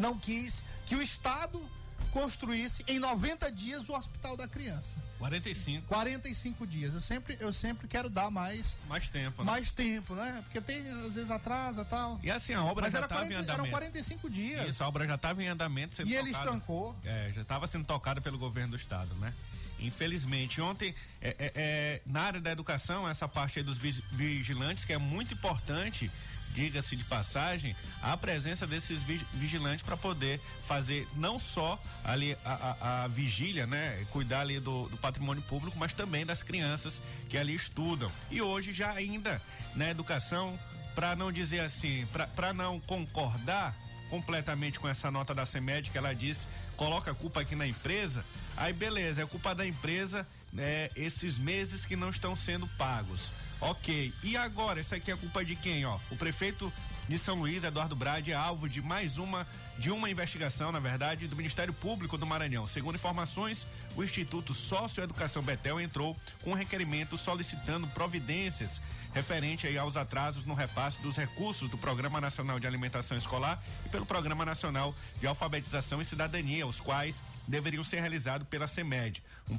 não 0.01 0.17
quis 0.17 0.61
que 0.85 0.95
o 0.95 1.01
Estado 1.01 1.63
construísse 2.11 2.83
em 2.87 2.99
90 2.99 3.49
dias 3.51 3.87
o 3.87 3.93
Hospital 3.95 4.35
da 4.35 4.47
Criança. 4.47 4.97
45. 5.17 5.87
45 5.87 6.67
dias. 6.67 6.93
Eu 6.93 6.99
sempre, 6.99 7.37
eu 7.39 7.53
sempre 7.53 7.87
quero 7.87 8.09
dar 8.09 8.29
mais, 8.29 8.81
Mais 8.89 9.07
tempo, 9.07 9.43
né? 9.43 9.51
mais 9.51 9.71
tempo, 9.71 10.13
né? 10.15 10.41
Porque 10.43 10.59
tem, 10.59 10.85
às 11.05 11.13
vezes 11.15 11.31
atrasa 11.31 11.85
tal. 11.85 12.19
E 12.21 12.29
assim, 12.29 12.53
a 12.53 12.63
obra 12.63 12.83
Mas 12.83 12.91
já 12.91 12.99
estava 13.01 13.21
40, 13.21 13.33
em 13.33 13.35
eram 13.37 13.53
andamento. 13.53 13.71
45 13.71 14.29
dias. 14.29 14.67
Isso, 14.67 14.83
a 14.83 14.87
obra 14.87 15.07
já 15.07 15.15
estava 15.15 15.41
em 15.41 15.47
andamento 15.47 15.95
sendo 15.95 16.09
E 16.09 16.15
ele 16.15 16.31
tocada. 16.31 16.45
estancou. 16.45 16.95
É, 17.05 17.31
já 17.33 17.41
estava 17.43 17.67
sendo 17.67 17.85
tocada 17.85 18.19
pelo 18.19 18.37
governo 18.37 18.71
do 18.71 18.75
estado, 18.75 19.13
né? 19.15 19.33
Infelizmente, 19.79 20.61
ontem, 20.61 20.93
é, 21.21 21.29
é, 21.39 21.51
é, 21.55 22.01
na 22.05 22.21
área 22.21 22.41
da 22.41 22.51
educação, 22.51 23.07
essa 23.07 23.27
parte 23.27 23.59
aí 23.59 23.65
dos 23.65 23.77
vigilantes, 23.77 24.85
que 24.85 24.93
é 24.93 24.97
muito 24.97 25.33
importante, 25.33 26.11
diga-se 26.53 26.95
de 26.95 27.03
passagem, 27.03 27.75
a 28.01 28.15
presença 28.17 28.65
desses 28.67 29.01
vi- 29.01 29.25
vigilantes 29.33 29.83
para 29.83 29.95
poder 29.97 30.39
fazer 30.67 31.07
não 31.15 31.39
só 31.39 31.81
ali 32.03 32.37
a, 32.45 32.53
a- 32.53 33.03
a 33.03 33.07
vigília, 33.07 33.65
né? 33.67 34.05
Cuidar 34.11 34.41
ali 34.41 34.59
do, 34.59 34.87
do 34.89 34.97
patrimônio 34.97 35.41
público, 35.43 35.77
mas 35.79 35.93
também 35.93 36.25
das 36.25 36.43
crianças 36.43 37.01
que 37.29 37.37
ali 37.37 37.53
estudam. 37.55 38.11
E 38.29 38.41
hoje 38.41 38.71
já 38.73 38.91
ainda 38.91 39.41
na 39.75 39.89
educação, 39.89 40.59
para 40.93 41.15
não 41.15 41.31
dizer 41.31 41.61
assim, 41.61 42.05
para 42.35 42.53
não 42.53 42.79
concordar 42.81 43.75
completamente 44.09 44.77
com 44.77 44.89
essa 44.89 45.09
nota 45.09 45.33
da 45.33 45.45
CEMED 45.45 45.89
que 45.89 45.97
ela 45.97 46.13
disse, 46.13 46.45
coloca 46.75 47.11
a 47.11 47.15
culpa 47.15 47.39
aqui 47.41 47.55
na 47.55 47.65
empresa, 47.65 48.25
aí 48.57 48.73
beleza, 48.73 49.21
é 49.21 49.25
culpa 49.25 49.55
da 49.55 49.65
empresa 49.65 50.27
é, 50.57 50.91
esses 50.97 51.37
meses 51.37 51.85
que 51.85 51.95
não 51.95 52.09
estão 52.09 52.35
sendo 52.35 52.67
pagos. 52.77 53.31
Ok. 53.61 54.11
E 54.23 54.35
agora, 54.35 54.81
isso 54.81 54.95
aqui 54.95 55.11
é 55.11 55.15
culpa 55.15 55.45
de 55.45 55.55
quem, 55.55 55.85
ó? 55.85 55.99
O 56.09 56.15
prefeito 56.15 56.73
de 57.07 57.17
São 57.17 57.35
Luís, 57.35 57.63
Eduardo 57.63 57.95
Brade, 57.95 58.31
é 58.31 58.35
alvo 58.35 58.67
de 58.67 58.81
mais 58.81 59.17
uma 59.17 59.45
de 59.77 59.89
uma 59.89 60.09
investigação, 60.09 60.71
na 60.71 60.79
verdade, 60.79 61.27
do 61.27 61.35
Ministério 61.35 61.73
Público 61.73 62.17
do 62.17 62.25
Maranhão. 62.25 62.67
Segundo 62.67 62.95
informações, 62.95 63.65
o 63.95 64.03
Instituto 64.03 64.53
Socioeducação 64.53 65.41
Betel 65.41 65.79
entrou 65.79 66.15
com 66.43 66.51
um 66.51 66.55
requerimento 66.55 67.17
solicitando 67.17 67.87
providências 67.87 68.81
referente 69.13 69.67
aí 69.67 69.77
aos 69.77 69.97
atrasos 69.97 70.45
no 70.45 70.53
repasse 70.53 71.01
dos 71.01 71.17
recursos 71.17 71.69
do 71.69 71.77
Programa 71.77 72.21
Nacional 72.21 72.57
de 72.59 72.67
Alimentação 72.67 73.17
Escolar 73.17 73.61
e 73.85 73.89
pelo 73.89 74.05
Programa 74.05 74.45
Nacional 74.45 74.95
de 75.19 75.27
Alfabetização 75.27 76.01
e 76.01 76.05
Cidadania, 76.05 76.65
os 76.65 76.79
quais 76.79 77.21
deveriam 77.47 77.83
ser 77.83 77.99
realizados 77.99 78.47
pela 78.47 78.67
CEMED. 78.67 79.21
Um, 79.49 79.57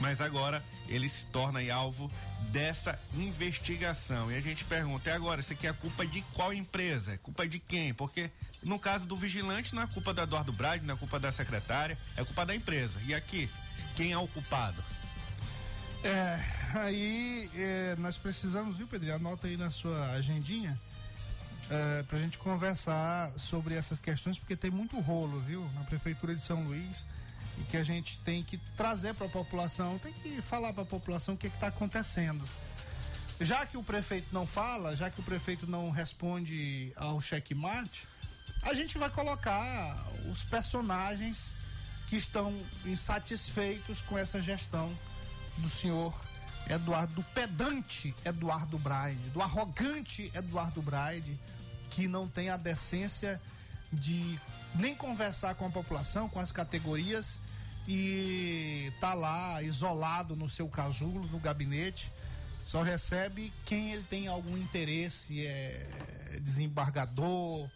Mas 0.00 0.20
agora 0.20 0.62
ele 0.88 1.08
se 1.08 1.24
torna 1.26 1.60
alvo 1.72 2.10
dessa 2.50 2.98
investigação. 3.14 4.30
E 4.30 4.36
a 4.36 4.40
gente 4.40 4.64
pergunta, 4.64 5.08
e 5.08 5.12
agora, 5.12 5.40
isso 5.40 5.52
aqui 5.52 5.66
é 5.66 5.72
culpa 5.72 6.04
de 6.04 6.22
qual 6.34 6.52
empresa? 6.52 7.14
É 7.14 7.16
culpa 7.16 7.46
de 7.46 7.58
quem? 7.58 7.94
Porque 7.94 8.30
no 8.62 8.78
caso 8.78 9.06
do 9.06 9.16
vigilante 9.16 9.74
não 9.74 9.82
é 9.82 9.86
culpa 9.86 10.12
do 10.12 10.20
Eduardo 10.20 10.52
Brade, 10.52 10.84
não 10.84 10.94
é 10.94 10.98
culpa 10.98 11.18
da 11.20 11.30
secretária, 11.30 11.96
é 12.16 12.24
culpa 12.24 12.44
da 12.44 12.54
empresa. 12.54 12.98
E 13.06 13.14
aqui, 13.14 13.48
quem 13.96 14.12
é 14.12 14.18
o 14.18 14.26
culpado? 14.26 14.82
É, 16.02 16.38
aí 16.74 17.50
é, 17.54 17.96
nós 17.98 18.18
precisamos, 18.18 18.76
viu, 18.76 18.86
Pedro? 18.86 19.14
Anota 19.14 19.46
aí 19.46 19.56
na 19.56 19.70
sua 19.70 20.10
agendinha 20.10 20.78
é, 21.70 22.02
para 22.02 22.18
a 22.18 22.20
gente 22.20 22.38
conversar 22.38 23.32
sobre 23.38 23.74
essas 23.74 24.00
questões, 24.00 24.38
porque 24.38 24.56
tem 24.56 24.70
muito 24.70 24.98
rolo, 25.00 25.40
viu, 25.40 25.68
na 25.74 25.84
Prefeitura 25.84 26.34
de 26.34 26.40
São 26.40 26.64
Luís, 26.64 27.04
e 27.58 27.62
que 27.64 27.76
a 27.76 27.84
gente 27.84 28.18
tem 28.18 28.42
que 28.42 28.58
trazer 28.76 29.14
para 29.14 29.26
a 29.26 29.30
população, 29.30 29.98
tem 29.98 30.12
que 30.12 30.42
falar 30.42 30.72
para 30.72 30.82
a 30.82 30.86
população 30.86 31.34
o 31.34 31.38
que 31.38 31.46
está 31.46 31.68
acontecendo. 31.68 32.46
Já 33.40 33.66
que 33.66 33.76
o 33.76 33.82
prefeito 33.82 34.28
não 34.32 34.46
fala, 34.46 34.94
já 34.94 35.10
que 35.10 35.20
o 35.20 35.22
prefeito 35.22 35.66
não 35.66 35.90
responde 35.90 36.92
ao 36.96 37.20
checkmate, 37.20 38.06
a 38.62 38.74
gente 38.74 38.96
vai 38.96 39.10
colocar 39.10 40.06
os 40.30 40.44
personagens 40.44 41.54
que 42.08 42.16
estão 42.16 42.54
insatisfeitos 42.84 44.00
com 44.02 44.16
essa 44.16 44.40
gestão 44.40 44.96
do 45.58 45.68
senhor 45.68 46.14
Eduardo, 46.68 47.14
do 47.14 47.22
pedante 47.22 48.14
Eduardo 48.24 48.78
Braide, 48.78 49.30
do 49.30 49.42
arrogante 49.42 50.30
Eduardo 50.34 50.80
Braide, 50.80 51.38
que 51.94 52.08
não 52.08 52.28
tem 52.28 52.50
a 52.50 52.56
decência 52.56 53.40
de 53.92 54.38
nem 54.74 54.96
conversar 54.96 55.54
com 55.54 55.64
a 55.64 55.70
população, 55.70 56.28
com 56.28 56.40
as 56.40 56.50
categorias 56.50 57.38
e 57.86 58.92
tá 59.00 59.14
lá 59.14 59.62
isolado 59.62 60.34
no 60.34 60.48
seu 60.48 60.68
casulo, 60.68 61.24
no 61.28 61.38
gabinete, 61.38 62.10
só 62.66 62.82
recebe 62.82 63.52
quem 63.64 63.92
ele 63.92 64.02
tem 64.02 64.26
algum 64.26 64.56
interesse, 64.56 65.46
é 65.46 66.40
desembargador, 66.42 67.68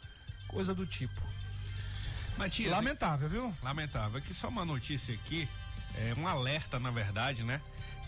coisa 0.48 0.74
do 0.74 0.84
tipo. 0.84 1.22
Matias, 2.36 2.72
lamentável, 2.72 3.28
viu? 3.28 3.54
Lamentável. 3.62 4.18
Aqui 4.18 4.34
só 4.34 4.48
uma 4.48 4.64
notícia 4.64 5.14
aqui, 5.14 5.48
é 5.94 6.12
um 6.18 6.26
alerta 6.26 6.80
na 6.80 6.90
verdade, 6.90 7.44
né? 7.44 7.60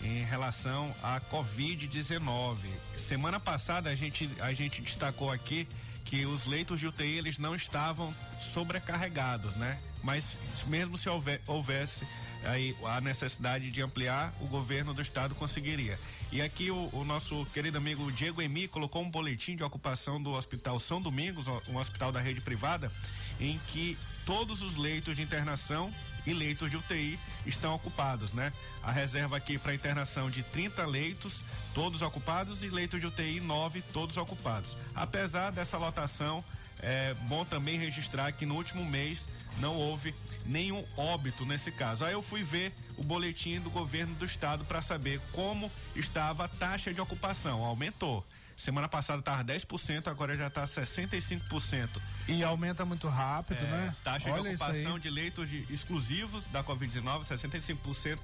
em 0.03 0.23
relação 0.23 0.93
à 1.03 1.19
Covid-19. 1.21 2.57
Semana 2.97 3.39
passada 3.39 3.89
a 3.89 3.95
gente, 3.95 4.29
a 4.39 4.53
gente 4.53 4.81
destacou 4.81 5.31
aqui 5.31 5.67
que 6.11 6.25
os 6.25 6.45
leitos 6.45 6.77
de 6.77 6.87
UTI 6.87 7.19
eles 7.19 7.39
não 7.39 7.55
estavam 7.55 8.13
sobrecarregados, 8.37 9.55
né? 9.55 9.79
Mas 10.03 10.37
mesmo 10.67 10.97
se 10.97 11.07
houver, 11.07 11.39
houvesse 11.47 12.05
aí 12.43 12.75
a 12.83 12.99
necessidade 12.99 13.71
de 13.71 13.81
ampliar, 13.81 14.33
o 14.41 14.47
governo 14.47 14.93
do 14.93 15.01
estado 15.01 15.33
conseguiria. 15.33 15.97
E 16.29 16.41
aqui 16.41 16.69
o, 16.69 16.89
o, 16.91 17.05
nosso 17.05 17.45
querido 17.53 17.77
amigo 17.77 18.11
Diego 18.11 18.41
Emi 18.41 18.67
colocou 18.67 19.01
um 19.01 19.09
boletim 19.09 19.55
de 19.55 19.63
ocupação 19.63 20.21
do 20.21 20.33
Hospital 20.33 20.81
São 20.81 21.01
Domingos, 21.01 21.47
um 21.47 21.77
hospital 21.77 22.11
da 22.11 22.19
rede 22.19 22.41
privada, 22.41 22.91
em 23.39 23.57
que 23.67 23.97
todos 24.25 24.61
os 24.61 24.75
leitos 24.75 25.15
de 25.15 25.21
internação 25.21 25.93
e 26.25 26.33
leitos 26.33 26.69
de 26.69 26.77
UTI 26.77 27.19
estão 27.45 27.73
ocupados, 27.73 28.33
né? 28.33 28.53
A 28.83 28.91
reserva 28.91 29.37
aqui 29.37 29.57
para 29.57 29.73
internação 29.73 30.29
de 30.29 30.43
30 30.43 30.85
leitos, 30.85 31.41
todos 31.73 32.01
ocupados, 32.01 32.63
e 32.63 32.69
leitos 32.69 32.99
de 32.99 33.07
UTI 33.07 33.39
9, 33.39 33.81
todos 33.93 34.17
ocupados. 34.17 34.77
Apesar 34.95 35.51
dessa 35.51 35.77
lotação, 35.77 36.43
é 36.79 37.13
bom 37.23 37.45
também 37.45 37.77
registrar 37.77 38.31
que 38.31 38.45
no 38.45 38.55
último 38.55 38.83
mês 38.83 39.27
não 39.59 39.75
houve 39.75 40.15
nenhum 40.45 40.83
óbito 40.97 41.45
nesse 41.45 41.71
caso. 41.71 42.03
Aí 42.03 42.13
eu 42.13 42.21
fui 42.21 42.43
ver 42.43 42.73
o 42.97 43.03
boletim 43.03 43.59
do 43.59 43.69
governo 43.69 44.15
do 44.15 44.25
estado 44.25 44.65
para 44.65 44.81
saber 44.81 45.19
como 45.31 45.71
estava 45.95 46.45
a 46.45 46.47
taxa 46.47 46.93
de 46.93 47.01
ocupação. 47.01 47.63
Aumentou. 47.63 48.25
Semana 48.61 48.87
passada 48.87 49.17
estava 49.17 49.43
10%, 49.43 50.05
agora 50.05 50.37
já 50.37 50.45
está 50.45 50.67
65%. 50.67 51.99
E 52.27 52.43
aumenta 52.43 52.85
muito 52.85 53.07
rápido, 53.07 53.57
é, 53.57 53.63
né? 53.63 53.95
Taxa 54.03 54.29
Olha 54.29 54.43
de 54.43 54.49
ocupação 54.49 54.99
de 54.99 55.09
leitos 55.09 55.49
de, 55.49 55.65
exclusivos 55.67 56.45
da 56.51 56.63
Covid-19, 56.63 57.23
65% 57.23 58.19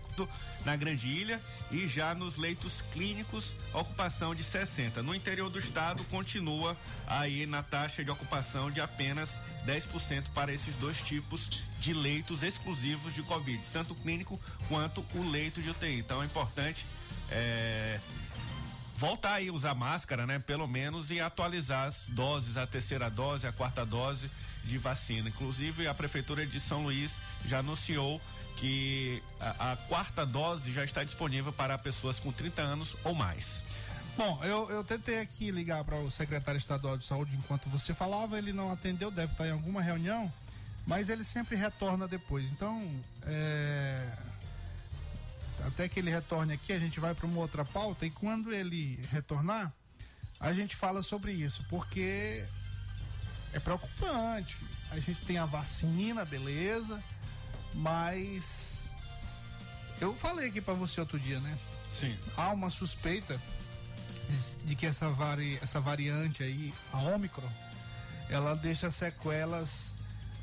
na 0.64 0.76
Grande 0.76 1.08
Ilha 1.08 1.42
e 1.72 1.88
já 1.88 2.14
nos 2.14 2.38
leitos 2.38 2.82
clínicos, 2.94 3.56
ocupação 3.74 4.36
de 4.36 4.44
60%. 4.44 4.98
No 4.98 5.16
interior 5.16 5.50
do 5.50 5.58
estado, 5.58 6.04
continua 6.04 6.78
aí 7.08 7.48
na 7.48 7.64
taxa 7.64 8.04
de 8.04 8.12
ocupação 8.12 8.70
de 8.70 8.80
apenas 8.80 9.40
10% 9.66 10.26
para 10.36 10.54
esses 10.54 10.76
dois 10.76 11.02
tipos 11.02 11.50
de 11.80 11.96
leitos 11.96 12.44
exclusivos 12.44 13.16
de 13.16 13.24
Covid, 13.24 13.60
tanto 13.74 13.94
o 13.94 13.96
clínico 13.96 14.40
quanto 14.68 15.04
o 15.16 15.32
leito 15.32 15.64
de 15.64 15.72
UTI. 15.72 15.98
Então 15.98 16.22
é 16.22 16.28
importante. 16.28 16.86
É, 17.30 18.00
voltar 18.98 19.36
aí 19.36 19.50
a 19.50 19.54
usar 19.54 19.76
máscara, 19.76 20.26
né? 20.26 20.40
Pelo 20.40 20.68
menos 20.68 21.12
e 21.12 21.22
atualizar 21.22 21.86
as 21.86 22.08
doses, 22.08 22.58
a 22.58 22.66
terceira 22.66 23.10
dose, 23.10 23.46
a 23.46 23.52
quarta 23.52 23.86
dose 23.86 24.30
de 24.66 24.78
vacina. 24.80 25.30
Inclusive 25.30 25.88
a 25.88 25.94
prefeitura 25.94 26.46
de 26.46 26.60
São 26.60 26.84
Luís 26.84 27.22
já 27.46 27.60
anunciou 27.60 28.20
que 28.58 29.22
a, 29.40 29.74
a 29.74 29.76
quarta 29.76 30.26
dose 30.26 30.74
já 30.74 30.84
está 30.84 31.04
disponível 31.04 31.54
para 31.54 31.78
pessoas 31.78 32.20
com 32.20 32.32
30 32.32 32.60
anos 32.60 32.98
ou 33.04 33.14
mais. 33.14 33.64
Bom, 34.18 34.44
eu, 34.44 34.68
eu 34.72 34.84
tentei 34.84 35.20
aqui 35.20 35.52
ligar 35.52 35.84
para 35.84 35.98
o 35.98 36.10
secretário 36.10 36.58
estadual 36.58 36.98
de 36.98 37.06
saúde 37.06 37.36
enquanto 37.36 37.70
você 37.70 37.94
falava, 37.94 38.36
ele 38.36 38.52
não 38.52 38.72
atendeu, 38.72 39.12
deve 39.12 39.32
estar 39.32 39.46
em 39.46 39.52
alguma 39.52 39.80
reunião, 39.80 40.34
mas 40.88 41.08
ele 41.08 41.24
sempre 41.24 41.56
retorna 41.56 42.08
depois. 42.08 42.52
Então, 42.52 42.82
é, 43.22 44.12
até 45.66 45.90
que 45.90 46.00
ele 46.00 46.10
retorne 46.10 46.54
aqui, 46.54 46.72
a 46.72 46.80
gente 46.80 47.00
vai 47.00 47.14
para 47.14 47.26
uma 47.26 47.40
outra 47.40 47.66
pauta 47.66 48.06
e 48.06 48.10
quando 48.10 48.54
ele 48.54 49.00
retornar, 49.12 49.74
a 50.40 50.54
gente 50.54 50.76
fala 50.76 51.02
sobre 51.02 51.32
isso, 51.32 51.66
porque 51.70 52.46
é 53.54 53.60
preocupante. 53.60 54.58
A 54.92 55.00
gente 55.00 55.26
tem 55.26 55.38
a 55.38 55.46
vacina, 55.46 56.24
beleza, 56.24 57.04
mas 57.74 58.92
eu 60.00 60.14
falei 60.16 60.48
aqui 60.48 60.62
para 60.62 60.74
você 60.74 61.00
outro 61.00 61.20
dia, 61.20 61.40
né? 61.40 61.58
Sim. 61.92 62.16
Há 62.36 62.52
uma 62.52 62.70
suspeita 62.70 63.42
de 64.64 64.76
que 64.76 64.86
essa, 64.86 65.10
vari, 65.10 65.58
essa 65.62 65.80
variante 65.80 66.44
aí, 66.44 66.74
a 66.92 67.00
Ômicron, 67.00 67.50
ela 68.30 68.56
deixa 68.56 68.92
sequelas 68.92 69.96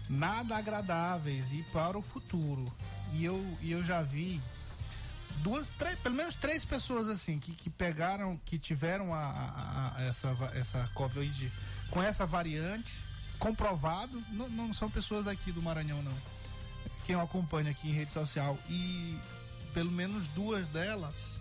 nada 0.08 0.56
agradáveis 0.56 1.52
e 1.52 1.62
para 1.72 1.96
o 1.96 2.02
futuro. 2.02 2.72
E 3.12 3.24
eu, 3.24 3.40
e 3.60 3.72
eu 3.72 3.84
já 3.84 4.02
vi 4.02 4.40
duas, 5.42 5.70
três, 5.70 5.98
pelo 5.98 6.14
menos 6.14 6.34
três 6.34 6.64
pessoas 6.64 7.08
assim 7.08 7.38
que, 7.38 7.52
que 7.52 7.70
pegaram, 7.70 8.36
que 8.44 8.58
tiveram 8.58 9.12
a, 9.12 9.18
a, 9.18 9.92
a 9.96 10.02
essa, 10.04 10.28
essa 10.54 10.90
Covid 10.94 11.52
com 11.90 12.02
essa 12.02 12.26
variante, 12.26 12.92
comprovado, 13.38 14.22
não, 14.30 14.48
não 14.48 14.74
são 14.74 14.90
pessoas 14.90 15.24
daqui 15.24 15.52
do 15.52 15.62
Maranhão 15.62 16.02
não. 16.02 16.16
Quem 17.06 17.14
acompanha 17.14 17.70
aqui 17.70 17.88
em 17.88 17.92
rede 17.92 18.12
social 18.12 18.58
e 18.68 19.18
pelo 19.72 19.90
menos 19.90 20.26
duas 20.28 20.68
delas 20.68 21.40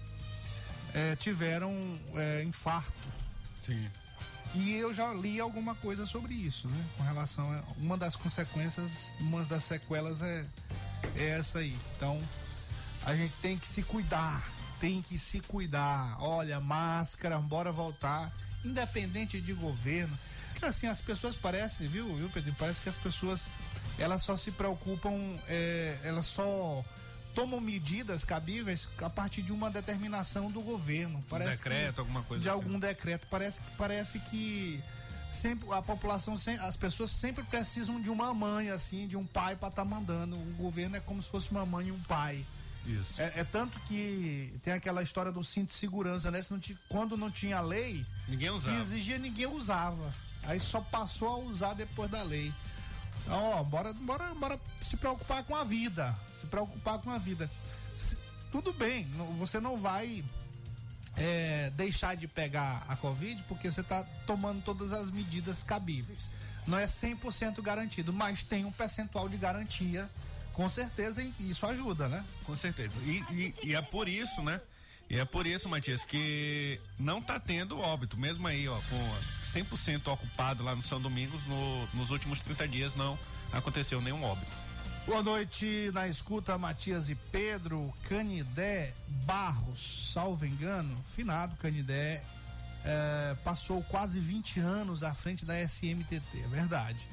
é, 0.94 1.16
tiveram 1.16 1.72
é, 2.16 2.44
infarto. 2.44 2.92
Sim. 3.66 3.90
E 4.56 4.74
eu 4.74 4.94
já 4.94 5.12
li 5.14 5.40
alguma 5.40 5.74
coisa 5.74 6.06
sobre 6.06 6.34
isso, 6.34 6.68
né? 6.68 6.86
Com 6.98 7.04
relação 7.04 7.52
a 7.52 7.64
uma 7.78 7.98
das 7.98 8.16
consequências, 8.16 9.16
uma 9.20 9.44
das 9.46 9.64
sequelas 9.64 10.22
é, 10.22 10.46
é 11.16 11.30
essa 11.40 11.60
aí. 11.60 11.76
Então, 11.96 12.22
a 13.06 13.16
gente 13.16 13.34
tem 13.42 13.58
que 13.58 13.68
se 13.68 13.84
cuidar, 13.84 14.44
tem 14.80 15.02
que 15.02 15.18
se 15.18 15.40
cuidar. 15.42 16.16
Olha, 16.20 16.60
máscara, 16.60 17.38
bora 17.40 17.72
voltar, 17.72 18.32
independente 18.64 19.40
de 19.42 19.54
governo. 19.54 20.18
Porque 20.52 20.66
assim, 20.66 20.88
as 20.88 21.02
pessoas 21.02 21.36
parecem, 21.36 21.88
viu, 21.88 22.06
viu, 22.16 22.30
Pedro? 22.30 22.56
Parece 22.58 22.82
que 22.82 22.90
as 22.90 22.98
pessoas 22.98 23.46
elas 23.98 24.24
só 24.24 24.36
se 24.38 24.52
preocupam, 24.52 25.12
é, 25.48 25.98
elas 26.04 26.26
só 26.26 26.84
tomam 27.36 27.60
medidas 27.60 28.24
cabíveis 28.24 28.88
a 29.02 29.10
partir 29.10 29.42
de 29.42 29.52
uma 29.52 29.70
determinação 29.70 30.50
do 30.52 30.62
governo. 30.62 31.24
Parece 31.30 31.58
decreto, 31.58 31.96
que, 31.96 32.00
alguma 32.00 32.24
coisa 32.24 32.42
De 32.44 32.50
assim. 32.50 32.58
algum 32.58 32.80
decreto. 32.80 33.28
Parece, 33.30 33.60
que- 33.60 33.72
parece 33.78 34.20
que 34.20 34.84
sempre 35.32 35.68
a 35.74 35.82
população, 35.82 36.36
as 36.62 36.78
pessoas 36.78 37.10
sempre 37.10 37.44
precisam 37.44 38.00
de 38.00 38.10
uma 38.10 38.34
mãe, 38.34 38.70
assim, 38.70 39.08
de 39.08 39.18
um 39.18 39.26
pai 39.26 39.56
para 39.56 39.70
estar 39.70 39.84
mandando. 39.86 40.36
O 40.36 40.54
governo 40.58 40.96
é 40.96 41.00
como 41.00 41.22
se 41.22 41.30
fosse 41.30 41.50
uma 41.52 41.66
mãe 41.66 41.88
e 41.88 41.92
um 41.92 42.00
pai. 42.04 42.46
Isso. 42.86 43.22
É, 43.22 43.32
é 43.38 43.44
tanto 43.44 43.80
que 43.82 44.54
tem 44.64 44.74
aquela 44.74 45.02
história 45.02 45.32
do 45.32 45.44
cinto 45.44 45.70
de 45.70 45.76
segurança, 45.76 46.30
né? 46.30 46.42
Se 46.42 46.52
não 46.52 46.60
ti- 46.60 46.78
quando 46.90 47.16
não 47.16 47.32
tinha 47.32 47.62
lei, 47.62 48.06
Ninguém 48.28 48.50
que 48.52 48.58
usava. 48.58 48.78
exigia, 48.78 49.18
ninguém 49.18 49.46
usava. 49.48 50.14
Aí 50.44 50.60
só 50.60 50.82
passou 50.82 51.30
a 51.30 51.38
usar 51.38 51.74
depois 51.74 52.12
da 52.12 52.22
lei. 52.24 52.54
Então, 53.22 53.42
ó, 53.52 53.64
bora, 53.64 53.94
bora, 53.94 54.34
bora 54.36 54.60
se 54.82 54.98
preocupar 54.98 55.44
com 55.46 55.56
a 55.56 55.64
vida. 55.64 56.14
Se 56.40 56.46
preocupar 56.48 57.00
com 57.00 57.10
a 57.10 57.18
vida. 57.18 57.50
Se- 57.96 58.18
tudo 58.52 58.74
bem, 58.74 59.06
você 59.38 59.60
não 59.62 59.78
vai 59.78 60.24
é, 61.16 61.70
deixar 61.76 62.16
de 62.16 62.28
pegar 62.28 62.84
a 62.88 62.96
Covid 62.96 63.44
porque 63.48 63.72
você 63.72 63.82
está 63.82 64.04
tomando 64.28 64.62
todas 64.64 64.92
as 64.92 65.10
medidas 65.10 65.64
cabíveis. 65.64 66.30
Não 66.68 66.78
é 66.78 66.86
100% 66.86 67.62
garantido, 67.62 68.12
mas 68.12 68.44
tem 68.44 68.66
um 68.66 68.72
percentual 68.72 69.30
de 69.30 69.38
garantia, 69.38 70.10
com 70.54 70.70
certeza, 70.70 71.22
e 71.22 71.34
isso 71.50 71.66
ajuda, 71.66 72.08
né? 72.08 72.24
Com 72.46 72.56
certeza. 72.56 72.94
E, 73.04 73.24
e- 73.32 73.54
e 73.64 73.76
é 73.76 73.82
por 73.82 74.08
isso, 74.08 74.42
né? 74.42 74.62
E 75.10 75.18
é 75.20 75.26
por 75.26 75.46
isso, 75.46 75.68
Matias, 75.68 76.04
que 76.06 76.80
não 76.98 77.22
tá 77.22 77.40
tendo 77.40 77.78
óbito. 77.80 78.18
Mesmo 78.18 78.48
aí, 78.48 78.68
ó, 78.68 78.80
com 78.90 79.16
100% 79.52 80.08
ocupado 80.12 80.64
lá 80.64 80.74
no 80.76 80.82
São 80.82 81.00
Domingos, 81.02 81.46
no- 81.46 81.88
nos 81.94 82.10
últimos 82.12 82.40
30 82.40 82.68
dias 82.68 82.96
não 82.96 83.20
aconteceu 83.52 84.02
nenhum 84.02 84.24
óbito. 84.24 84.52
Boa 85.06 85.22
noite 85.22 85.92
na 85.94 86.08
escuta, 86.08 86.58
Matias 86.58 87.10
e 87.10 87.16
Pedro. 87.16 87.94
Canidé 88.08 88.94
Barros, 89.26 90.12
salvo 90.14 90.46
engano, 90.46 90.98
finado 91.14 91.56
Canidé, 91.58 92.24
eh, 92.86 93.36
passou 93.44 93.84
quase 93.84 94.20
20 94.22 94.60
anos 94.62 95.04
à 95.04 95.14
frente 95.14 95.46
da 95.46 95.56
SMTT, 95.60 96.40
é 96.44 96.48
verdade. 96.48 97.06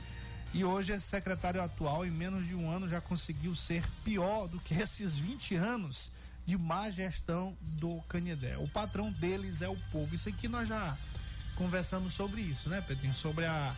E 0.53 0.65
hoje 0.65 0.93
esse 0.93 1.07
secretário 1.07 1.63
atual, 1.63 2.05
em 2.05 2.11
menos 2.11 2.47
de 2.47 2.55
um 2.55 2.71
ano, 2.71 2.89
já 2.89 3.01
conseguiu 3.01 3.55
ser 3.55 3.85
pior 4.05 4.49
do 4.49 4.59
que 4.61 4.75
esses 4.75 5.17
20 5.17 5.55
anos 5.55 6.11
de 6.45 6.59
má 6.59 6.91
gestão 6.91 7.57
do 7.61 8.01
Canidé. 8.09 8.57
O 8.59 8.67
patrão 8.67 9.13
deles 9.13 9.63
é 9.63 9.69
o 9.69 9.77
povo. 9.93 10.15
Isso 10.15 10.29
aqui 10.29 10.49
nós 10.49 10.69
já 10.69 10.97
conversamos 11.55 12.15
sobre 12.15 12.41
isso, 12.41 12.69
né, 12.69 12.81
Pedrinho? 12.81 13.15
Sobre 13.15 13.47
a 13.47 13.75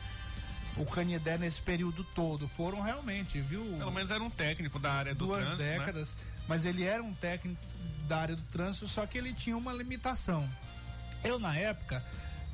o 0.76 0.86
Canidé 0.86 1.36
nesse 1.36 1.60
período 1.60 2.02
todo. 2.02 2.48
Foram 2.48 2.80
realmente, 2.80 3.40
viu? 3.40 3.62
Pelo 3.76 3.90
menos 3.90 4.10
era 4.10 4.22
um 4.22 4.30
técnico 4.30 4.78
da 4.78 4.90
área 4.90 5.14
do 5.14 5.26
duas 5.26 5.44
trânsito, 5.44 5.62
né? 5.62 5.78
décadas, 5.78 6.16
mas 6.48 6.64
ele 6.64 6.82
era 6.84 7.02
um 7.02 7.12
técnico 7.12 7.60
da 8.08 8.18
área 8.18 8.36
do 8.36 8.42
trânsito, 8.44 8.88
só 8.88 9.06
que 9.06 9.18
ele 9.18 9.34
tinha 9.34 9.56
uma 9.56 9.72
limitação. 9.72 10.48
Eu, 11.22 11.38
na 11.38 11.54
época, 11.54 12.02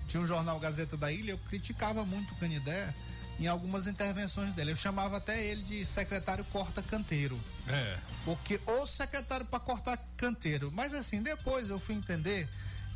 tinha 0.09 0.21
um 0.21 0.27
jornal 0.27 0.59
Gazeta 0.59 0.97
da 0.97 1.13
Ilha, 1.13 1.31
eu 1.31 1.39
criticava 1.39 2.05
muito 2.05 2.35
o 2.35 2.37
Canidé 2.37 2.93
em 3.39 3.47
algumas 3.47 3.87
intervenções 3.87 4.53
dele. 4.55 4.73
Eu 4.73 4.77
chamava 4.77 5.17
até 5.19 5.45
ele 5.45 5.63
de 5.63 5.85
secretário 5.87 6.45
corta-canteiro. 6.47 7.39
É. 7.69 7.97
Porque 8.25 8.61
o 8.67 8.87
secretário 8.87 9.47
para 9.47 9.61
cortar 9.61 9.99
canteiro. 10.17 10.71
Mas 10.75 10.93
assim, 10.95 11.23
depois 11.23 11.69
eu 11.71 11.79
fui 11.79 11.95
entender 11.95 12.49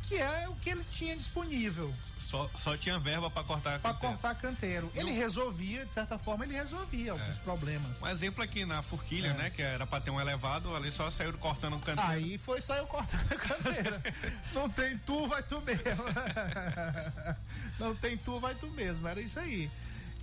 que 0.03 0.15
é 0.17 0.47
o 0.49 0.55
que 0.55 0.69
ele 0.69 0.83
tinha 0.91 1.15
disponível 1.15 1.93
Só, 2.19 2.49
só 2.61 2.75
tinha 2.75 2.99
verba 2.99 3.29
para 3.31 3.41
cortar 3.43 3.79
para 3.79 3.93
canteiro. 3.93 4.13
cortar 4.19 4.35
canteiro. 4.35 4.91
Ele 4.95 5.11
resolvia, 5.11 5.85
de 5.85 5.91
certa 5.93 6.17
forma, 6.19 6.43
ele 6.43 6.53
resolvia 6.53 7.13
alguns 7.13 7.37
problemas. 7.37 8.01
Um 8.01 8.07
exemplo 8.09 8.43
aqui 8.43 8.65
na 8.65 8.81
Forquilha, 8.81 9.29
É. 9.29 9.33
né? 9.33 9.49
Que 9.49 9.61
era 9.61 9.87
pra 9.87 10.01
ter 10.01 10.09
um 10.09 10.19
elevado, 10.19 10.75
ali 10.75 10.91
só 10.91 11.09
saiu 11.09 11.31
cortando 11.37 11.77
um 11.77 11.79
canteiro. 11.79 12.11
Aí 12.11 12.37
foi, 12.37 12.59
saiu 12.59 12.85
cortando 12.85 13.31
a 13.31 13.35
canteira. 13.37 14.01
Não 14.53 14.69
tem 14.69 14.97
tu, 14.97 15.25
vai 15.27 15.41
tu 15.41 15.61
mesmo. 15.61 15.83
Não 17.79 17.95
tem 17.95 18.17
tu, 18.17 18.39
vai 18.41 18.55
tu 18.55 18.67
mesmo. 18.71 19.07
Era 19.07 19.21
isso 19.21 19.39
aí. 19.39 19.71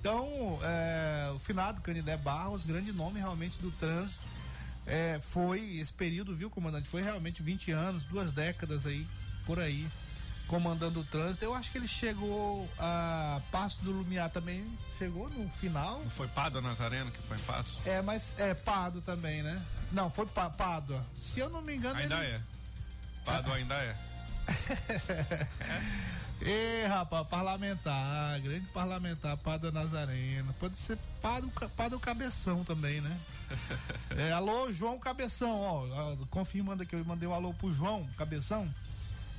Então, 0.01 0.59
é, 0.63 1.31
o 1.35 1.39
finado 1.39 1.81
Canidé 1.83 2.17
Barros, 2.17 2.65
grande 2.65 2.91
nome 2.91 3.19
realmente 3.21 3.59
do 3.59 3.71
trânsito. 3.73 4.21
É, 4.87 5.21
foi 5.21 5.77
esse 5.77 5.93
período, 5.93 6.35
viu, 6.35 6.49
comandante? 6.51 6.89
Foi 6.89 7.03
realmente 7.03 7.43
20 7.43 7.71
anos, 7.73 8.03
duas 8.05 8.33
décadas 8.33 8.87
aí, 8.87 9.07
por 9.45 9.61
aí, 9.61 9.87
comandando 10.49 11.01
o 11.01 11.05
trânsito. 11.05 11.45
Eu 11.45 11.55
acho 11.55 11.71
que 11.71 11.77
ele 11.77 11.87
chegou 11.87 12.67
a 12.79 13.41
Passo 13.53 13.79
do 13.83 13.93
Lumiar 13.93 14.31
também, 14.31 14.67
chegou 14.97 15.29
no 15.29 15.49
final. 15.51 16.01
Não 16.03 16.11
foi 16.11 16.27
Pádua 16.29 16.63
Nazareno 16.63 17.11
que 17.11 17.21
foi 17.23 17.37
em 17.37 17.43
Passo? 17.43 17.79
É, 17.85 18.01
mas 18.01 18.35
é 18.39 18.55
Pado 18.55 19.03
também, 19.03 19.43
né? 19.43 19.63
Não, 19.93 20.11
foi 20.11 20.25
Pa- 20.25 20.49
Pádua. 20.49 21.05
Se 21.15 21.41
eu 21.41 21.51
não 21.51 21.61
me 21.61 21.77
engano, 21.77 22.01
Ainda 22.01 22.25
ele... 22.25 22.37
é. 22.37 22.41
Pádua 23.25 23.57
ainda 23.57 23.75
é. 23.75 23.97
Ê, 26.43 26.87
rapaz, 26.87 27.27
parlamentar, 27.29 28.41
grande 28.41 28.67
parlamentar, 28.69 29.37
Pado 29.37 29.71
Nazareno. 29.71 30.53
Pode 30.55 30.79
ser 30.79 30.97
Pado, 31.21 31.51
Pado 31.77 32.01
Cabeção 32.01 32.65
também, 32.65 33.01
né? 33.01 33.17
É, 34.17 34.33
alô, 34.33 34.71
João 34.73 34.99
Cabeção, 34.99 35.61
ó, 35.61 36.17
confirmando 36.31 36.83
aqui, 36.83 36.95
eu 36.95 37.05
mandei 37.05 37.29
um 37.29 37.35
alô 37.35 37.53
pro 37.55 37.73
João 37.73 38.07
Cabeção. 38.17 38.69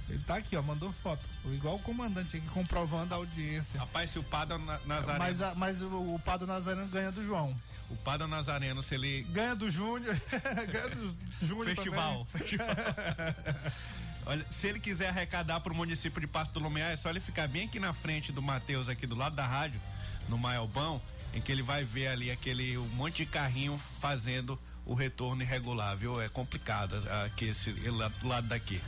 Ele 0.09 0.19
tá 0.27 0.35
aqui, 0.35 0.55
ó, 0.57 0.61
mandou 0.61 0.91
foto. 1.01 1.21
Igual 1.45 1.75
o 1.75 1.79
comandante 1.79 2.35
aqui, 2.37 2.45
comprovando 2.49 3.13
a 3.13 3.17
audiência. 3.17 3.79
Rapaz, 3.79 4.11
se 4.11 4.19
o 4.19 4.25
Na- 4.65 4.79
Nazareno. 4.85 5.19
Mas, 5.19 5.41
a- 5.41 5.55
mas 5.55 5.81
o, 5.81 5.87
o 6.15 6.19
Pado 6.19 6.45
Nazareno 6.45 6.87
ganha 6.87 7.11
do 7.11 7.23
João. 7.23 7.55
O 7.89 7.95
Pádua 7.97 8.25
Nazareno, 8.27 8.81
se 8.81 8.95
ele. 8.95 9.23
Ganha 9.31 9.53
do 9.53 9.69
Júnior. 9.69 10.15
ganha 10.71 10.89
do 10.89 11.17
Júnior 11.45 11.75
Festival. 11.75 12.25
também. 12.31 12.47
festival. 12.47 12.67
Olha, 14.25 14.45
se 14.49 14.67
ele 14.67 14.79
quiser 14.79 15.09
arrecadar 15.09 15.59
para 15.59 15.73
o 15.73 15.75
município 15.75 16.21
de 16.21 16.27
Passo 16.27 16.51
do 16.51 16.59
Lumiar, 16.59 16.91
é 16.91 16.95
só 16.95 17.09
ele 17.09 17.19
ficar 17.19 17.47
bem 17.47 17.65
aqui 17.65 17.79
na 17.79 17.93
frente 17.93 18.31
do 18.31 18.41
Matheus, 18.41 18.87
aqui 18.87 19.07
do 19.07 19.15
lado 19.15 19.35
da 19.35 19.45
rádio, 19.45 19.81
no 20.29 20.37
Maiobão, 20.37 21.01
em 21.33 21.41
que 21.41 21.51
ele 21.51 21.63
vai 21.63 21.83
ver 21.83 22.07
ali 22.07 22.29
aquele 22.29 22.77
um 22.77 22.87
monte 22.89 23.17
de 23.17 23.25
carrinho 23.25 23.79
fazendo 23.99 24.59
o 24.85 24.93
retorno 24.93 25.41
irregular, 25.41 25.95
viu? 25.97 26.21
É 26.21 26.29
complicado 26.29 26.95
aqui 27.25 27.45
esse 27.45 27.71
lado 28.23 28.47
daqui. 28.47 28.81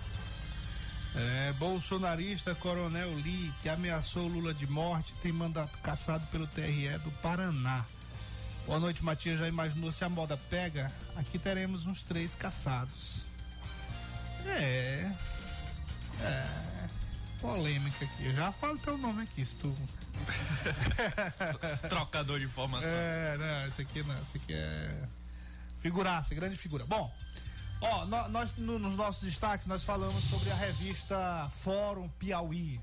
É, 1.15 1.53
bolsonarista 1.53 2.55
Coronel 2.55 3.13
Lee, 3.13 3.51
que 3.61 3.69
ameaçou 3.69 4.27
Lula 4.27 4.53
de 4.53 4.65
morte, 4.65 5.13
tem 5.21 5.31
mandato 5.31 5.77
cassado 5.79 6.25
pelo 6.27 6.47
TRE 6.47 6.97
do 7.03 7.11
Paraná. 7.21 7.85
Boa 8.65 8.79
noite, 8.79 9.03
Matias. 9.03 9.39
Já 9.39 9.47
imaginou 9.47 9.91
se 9.91 10.03
a 10.03 10.09
moda 10.09 10.37
pega? 10.49 10.91
Aqui 11.15 11.37
teremos 11.37 11.85
uns 11.85 12.01
três 12.01 12.33
caçados. 12.33 13.25
É. 14.45 15.11
É. 16.21 16.47
Polêmica 17.39 18.05
aqui. 18.05 18.25
Eu 18.25 18.33
já 18.33 18.51
falo 18.51 18.77
teu 18.77 18.97
nome 18.97 19.23
aqui, 19.23 19.43
se 19.43 19.55
tu. 19.55 19.75
Trocador 21.89 22.39
de 22.39 22.45
informação. 22.45 22.89
É, 22.91 23.37
não, 23.37 23.67
esse 23.67 23.81
aqui 23.81 24.03
não. 24.03 24.21
Esse 24.21 24.37
aqui 24.37 24.53
é. 24.53 25.07
Figuraça, 25.81 26.33
grande 26.33 26.55
figura. 26.55 26.85
Bom, 26.85 27.13
ó, 27.81 28.05
nó- 28.05 28.29
nós, 28.29 28.53
no- 28.57 28.79
nos 28.79 28.95
nossos 28.95 29.23
destaques, 29.23 29.67
nós 29.67 29.83
falamos 29.83 30.23
sobre 30.25 30.49
a 30.51 30.55
revista 30.55 31.49
Fórum 31.51 32.07
Piauí. 32.19 32.79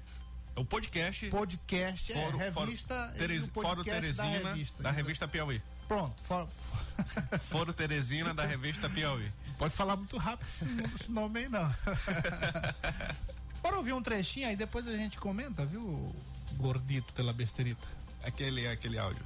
O 0.57 0.65
podcast. 0.65 1.31
Podcast, 1.31 2.13
é, 2.13 2.29
revista 2.31 3.13
e 3.15 3.19
Teres, 3.19 3.45
o 3.47 3.51
Fórum 3.51 3.69
podcast 3.77 4.13
da 4.13 4.23
Teresina, 4.25 4.51
revista. 4.51 4.83
da 4.83 4.91
revista 4.91 5.29
Piauí. 5.29 5.63
Pronto, 5.89 6.23
fórum, 6.23 6.49
Foro 7.41 7.73
Teresina, 7.73 8.35
da 8.35 8.45
revista 8.45 8.89
Piauí. 8.91 9.33
pode 9.61 9.75
falar 9.75 9.95
muito 9.95 10.17
rápido 10.17 10.47
esse, 10.47 10.65
esse 10.97 11.13
nome 11.13 11.41
aí, 11.41 11.49
não. 11.51 11.69
Bora 13.63 13.77
ouvir 13.77 13.93
um 13.93 14.01
trechinho 14.01 14.49
aí, 14.49 14.57
depois 14.57 14.87
a 14.87 14.97
gente 14.97 15.19
comenta, 15.19 15.67
viu, 15.67 16.15
gordito 16.57 17.13
pela 17.13 17.31
besterita. 17.31 17.87
Aquele, 18.25 18.67
aquele 18.67 18.99
áudio. 18.99 19.23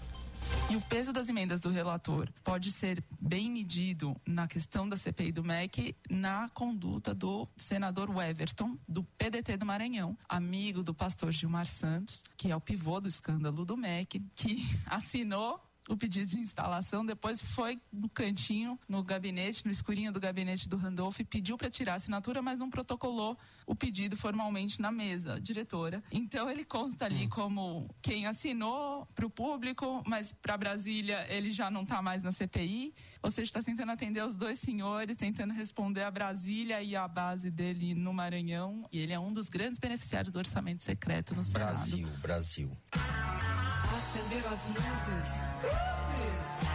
E 0.71 0.77
o 0.77 0.81
peso 0.81 1.13
das 1.13 1.29
emendas 1.29 1.61
do 1.61 1.71
relator 1.71 2.29
pode 2.43 2.71
ser 2.71 3.03
bem 3.21 3.51
medido 3.51 4.15
na 4.27 4.47
questão 4.47 4.89
da 4.89 4.97
CPI 4.97 5.33
do 5.33 5.43
MEC 5.43 5.97
na 6.11 6.49
conduta 6.51 7.15
do 7.15 7.49
senador 7.57 8.11
Weverton, 8.11 8.77
do 8.89 9.05
PDT 9.05 9.57
do 9.57 9.65
Maranhão, 9.65 10.19
amigo 10.29 10.83
do 10.83 10.93
pastor 10.93 11.33
Gilmar 11.33 11.67
Santos, 11.67 12.23
que 12.37 12.51
é 12.51 12.57
o 12.57 12.61
pivô 12.61 13.01
do 13.01 13.09
escândalo 13.09 13.65
do 13.65 13.77
MEC, 13.77 14.21
que 14.35 14.69
assinou 14.87 15.64
o 15.89 15.97
pedido 15.97 16.27
de 16.27 16.39
instalação, 16.39 17.05
depois 17.05 17.43
foi 17.43 17.81
no 17.93 18.09
cantinho, 18.09 18.79
no 18.89 19.03
gabinete, 19.03 19.65
no 19.65 19.71
escurinho 19.71 20.13
do 20.13 20.21
gabinete 20.21 20.69
do 20.69 20.77
Randolph, 20.77 21.21
pediu 21.29 21.57
para 21.57 21.71
tirar 21.71 21.93
a 21.93 21.97
assinatura, 21.97 22.41
mas 22.41 22.59
não 22.59 22.71
protocolou 22.71 23.37
o 23.67 23.75
pedido 23.75 24.17
formalmente 24.17 24.81
na 24.81 24.91
mesa, 24.91 25.41
diretora. 25.41 26.03
Então 26.11 26.51
ele 26.51 26.65
consta 26.65 27.05
ali 27.05 27.29
como 27.29 27.89
quem 28.01 28.27
assinou 28.27 29.07
para 29.15 29.27
o 29.27 29.31
público, 29.31 30.03
mas 30.07 30.33
para 30.33 30.57
Brasília 30.57 31.27
ele 31.29 31.51
já 31.51 31.71
não 31.71 31.83
está 31.83 32.01
mais 32.01 32.23
na 32.23 32.31
CPI, 32.31 32.95
ou 33.23 33.31
seja, 33.31 33.49
está 33.49 33.63
tentando 33.63 33.93
atender 33.93 34.25
os 34.25 34.35
dois 34.35 34.59
senhores, 34.59 35.17
tentando 35.17 35.53
responder 35.53 36.03
a 36.03 36.11
Brasília 36.11 36.83
e 36.83 36.97
a 36.97 37.07
base 37.07 37.51
dele 37.51 37.95
no 37.95 38.13
Maranhão, 38.13 38.89
e 38.93 38.99
ele 38.99 39.13
é 39.13 39.19
um 39.19 39.33
dos 39.33 39.49
grandes 39.49 39.79
beneficiários 39.79 40.33
do 40.33 40.39
orçamento 40.39 40.83
secreto 40.83 41.35
no 41.35 41.45
Senado. 41.45 41.75
Brasil, 41.75 42.09
Brasil. 42.21 43.74
Acenderam 44.15 44.53
as 44.53 44.65
luzes. 44.69 45.43
Luzes! 45.65 46.71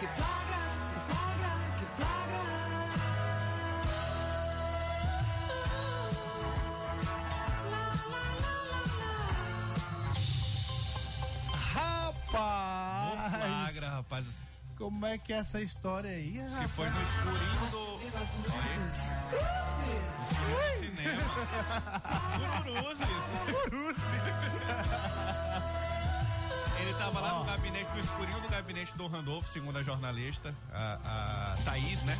Que 0.00 0.06
flagra, 0.08 0.58
que 0.92 0.98
flagra, 1.06 1.52
que 1.78 1.86
flagra. 1.94 2.42
Rapaz! 11.72 13.30
Flagra, 13.30 13.88
rapaz. 13.88 14.26
Como 14.76 15.06
é 15.06 15.18
que 15.18 15.32
é 15.32 15.36
essa 15.36 15.60
história 15.60 16.10
aí? 16.10 16.32
Diz 16.32 16.56
que 16.56 16.66
foi 16.66 16.90
no 16.90 17.00
escurinho 17.00 17.70
do. 17.70 17.92
Olha, 18.02 18.24
escurinho 18.24 18.90
do 20.50 20.64
cinema. 20.80 21.22
Cururuzes. 23.54 24.02
Ele 26.82 26.94
tava 26.94 27.20
lá 27.20 27.38
no 27.38 27.44
gabinete, 27.44 27.88
no 27.94 28.00
escurinho 28.00 28.40
do 28.40 28.48
gabinete 28.48 28.96
do 28.96 29.06
Randolfo, 29.06 29.48
segundo 29.48 29.78
a 29.78 29.82
jornalista, 29.84 30.52
a, 30.72 31.52
a 31.54 31.56
Thaís, 31.64 32.02
né? 32.02 32.18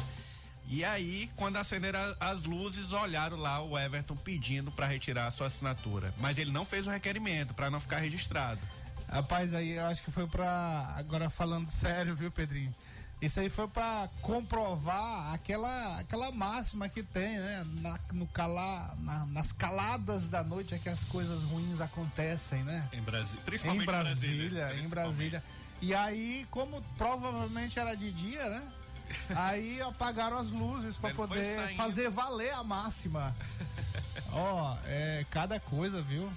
E 0.68 0.84
aí, 0.84 1.28
quando 1.36 1.56
acenderam 1.56 2.14
as 2.20 2.44
luzes, 2.44 2.92
olharam 2.92 3.36
lá 3.36 3.60
o 3.60 3.76
Everton 3.76 4.16
pedindo 4.16 4.70
para 4.70 4.86
retirar 4.86 5.26
a 5.26 5.30
sua 5.32 5.48
assinatura. 5.48 6.14
Mas 6.18 6.38
ele 6.38 6.52
não 6.52 6.64
fez 6.64 6.86
o 6.86 6.90
requerimento 6.90 7.52
para 7.54 7.70
não 7.70 7.80
ficar 7.80 7.98
registrado. 7.98 8.60
Rapaz, 9.08 9.52
aí 9.52 9.72
eu 9.72 9.84
acho 9.86 10.02
que 10.02 10.10
foi 10.10 10.26
pra. 10.26 10.94
Agora 10.96 11.28
falando 11.28 11.66
sério, 11.66 12.14
viu, 12.14 12.30
Pedrinho? 12.30 12.74
Isso 13.22 13.38
aí 13.38 13.48
foi 13.48 13.68
pra 13.68 14.08
comprovar 14.20 15.32
aquela, 15.32 15.98
aquela 16.00 16.32
máxima 16.32 16.88
que 16.88 17.04
tem, 17.04 17.38
né? 17.38 17.64
Na, 17.80 17.98
no 18.12 18.26
calar, 18.26 18.96
na- 18.98 19.24
nas 19.26 19.52
caladas 19.52 20.26
da 20.26 20.42
noite 20.42 20.74
é 20.74 20.78
que 20.78 20.88
as 20.88 21.04
coisas 21.04 21.40
ruins 21.44 21.80
acontecem, 21.80 22.64
né? 22.64 22.88
Em 22.92 23.00
Brasília. 23.00 23.40
Em 23.40 23.44
Principalmente 23.44 23.86
Brasília, 23.86 24.66
em 24.70 24.74
principalmente. 24.78 24.90
Brasília. 24.90 25.44
E 25.80 25.94
aí, 25.94 26.46
como 26.50 26.82
provavelmente 26.98 27.78
era 27.78 27.94
de 27.96 28.10
dia, 28.10 28.48
né? 28.48 28.62
Aí 29.36 29.80
apagaram 29.82 30.38
as 30.38 30.48
luzes 30.50 30.96
foi 30.96 31.12
poder 31.12 31.76
fazer 31.76 32.08
valer 32.08 32.52
a 32.54 32.64
máxima. 32.64 33.34
Ó, 34.32 34.76
é 34.86 35.24
cada 35.30 35.60
coisa, 35.60 36.00
viu? 36.02 36.32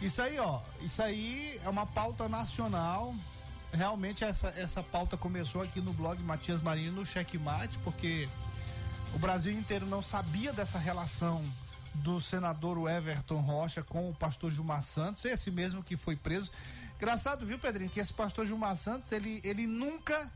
Isso 0.00 0.20
aí, 0.20 0.36
ó, 0.40 0.58
isso 0.80 1.00
aí 1.00 1.60
é 1.64 1.68
uma 1.68 1.86
pauta 1.86 2.28
nacional. 2.28 3.14
Realmente 3.72 4.22
essa, 4.22 4.48
essa 4.48 4.82
pauta 4.82 5.16
começou 5.16 5.62
aqui 5.62 5.80
no 5.80 5.94
blog 5.94 6.22
Matias 6.22 6.60
Marinho 6.60 6.92
no 6.92 7.06
Checkmate, 7.06 7.78
porque 7.78 8.28
o 9.14 9.18
Brasil 9.18 9.52
inteiro 9.52 9.86
não 9.86 10.02
sabia 10.02 10.52
dessa 10.52 10.78
relação 10.78 11.42
do 11.94 12.20
senador 12.20 12.90
Everton 12.90 13.40
Rocha 13.40 13.82
com 13.82 14.10
o 14.10 14.14
pastor 14.14 14.50
Gilmar 14.50 14.82
Santos, 14.82 15.24
esse 15.24 15.50
mesmo 15.50 15.82
que 15.82 15.96
foi 15.96 16.16
preso. 16.16 16.50
Engraçado, 16.96 17.46
viu, 17.46 17.58
Pedrinho, 17.58 17.90
que 17.90 17.98
esse 17.98 18.12
pastor 18.12 18.46
Gilmar 18.46 18.76
Santos, 18.76 19.10
ele, 19.10 19.40
ele 19.42 19.66
nunca, 19.66 20.30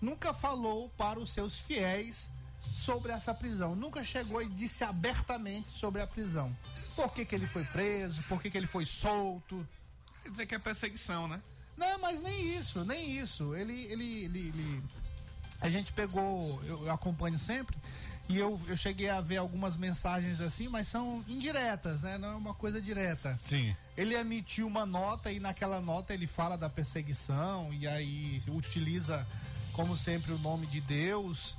nunca 0.00 0.32
falou 0.32 0.88
para 0.96 1.20
os 1.20 1.30
seus 1.30 1.58
fiéis 1.58 2.30
sobre 2.72 3.12
essa 3.12 3.34
prisão. 3.34 3.74
Nunca 3.74 4.02
chegou 4.02 4.40
e 4.42 4.46
disse 4.46 4.82
abertamente 4.82 5.68
sobre 5.68 6.00
a 6.00 6.06
prisão. 6.06 6.54
Por 6.96 7.12
que, 7.12 7.24
que 7.24 7.34
ele 7.34 7.46
foi 7.46 7.64
preso, 7.64 8.22
por 8.24 8.40
que, 8.40 8.50
que 8.50 8.58
ele 8.58 8.66
foi 8.66 8.84
solto. 8.84 9.66
Quer 10.22 10.30
dizer 10.30 10.46
que 10.46 10.54
é 10.54 10.58
perseguição, 10.58 11.28
né? 11.28 11.40
Não, 11.78 11.98
mas 12.00 12.20
nem 12.20 12.56
isso, 12.56 12.84
nem 12.84 13.16
isso. 13.18 13.54
Ele, 13.54 13.72
ele, 13.84 14.24
ele, 14.24 14.38
ele- 14.48 14.82
a 15.60 15.70
gente 15.70 15.92
pegou, 15.92 16.60
eu, 16.64 16.84
eu 16.86 16.90
acompanho 16.92 17.38
sempre, 17.38 17.76
e 18.28 18.36
eu, 18.36 18.60
eu 18.66 18.76
cheguei 18.76 19.08
a 19.08 19.20
ver 19.20 19.38
algumas 19.38 19.76
mensagens 19.76 20.40
assim, 20.40 20.68
mas 20.68 20.86
são 20.86 21.24
indiretas, 21.26 22.02
né? 22.02 22.18
Não 22.18 22.28
é 22.32 22.34
uma 22.36 22.52
coisa 22.52 22.80
direta. 22.80 23.38
Sim. 23.42 23.74
Ele 23.96 24.14
emitiu 24.14 24.66
uma 24.66 24.84
nota 24.84 25.32
e 25.32 25.40
naquela 25.40 25.80
nota 25.80 26.12
ele 26.12 26.26
fala 26.26 26.56
da 26.58 26.68
perseguição 26.68 27.72
e 27.72 27.86
aí 27.88 28.38
utiliza, 28.48 29.26
como 29.72 29.96
sempre, 29.96 30.32
o 30.32 30.38
nome 30.38 30.66
de 30.66 30.80
Deus 30.80 31.56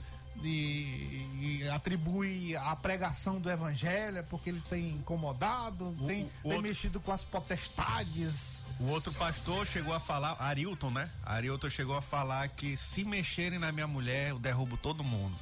e, 0.48 1.60
e 1.62 1.70
atribui 1.70 2.56
a 2.56 2.76
pregação 2.76 3.40
do 3.40 3.50
evangelho 3.50 4.24
porque 4.30 4.50
ele 4.50 4.62
tem 4.70 4.90
incomodado, 4.92 5.96
tem, 6.06 6.24
o 6.24 6.28
tem 6.28 6.30
outro- 6.44 6.62
mexido 6.62 7.00
com 7.00 7.12
as 7.12 7.24
potestades. 7.24 8.64
O 8.80 8.86
outro 8.90 9.12
pastor 9.14 9.66
chegou 9.68 9.94
a 9.94 10.00
falar, 10.00 10.38
Arilton, 10.42 10.90
né? 10.92 11.10
Arilton 11.26 11.70
chegou 11.70 11.96
a 11.98 12.02
falar 12.02 12.48
que 12.50 12.78
se 12.78 13.04
mexerem 13.04 13.60
na 13.60 13.72
minha 13.72 13.88
mulher, 13.88 14.30
eu 14.30 14.40
derrubo 14.40 14.78
todo 14.78 15.04
mundo. 15.04 15.36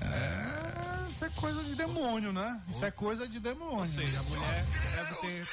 É, 0.00 1.10
isso 1.10 1.24
é 1.24 1.30
coisa 1.30 1.62
de 1.64 1.74
demônio, 1.74 2.32
né? 2.32 2.60
Isso 2.68 2.84
é 2.84 2.90
coisa 2.90 3.28
de 3.28 3.40
demônio. 3.40 3.80
Ou 3.80 3.86
seja, 3.86 4.20
a 4.20 4.22
mulher 4.22 4.64
deve 4.94 5.14
ter 5.16 5.48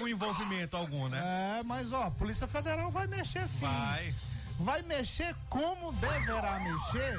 um 0.00 0.08
envolvimento 0.08 0.76
algum, 0.76 1.08
né? 1.08 1.58
É, 1.60 1.62
mas 1.62 1.92
ó, 1.92 2.04
a 2.04 2.10
Polícia 2.10 2.48
Federal 2.48 2.90
vai 2.90 3.06
mexer 3.06 3.46
sim. 3.48 3.66
Vai. 3.66 4.14
Vai 4.60 4.82
mexer 4.82 5.34
como 5.48 5.90
deverá 5.92 6.60
mexer 6.60 7.18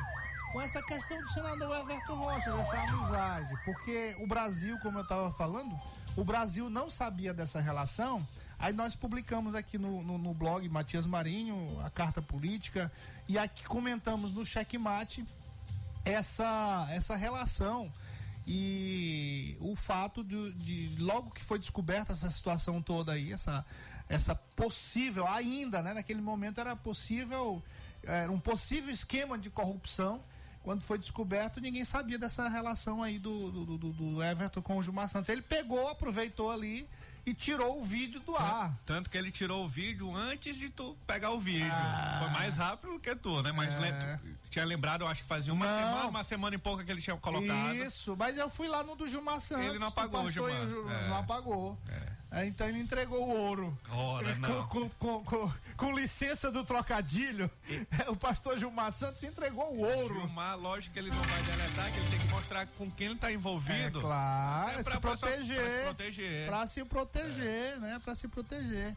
com 0.51 0.61
essa 0.61 0.79
questão 0.83 1.19
do 1.19 1.27
senador 1.29 1.75
Everton 1.75 2.13
Rocha, 2.13 2.51
dessa 2.51 2.77
amizade. 2.77 3.53
Porque 3.65 4.15
o 4.19 4.27
Brasil, 4.27 4.77
como 4.79 4.99
eu 4.99 5.01
estava 5.01 5.31
falando, 5.31 5.75
o 6.15 6.23
Brasil 6.23 6.69
não 6.69 6.87
sabia 6.87 7.33
dessa 7.33 7.59
relação. 7.59 8.27
Aí 8.59 8.71
nós 8.71 8.93
publicamos 8.93 9.55
aqui 9.55 9.79
no, 9.79 10.03
no, 10.03 10.19
no 10.19 10.35
blog 10.35 10.69
Matias 10.69 11.07
Marinho, 11.07 11.79
a 11.83 11.89
carta 11.89 12.21
política, 12.21 12.91
e 13.27 13.39
aqui 13.39 13.63
comentamos 13.63 14.31
no 14.31 14.45
checkmate 14.45 15.25
essa, 16.05 16.87
essa 16.91 17.15
relação 17.15 17.91
e 18.45 19.55
o 19.59 19.75
fato 19.75 20.23
de, 20.23 20.53
de 20.53 20.95
logo 21.01 21.31
que 21.31 21.43
foi 21.43 21.57
descoberta 21.57 22.13
essa 22.13 22.29
situação 22.29 22.81
toda 22.81 23.13
aí, 23.13 23.31
essa, 23.33 23.65
essa 24.13 24.35
possível, 24.35 25.27
ainda, 25.27 25.81
né, 25.81 25.93
naquele 25.93 26.21
momento 26.21 26.59
era 26.59 26.75
possível, 26.75 27.61
era 28.03 28.31
um 28.31 28.39
possível 28.39 28.91
esquema 28.93 29.37
de 29.37 29.49
corrupção. 29.49 30.21
Quando 30.63 30.81
foi 30.83 30.99
descoberto, 30.99 31.59
ninguém 31.59 31.83
sabia 31.83 32.19
dessa 32.19 32.47
relação 32.47 33.01
aí 33.01 33.17
do, 33.17 33.51
do, 33.51 33.77
do- 33.77 33.91
do 33.93 34.23
Everton 34.23 34.61
com 34.61 34.77
o 34.77 34.83
Gilmar 34.83 35.07
Santos. 35.07 35.27
Ele 35.29 35.41
pegou, 35.41 35.89
aproveitou 35.89 36.51
ali 36.51 36.87
e 37.25 37.33
tirou 37.33 37.79
o 37.79 37.83
vídeo 37.83 38.19
do 38.19 38.35
ar. 38.37 38.71
Tanto 38.85 39.09
que 39.09 39.17
ele 39.17 39.31
tirou 39.31 39.65
o 39.65 39.67
vídeo 39.69 40.15
antes 40.15 40.55
de 40.55 40.69
tu 40.69 40.95
pegar 41.07 41.31
o 41.31 41.39
vídeo. 41.39 41.71
Ah. 41.71 42.17
Foi 42.21 42.29
mais 42.29 42.57
rápido 42.57 42.99
que 42.99 43.15
tu, 43.15 43.41
né? 43.41 43.51
Mas 43.51 43.75
É. 43.75 44.19
tinha 44.51 44.63
lembrado, 44.65 45.01
eu 45.01 45.07
acho 45.07 45.23
que 45.23 45.27
fazia 45.27 45.51
uma 45.51 45.65
Não. 45.65 45.75
semana, 45.79 46.07
uma 46.09 46.23
semana 46.23 46.55
e 46.55 46.59
pouca 46.59 46.83
que 46.83 46.91
ele 46.91 47.01
tinha 47.01 47.17
colocado. 47.17 47.75
Isso, 47.75 48.15
mas 48.15 48.37
eu 48.37 48.47
fui 48.49 48.67
lá 48.67 48.83
no 48.83 48.95
do 48.95 49.07
Gilmar 49.07 49.39
Santos. 49.39 49.65
Ele 49.65 49.79
não 49.79 49.87
apagou, 49.87 50.21
o 50.25 50.29
Gilmar. 50.31 50.67
Ju- 50.67 50.89
É. 50.89 51.07
Não 51.09 51.17
apagou. 51.17 51.77
É, 51.89 52.07
então 52.47 52.65
ele 52.67 52.79
entregou 52.79 53.27
o 53.27 53.29
ouro. 53.37 53.77
Ora, 53.89 54.33
não. 54.37 54.65
Com, 54.67 54.89
com- 54.91 55.23
com- 55.23 55.53
com 55.75 55.91
licença 55.95 56.49
do 56.49 56.63
trocadilho, 56.63 57.51
o 58.07 58.15
pastor 58.15 58.57
Gilmar 58.57 58.91
Santos 58.93 59.21
entregou 59.23 59.73
o 59.73 59.79
ouro. 59.81 60.13
Gilmar, 60.21 60.57
lógico 60.57 60.93
que 60.93 60.99
ele 60.99 61.09
não 61.09 61.21
vai 61.23 61.41
deletar, 61.43 61.91
que 61.91 61.97
ele 61.99 62.09
tem 62.09 62.19
que 62.19 62.27
mostrar 62.27 62.65
com 62.77 62.89
quem 62.91 63.07
ele 63.07 63.19
tá 63.19 63.31
envolvido. 63.31 63.99
É 63.99 64.01
claro, 64.01 64.71
É 64.77 64.79
é 64.79 64.83
pra- 64.83 64.93
se 64.93 64.99
proteger. 64.99 65.57
pra 65.59 65.69
se 65.71 65.83
proteger. 65.83 66.47
Pra 66.47 66.67
se 66.67 66.85
proteger, 66.85 67.79
né? 67.81 68.01
Pra 68.03 68.15
se 68.15 68.27
proteger. 68.27 68.95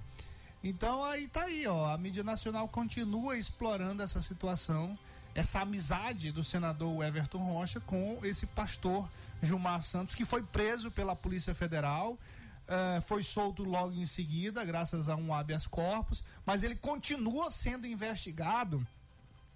Então 0.63 1.05
aí 1.05 1.27
tá 1.29 1.43
aí, 1.45 1.67
ó. 1.67 1.93
A 1.93 1.99
mídia 1.99 2.23
nacional 2.23 2.69
continua 2.69 3.37
explorando 3.37 4.03
essa 4.03 4.23
situação, 4.23 4.97
essa 5.35 5.61
amizade 5.61 6.31
do 6.31 6.45
senador 6.45 7.05
Everton 7.05 7.39
Rocha 7.39 7.81
com 7.81 8.19
esse 8.23 8.47
pastor 8.47 9.09
Gilmar 9.43 9.83
Santos, 9.83 10.15
que 10.15 10.25
foi 10.25 10.43
preso 10.43 10.91
pela 10.91 11.15
Polícia 11.17 11.55
Federal. 11.55 12.17
Eh, 12.69 13.01
foi 13.03 13.23
solto 13.23 13.63
logo 13.65 13.93
em 13.95 14.05
seguida, 14.07 14.65
graças 14.65 15.09
a 15.09 15.17
um 15.17 15.33
habeas 15.35 15.67
corpus, 15.67 16.23
mas 16.47 16.63
ele 16.63 16.77
continua 16.77 17.51
sendo 17.51 17.87
investigado 17.87 18.87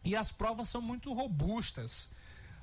e 0.05 0.15
as 0.17 0.31
provas 0.33 0.69
são 0.69 0.81
muito 0.83 1.13
robustas. 1.13 2.11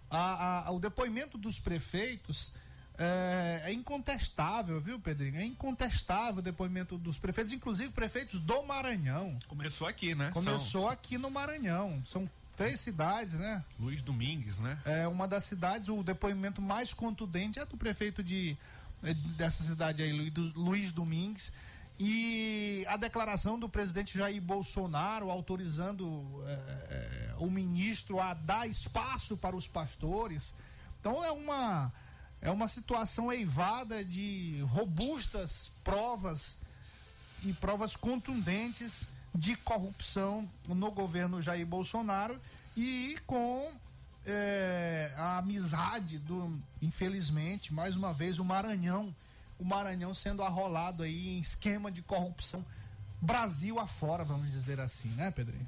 A- 0.10 0.68
a- 0.68 0.72
o 0.72 0.80
depoimento 0.80 1.38
dos 1.38 1.60
prefeitos 1.60 2.54
é, 2.98 3.64
é 3.66 3.74
incontestável, 3.74 4.80
viu, 4.80 4.98
Pedrinho? 5.00 5.36
É 5.38 5.44
incontestável 5.44 6.40
o 6.40 6.42
depoimento 6.42 6.98
dos 6.98 7.18
prefeitos, 7.18 7.52
inclusive 7.52 7.92
prefeitos 7.92 8.40
do 8.40 8.64
Maranhão. 8.64 9.36
Começou 9.48 9.86
aqui, 9.88 10.16
né? 10.16 10.32
Começou 10.32 10.60
São 10.84 10.90
aqui 10.90 11.18
no 11.18 11.30
Maranhão. 11.30 12.02
São 12.06 12.30
três 12.56 12.80
cidades, 12.80 13.34
né? 13.38 13.62
Luiz 13.78 14.02
Domingues, 14.02 14.60
né? 14.60 14.80
É 14.86 15.06
uma 15.10 15.28
das 15.28 15.44
cidades, 15.44 15.90
o 15.90 16.02
depoimento 16.04 16.62
mais 16.62 16.94
contundente 16.94 17.60
é 17.60 17.66
do 17.66 17.76
prefeito 17.76 18.24
de, 18.24 18.56
dessa 19.14 19.64
cidade 19.64 20.02
aí, 20.04 20.12
Luiz, 20.12 20.32
do- 20.32 20.60
Luiz 20.60 20.92
Domingues. 20.92 21.52
E 21.98 22.84
a 22.90 22.98
declaração 22.98 23.58
do 23.58 23.70
presidente 23.70 24.18
Jair 24.18 24.42
Bolsonaro 24.42 25.30
autorizando 25.32 26.44
eh, 26.46 26.88
eh, 26.90 27.36
o 27.40 27.50
ministro 27.50 28.20
a 28.20 28.34
dar 28.34 28.68
espaço 28.68 29.38
para 29.38 29.56
os 29.56 29.66
pastores. 29.66 30.54
Então 31.00 31.24
é 31.24 31.32
uma, 31.32 31.94
é 32.42 32.52
uma 32.52 32.68
situação 32.68 33.32
eivada 33.32 34.04
de 34.04 34.60
robustas 34.72 35.72
provas 35.86 36.58
e 37.44 37.54
provas 37.54 37.96
contundentes 37.96 39.08
de 39.34 39.56
corrupção 39.56 40.50
no 40.68 40.92
governo 40.92 41.42
Jair 41.42 41.66
Bolsonaro 41.66 42.40
e 42.76 43.18
com 43.26 43.72
eh, 44.26 45.14
a 45.18 45.38
amizade 45.38 46.20
do, 46.20 46.60
infelizmente, 46.82 47.74
mais 47.74 47.96
uma 47.96 48.14
vez, 48.14 48.40
o 48.40 48.46
Maranhão, 48.46 49.16
o 49.60 49.66
Maranhão 49.66 50.14
sendo 50.14 50.44
arrolado 50.44 51.04
aí 51.04 51.38
em 51.38 51.40
esquema 51.40 51.92
de 51.92 52.02
corrupção 52.02 52.66
Brasil 53.26 53.80
afora, 53.80 54.24
vamos 54.24 54.52
dizer 54.52 54.80
assim, 54.80 55.10
né, 55.10 55.32
Pedrinho? 55.32 55.68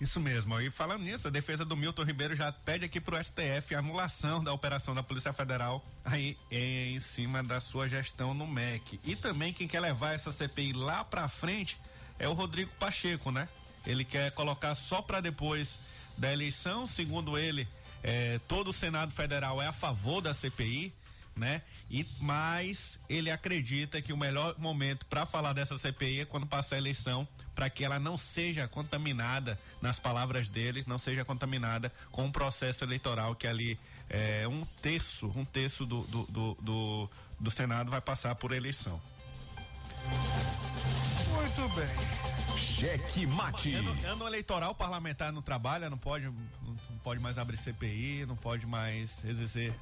Isso 0.00 0.20
mesmo. 0.20 0.60
E 0.60 0.70
falando 0.70 1.02
nisso, 1.02 1.26
a 1.28 1.30
defesa 1.30 1.64
do 1.64 1.76
Milton 1.76 2.02
Ribeiro 2.04 2.34
já 2.36 2.52
pede 2.52 2.84
aqui 2.84 3.00
pro 3.00 3.16
STF 3.22 3.74
a 3.74 3.78
anulação 3.78 4.42
da 4.42 4.52
operação 4.52 4.94
da 4.94 5.02
Polícia 5.02 5.32
Federal 5.32 5.84
aí 6.04 6.36
em 6.50 6.98
cima 7.00 7.42
da 7.42 7.60
sua 7.60 7.88
gestão 7.88 8.34
no 8.34 8.46
MEC. 8.46 9.00
E 9.04 9.16
também 9.16 9.52
quem 9.52 9.66
quer 9.66 9.80
levar 9.80 10.14
essa 10.14 10.30
CPI 10.32 10.72
lá 10.72 11.04
pra 11.04 11.28
frente 11.28 11.78
é 12.18 12.28
o 12.28 12.32
Rodrigo 12.32 12.70
Pacheco, 12.78 13.30
né? 13.30 13.48
Ele 13.86 14.04
quer 14.04 14.30
colocar 14.32 14.74
só 14.74 15.00
para 15.00 15.20
depois 15.20 15.78
da 16.16 16.32
eleição, 16.32 16.86
segundo 16.86 17.38
ele, 17.38 17.68
eh, 18.04 18.38
todo 18.46 18.68
o 18.68 18.72
Senado 18.72 19.10
Federal 19.12 19.60
é 19.62 19.66
a 19.66 19.72
favor 19.72 20.20
da 20.20 20.34
CPI, 20.34 20.92
né? 21.34 21.62
E 21.90 22.06
mas 22.20 22.98
ele 23.08 23.30
acredita 23.30 24.00
que 24.02 24.12
o 24.12 24.16
melhor 24.16 24.54
momento 24.58 25.06
para 25.06 25.24
falar 25.24 25.54
dessa 25.54 25.78
CPI 25.78 26.20
é 26.20 26.24
quando 26.24 26.46
passar 26.46 26.76
a 26.76 26.78
eleição, 26.78 27.26
para 27.54 27.70
que 27.70 27.82
ela 27.82 27.98
não 27.98 28.16
seja 28.16 28.68
contaminada, 28.68 29.58
nas 29.80 29.98
palavras 29.98 30.50
dele, 30.50 30.84
não 30.86 30.98
seja 30.98 31.24
contaminada 31.24 31.90
com 32.12 32.26
um 32.26 32.30
processo 32.30 32.84
eleitoral 32.84 33.34
que 33.34 33.46
ali 33.46 33.78
é 34.10 34.46
um 34.46 34.64
terço, 34.82 35.32
um 35.34 35.44
terço 35.44 35.86
do, 35.86 36.02
do, 36.02 36.24
do, 36.26 36.58
do, 36.60 37.10
do 37.40 37.50
Senado 37.50 37.90
vai 37.90 38.02
passar 38.02 38.34
por 38.34 38.52
eleição. 38.52 39.00
Muito 41.32 41.74
bem. 41.74 42.33
Cheque 42.84 43.26
mate. 43.26 43.74
Ano, 43.74 43.96
ano 44.06 44.26
eleitoral 44.26 44.74
parlamentar 44.74 45.32
não 45.32 45.40
trabalha, 45.40 45.88
não 45.88 45.96
pode, 45.96 46.26
não 46.26 46.98
pode 47.02 47.18
mais 47.18 47.38
abrir 47.38 47.56
CPI, 47.56 48.26
não 48.26 48.36
pode 48.36 48.66
mais 48.66 49.24
exercer 49.24 49.72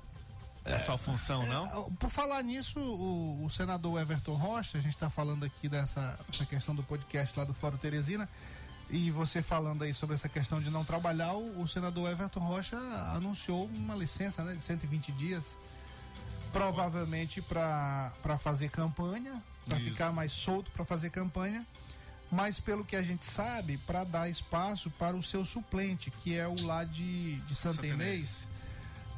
a 0.65 0.79
sua 0.79 0.97
função, 0.97 1.45
não? 1.47 1.67
É, 1.67 1.91
Por 1.99 2.09
falar 2.09 2.41
nisso, 2.45 2.79
o, 2.79 3.45
o 3.45 3.51
senador 3.51 4.01
Everton 4.01 4.35
Rocha, 4.35 4.79
a 4.79 4.81
gente 4.81 4.95
está 4.95 5.11
falando 5.11 5.45
aqui 5.45 5.69
dessa, 5.69 6.17
dessa 6.31 6.47
questão 6.47 6.77
do 6.77 6.85
podcast 6.85 7.37
lá 7.37 7.45
do 7.45 7.53
Fórum 7.53 7.77
Teresina, 7.77 8.29
e 8.89 9.11
você 9.11 9.43
falando 9.43 9.83
aí 9.83 9.93
sobre 9.93 10.15
essa 10.15 10.29
questão 10.29 10.61
de 10.61 10.71
não 10.71 10.85
trabalhar, 10.85 11.33
o, 11.33 11.61
o 11.61 11.67
senador 11.67 12.09
Everton 12.09 12.41
Rocha 12.41 12.77
anunciou 13.17 13.67
uma 13.75 13.97
licença 13.97 14.45
né, 14.45 14.55
de 14.55 14.63
120 14.63 15.11
dias, 15.11 15.59
provavelmente 16.53 17.43
para 17.43 18.39
fazer 18.39 18.69
campanha, 18.71 19.43
para 19.67 19.79
ficar 19.79 20.13
mais 20.13 20.31
solto 20.31 20.71
para 20.71 20.85
fazer 20.85 21.11
campanha, 21.11 21.67
mas 22.33 22.59
pelo 22.59 22.83
que 22.83 22.97
a 22.97 23.03
gente 23.03 23.27
sabe, 23.27 23.77
para 23.77 24.05
dar 24.05 24.27
espaço 24.27 24.91
para 24.93 25.15
o 25.15 25.23
seu 25.23 25.45
suplente, 25.45 26.11
que 26.11 26.35
é 26.35 26.49
o 26.49 26.65
lá 26.65 26.83
de, 26.83 27.37
de 27.41 27.55
Santa. 27.55 27.87
Inês. 27.87 28.49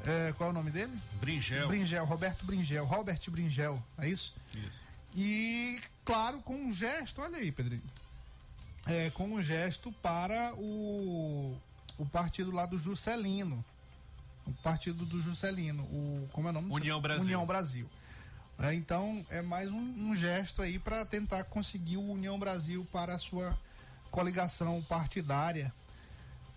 É, 0.05 0.35
qual 0.37 0.49
é 0.49 0.53
o 0.53 0.55
nome 0.55 0.73
dele? 0.73 0.93
Bringel. 1.21 1.69
Bringel, 1.69 2.05
Roberto 2.05 2.45
Bringel, 2.45 2.85
Robert 2.85 3.21
Bringel, 3.31 3.81
é 3.97 4.09
isso? 4.09 4.35
Isso. 4.53 4.81
E, 5.15 5.81
claro, 6.05 6.41
com 6.41 6.57
um 6.57 6.73
gesto, 6.73 7.23
olha 7.23 7.39
aí, 7.39 7.53
Pedrinho. 7.53 7.85
É, 8.85 9.11
com 9.11 9.33
um 9.33 9.41
gesto 9.41 9.93
para 10.03 10.53
o, 10.57 11.57
o 11.97 12.05
partido 12.07 12.51
lá 12.51 12.67
do 12.67 12.77
Juscelino. 12.77 13.65
O 14.45 14.53
partido 14.55 15.07
do 15.07 15.23
Juscelino. 15.23 15.85
O, 15.85 16.29
como 16.33 16.49
é 16.49 16.51
o 16.51 16.55
nome? 16.55 16.69
União 16.71 17.01
Brasil. 17.01 17.23
União 17.23 17.47
Brasil. 17.47 17.89
É, 18.59 18.73
então, 18.75 19.25
é 19.31 19.43
mais 19.43 19.71
um, 19.71 20.11
um 20.11 20.17
gesto 20.17 20.63
aí 20.63 20.79
para 20.79 21.05
tentar 21.05 21.45
conseguir 21.45 21.97
o 21.97 22.11
União 22.13 22.39
Brasil 22.39 22.87
para 22.93 23.15
a 23.15 23.19
sua 23.19 23.57
coligação 24.11 24.81
partidária 24.83 25.73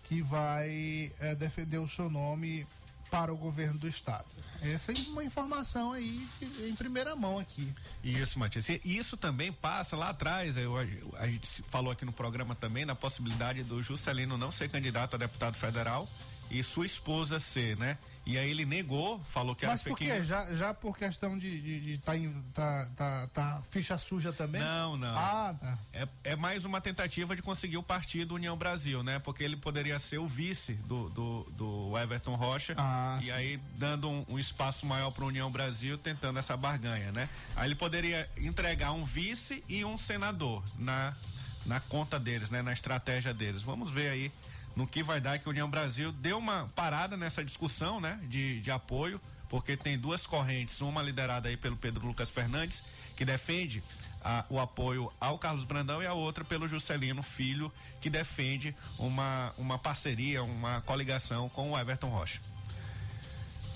que 0.04 0.22
vai 0.22 1.12
é, 1.18 1.34
defender 1.34 1.78
o 1.78 1.88
seu 1.88 2.08
nome 2.08 2.66
para 3.10 3.32
o 3.32 3.36
governo 3.36 3.78
do 3.78 3.88
estado. 3.88 4.26
Essa 4.62 4.92
é 4.92 4.94
uma 5.08 5.24
informação 5.24 5.92
aí 5.92 6.26
de- 6.38 6.68
em 6.68 6.74
primeira 6.76 7.16
mão 7.16 7.38
aqui. 7.38 7.74
Isso, 8.04 8.38
Matias. 8.38 8.68
Isso 8.84 9.16
também 9.16 9.52
passa 9.52 9.96
lá 9.96 10.10
atrás. 10.10 10.56
Eu, 10.56 10.76
a 11.18 11.26
gente 11.26 11.62
falou 11.64 11.90
aqui 11.90 12.04
no 12.04 12.12
programa 12.12 12.54
também 12.54 12.84
na 12.84 12.94
possibilidade 12.94 13.62
do 13.64 13.82
Juscelino 13.82 14.38
não 14.38 14.50
ser 14.52 14.70
candidato 14.70 15.14
a 15.14 15.18
deputado 15.18 15.56
federal 15.56 16.08
e 16.50 16.62
sua 16.62 16.86
esposa 16.86 17.38
ser, 17.38 17.76
né? 17.76 17.98
E 18.28 18.36
aí 18.36 18.50
ele 18.50 18.66
negou, 18.66 19.18
falou 19.24 19.56
que 19.56 19.64
Mas 19.64 19.80
era 19.80 19.88
por 19.88 19.98
fake 19.98 20.12
quê? 20.12 20.22
Já, 20.22 20.54
já 20.54 20.74
por 20.74 20.98
questão 20.98 21.38
de, 21.38 21.62
de, 21.62 21.80
de 21.80 21.98
tá, 21.98 22.12
tá, 22.52 22.88
tá, 22.94 23.26
tá 23.32 23.62
ficha 23.70 23.96
suja 23.96 24.34
também? 24.34 24.60
Não, 24.60 24.98
não. 24.98 25.16
Ah, 25.16 25.56
tá. 25.58 25.78
É, 25.94 26.06
é 26.24 26.36
mais 26.36 26.66
uma 26.66 26.78
tentativa 26.78 27.34
de 27.34 27.40
conseguir 27.40 27.78
o 27.78 27.82
partido 27.82 28.34
União 28.34 28.54
Brasil, 28.54 29.02
né? 29.02 29.18
Porque 29.18 29.42
ele 29.42 29.56
poderia 29.56 29.98
ser 29.98 30.18
o 30.18 30.28
vice 30.28 30.74
do, 30.74 31.08
do, 31.08 31.44
do 31.52 31.98
Everton 31.98 32.34
Rocha. 32.34 32.74
Ah, 32.76 33.18
e 33.18 33.24
sim. 33.24 33.30
aí 33.30 33.60
dando 33.78 34.10
um, 34.10 34.26
um 34.28 34.38
espaço 34.38 34.84
maior 34.84 35.10
para 35.10 35.24
União 35.24 35.50
Brasil, 35.50 35.96
tentando 35.96 36.38
essa 36.38 36.54
barganha, 36.54 37.10
né? 37.10 37.30
Aí 37.56 37.66
ele 37.66 37.76
poderia 37.76 38.28
entregar 38.36 38.92
um 38.92 39.06
vice 39.06 39.64
e 39.66 39.86
um 39.86 39.96
senador 39.96 40.62
na, 40.78 41.16
na 41.64 41.80
conta 41.80 42.20
deles, 42.20 42.50
né? 42.50 42.60
Na 42.60 42.74
estratégia 42.74 43.32
deles. 43.32 43.62
Vamos 43.62 43.90
ver 43.90 44.10
aí 44.10 44.30
no 44.78 44.86
que 44.86 45.02
vai 45.02 45.20
dar 45.20 45.40
que 45.40 45.48
a 45.48 45.50
União 45.50 45.68
Brasil 45.68 46.12
deu 46.12 46.38
uma 46.38 46.68
parada 46.72 47.16
nessa 47.16 47.44
discussão, 47.44 48.00
né? 48.00 48.20
De, 48.28 48.60
de 48.60 48.70
apoio, 48.70 49.20
porque 49.48 49.76
tem 49.76 49.98
duas 49.98 50.24
correntes, 50.24 50.80
uma 50.80 51.02
liderada 51.02 51.48
aí 51.48 51.56
pelo 51.56 51.76
Pedro 51.76 52.06
Lucas 52.06 52.30
Fernandes, 52.30 52.84
que 53.16 53.24
defende 53.24 53.82
a- 54.22 54.44
o 54.48 54.60
apoio 54.60 55.12
ao 55.20 55.36
Carlos 55.36 55.64
Brandão 55.64 56.00
e 56.00 56.06
a 56.06 56.14
outra 56.14 56.44
pelo 56.44 56.68
Juscelino 56.68 57.24
Filho, 57.24 57.72
que 58.00 58.08
defende 58.08 58.72
uma, 59.00 59.52
uma 59.58 59.80
parceria, 59.80 60.44
uma 60.44 60.80
coligação 60.82 61.48
com 61.48 61.72
o 61.72 61.76
Everton 61.76 62.08
Rocha. 62.10 62.40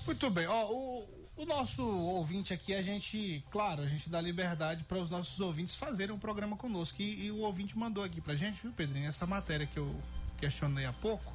Muito 0.06 0.30
bem. 0.30 0.46
Ó, 0.46 0.66
o, 0.70 1.08
o 1.38 1.44
nosso 1.46 1.82
ouvinte 1.82 2.54
aqui, 2.54 2.74
a 2.76 2.82
gente, 2.82 3.44
claro, 3.50 3.82
a 3.82 3.88
gente 3.88 4.08
dá 4.08 4.20
liberdade 4.20 4.84
para 4.84 4.98
os 4.98 5.10
nossos 5.10 5.40
ouvintes 5.40 5.74
fazerem 5.74 6.14
um 6.14 6.18
programa 6.18 6.56
conosco. 6.56 7.02
E, 7.02 7.26
e 7.26 7.30
o 7.32 7.38
ouvinte 7.40 7.76
mandou 7.76 8.04
aqui 8.04 8.20
pra 8.20 8.36
gente, 8.36 8.62
viu, 8.62 8.70
Pedrinho? 8.72 9.08
Essa 9.08 9.26
matéria 9.26 9.66
que 9.66 9.78
eu 9.80 10.00
questionei 10.42 10.84
há 10.84 10.92
pouco. 10.92 11.32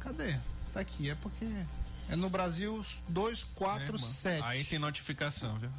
Cadê? 0.00 0.36
Tá 0.74 0.80
aqui. 0.80 1.08
É 1.08 1.14
porque 1.14 1.46
é 2.10 2.14
no 2.14 2.28
Brasil 2.28 2.84
247. 3.08 4.42
Aí 4.44 4.64
tem 4.64 4.78
notificação, 4.78 5.58
viu? 5.58 5.70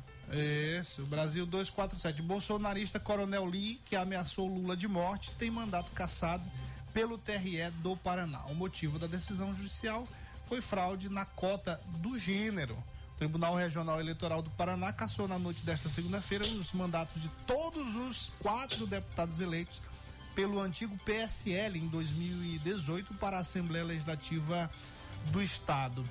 Isso, 0.80 1.06
Brasil 1.06 1.46
247. 1.46 2.24
Bolsonarista 2.24 3.00
Coronel 3.00 3.46
Lee, 3.46 3.80
que 3.86 3.96
ameaçou 3.96 4.48
Lula 4.48 4.76
de 4.76 4.88
morte, 4.88 5.32
tem 5.38 5.52
mandato 5.52 5.92
cassado 5.92 6.44
pelo 6.92 7.20
TRE 7.20 7.70
do 7.84 7.96
Paraná. 7.96 8.44
O 8.46 8.56
motivo 8.56 8.98
da 8.98 9.06
decisão 9.06 9.54
judicial 9.54 10.08
foi 10.48 10.60
fraude 10.60 11.08
na 11.08 11.26
cota 11.26 11.80
do 11.98 12.18
gênero. 12.18 12.76
O 13.14 13.18
Tribunal 13.18 13.56
Regional 13.56 14.00
Eleitoral 14.00 14.42
do 14.42 14.50
Paraná 14.52 14.92
cassou 14.92 15.28
na 15.28 15.38
noite 15.38 15.64
desta 15.64 15.88
segunda-feira 15.88 16.46
os 16.46 16.74
mandatos 16.74 17.22
de 17.22 17.30
todos 17.46 17.96
os 17.96 18.32
quatro 18.40 18.88
deputados 18.88 19.40
eleitos 19.40 19.82
pelo 20.36 20.60
antigo 20.60 20.98
PSL 21.06 21.80
em 21.80 21.88
2018 21.88 23.14
para 23.16 23.38
a 23.38 23.40
Assembleia 23.42 23.86
Legislativa 23.86 24.70
do 25.32 25.42
Estado. 25.42 26.06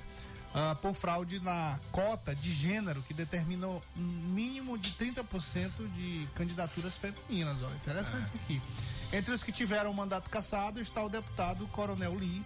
Ah, 0.53 0.75
por 0.81 0.95
fraude 0.95 1.39
na 1.39 1.79
cota 1.91 2.33
de 2.33 2.51
gênero 2.51 3.03
que 3.03 3.13
determina 3.13 3.67
um 3.67 3.81
mínimo 3.95 4.79
de 4.79 4.91
30% 4.93 5.71
de 5.95 6.27
candidaturas 6.33 6.95
femininas. 6.95 7.61
Ó. 7.61 7.69
Interessante 7.75 8.25
isso 8.25 8.35
aqui. 8.35 8.61
Entre 9.13 9.31
os 9.33 9.43
que 9.43 9.51
tiveram 9.51 9.91
o 9.91 9.93
mandato 9.93 10.29
cassado 10.29 10.79
está 10.79 11.03
o 11.03 11.09
deputado 11.09 11.67
Coronel 11.67 12.15
Lee, 12.15 12.43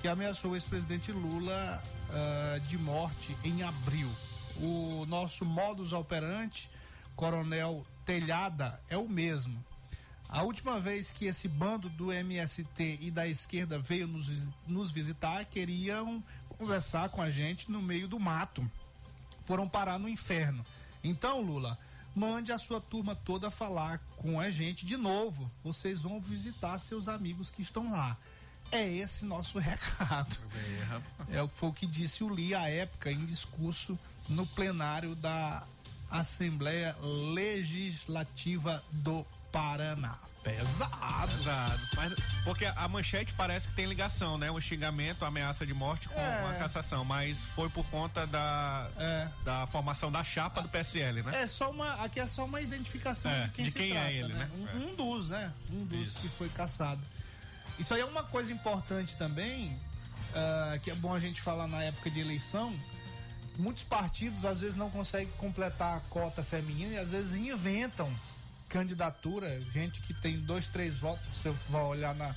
que 0.00 0.08
ameaçou 0.08 0.50
o 0.50 0.54
ex-presidente 0.54 1.12
Lula 1.12 1.82
ah, 2.10 2.58
de 2.66 2.76
morte 2.76 3.34
em 3.42 3.62
abril. 3.62 4.10
O 4.58 5.06
nosso 5.06 5.44
modus 5.44 5.92
operandi, 5.92 6.70
Coronel 7.14 7.86
Telhada, 8.04 8.80
é 8.88 8.98
o 8.98 9.08
mesmo. 9.08 9.64
A 10.28 10.42
última 10.42 10.80
vez 10.80 11.10
que 11.10 11.26
esse 11.26 11.48
bando 11.48 11.88
do 11.88 12.12
MST 12.12 12.98
e 13.00 13.10
da 13.10 13.26
esquerda 13.26 13.78
veio 13.78 14.06
nos, 14.06 14.46
nos 14.66 14.90
visitar, 14.90 15.44
queriam 15.44 16.22
conversar 16.58 17.08
com 17.10 17.22
a 17.22 17.30
gente 17.30 17.70
no 17.70 17.80
meio 17.80 18.08
do 18.08 18.18
mato. 18.18 18.68
Foram 19.42 19.68
parar 19.68 19.98
no 19.98 20.08
inferno. 20.08 20.64
Então, 21.02 21.40
Lula, 21.40 21.78
mande 22.14 22.50
a 22.50 22.58
sua 22.58 22.80
turma 22.80 23.14
toda 23.14 23.50
falar 23.50 24.00
com 24.16 24.40
a 24.40 24.50
gente 24.50 24.84
de 24.84 24.96
novo. 24.96 25.50
Vocês 25.62 26.02
vão 26.02 26.20
visitar 26.20 26.78
seus 26.80 27.06
amigos 27.06 27.50
que 27.50 27.62
estão 27.62 27.92
lá. 27.92 28.16
É 28.72 28.84
esse 28.84 29.24
nosso 29.24 29.58
recado. 29.60 30.36
É 31.30 31.40
o 31.40 31.48
que 31.48 31.56
foi 31.56 31.68
o 31.68 31.72
que 31.72 31.86
disse 31.86 32.24
o 32.24 32.28
Lee 32.28 32.54
à 32.54 32.68
época 32.68 33.12
em 33.12 33.24
discurso 33.24 33.96
no 34.28 34.44
plenário 34.44 35.14
da 35.14 35.62
Assembleia 36.10 36.96
Legislativa 37.32 38.82
do 38.90 39.24
Paraná. 39.56 40.14
Pesado. 40.44 41.32
Pesado. 41.32 41.80
Mas, 41.96 42.12
porque 42.44 42.66
a 42.66 42.86
manchete 42.86 43.32
parece 43.32 43.66
que 43.66 43.74
tem 43.74 43.86
ligação, 43.86 44.36
né? 44.38 44.48
O 44.50 44.60
xingamento, 44.60 45.24
a 45.24 45.28
ameaça 45.28 45.66
de 45.66 45.72
morte 45.74 46.08
com 46.08 46.20
É. 46.20 46.40
uma 46.44 46.54
cassação, 46.54 47.04
mas 47.04 47.44
foi 47.46 47.68
por 47.70 47.84
conta 47.86 48.26
da, 48.26 48.88
É. 48.98 49.28
da 49.44 49.66
formação 49.66 50.12
da 50.12 50.22
chapa 50.22 50.60
do 50.62 50.68
PSL, 50.68 51.22
né? 51.22 51.42
É 51.42 51.46
só 51.46 51.70
uma, 51.70 51.90
aqui 52.04 52.20
é 52.20 52.26
só 52.28 52.44
uma 52.44 52.60
identificação 52.60 53.30
É, 53.30 53.44
de 53.46 53.50
quem, 53.50 53.64
de 53.64 53.70
quem 53.72 53.90
é 53.90 53.94
trata, 53.94 54.10
ele, 54.12 54.32
né? 54.34 54.50
Um, 54.54 54.90
um 54.90 54.94
dos, 54.94 55.30
né? 55.30 55.52
Um 55.70 55.84
dos 55.86 56.12
que 56.12 56.28
foi 56.28 56.48
caçado. 56.50 57.00
Isso 57.78 57.92
aí 57.94 58.00
é 58.02 58.04
uma 58.04 58.22
coisa 58.22 58.52
importante 58.52 59.16
também, 59.16 59.76
ah, 60.34 60.78
que 60.82 60.90
é 60.90 60.94
bom 60.94 61.12
a 61.14 61.18
gente 61.18 61.40
falar 61.40 61.66
na 61.66 61.82
época 61.82 62.08
de 62.10 62.20
eleição. 62.20 62.72
Muitos 63.58 63.82
partidos 63.84 64.44
às 64.44 64.60
vezes 64.60 64.76
não 64.76 64.90
conseguem 64.90 65.32
completar 65.38 65.96
a 65.96 66.00
cota 66.08 66.44
feminina 66.44 66.92
e 66.94 66.98
às 66.98 67.10
vezes 67.10 67.34
inventam 67.34 68.08
candidatura, 68.68 69.60
gente 69.72 70.00
que 70.02 70.12
tem 70.14 70.36
dois, 70.38 70.66
três 70.66 70.96
votos, 70.96 71.24
você 71.34 71.52
vai 71.68 71.82
olhar 71.82 72.14
na, 72.14 72.34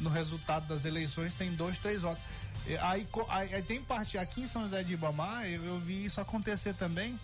no 0.00 0.10
resultado 0.10 0.66
das 0.66 0.84
eleições, 0.84 1.34
tem 1.34 1.52
dois, 1.54 1.78
três 1.78 2.02
votos. 2.02 2.22
Aí, 2.82 3.06
aí, 3.28 3.54
aí 3.54 3.62
tem 3.62 3.82
parte, 3.82 4.16
aqui 4.18 4.42
em 4.42 4.46
São 4.46 4.62
José 4.62 4.82
de 4.82 4.92
Ibamar, 4.94 5.46
eu, 5.46 5.64
eu 5.64 5.80
vi 5.80 6.04
isso 6.04 6.20
acontecer 6.20 6.74
também, 6.74 7.18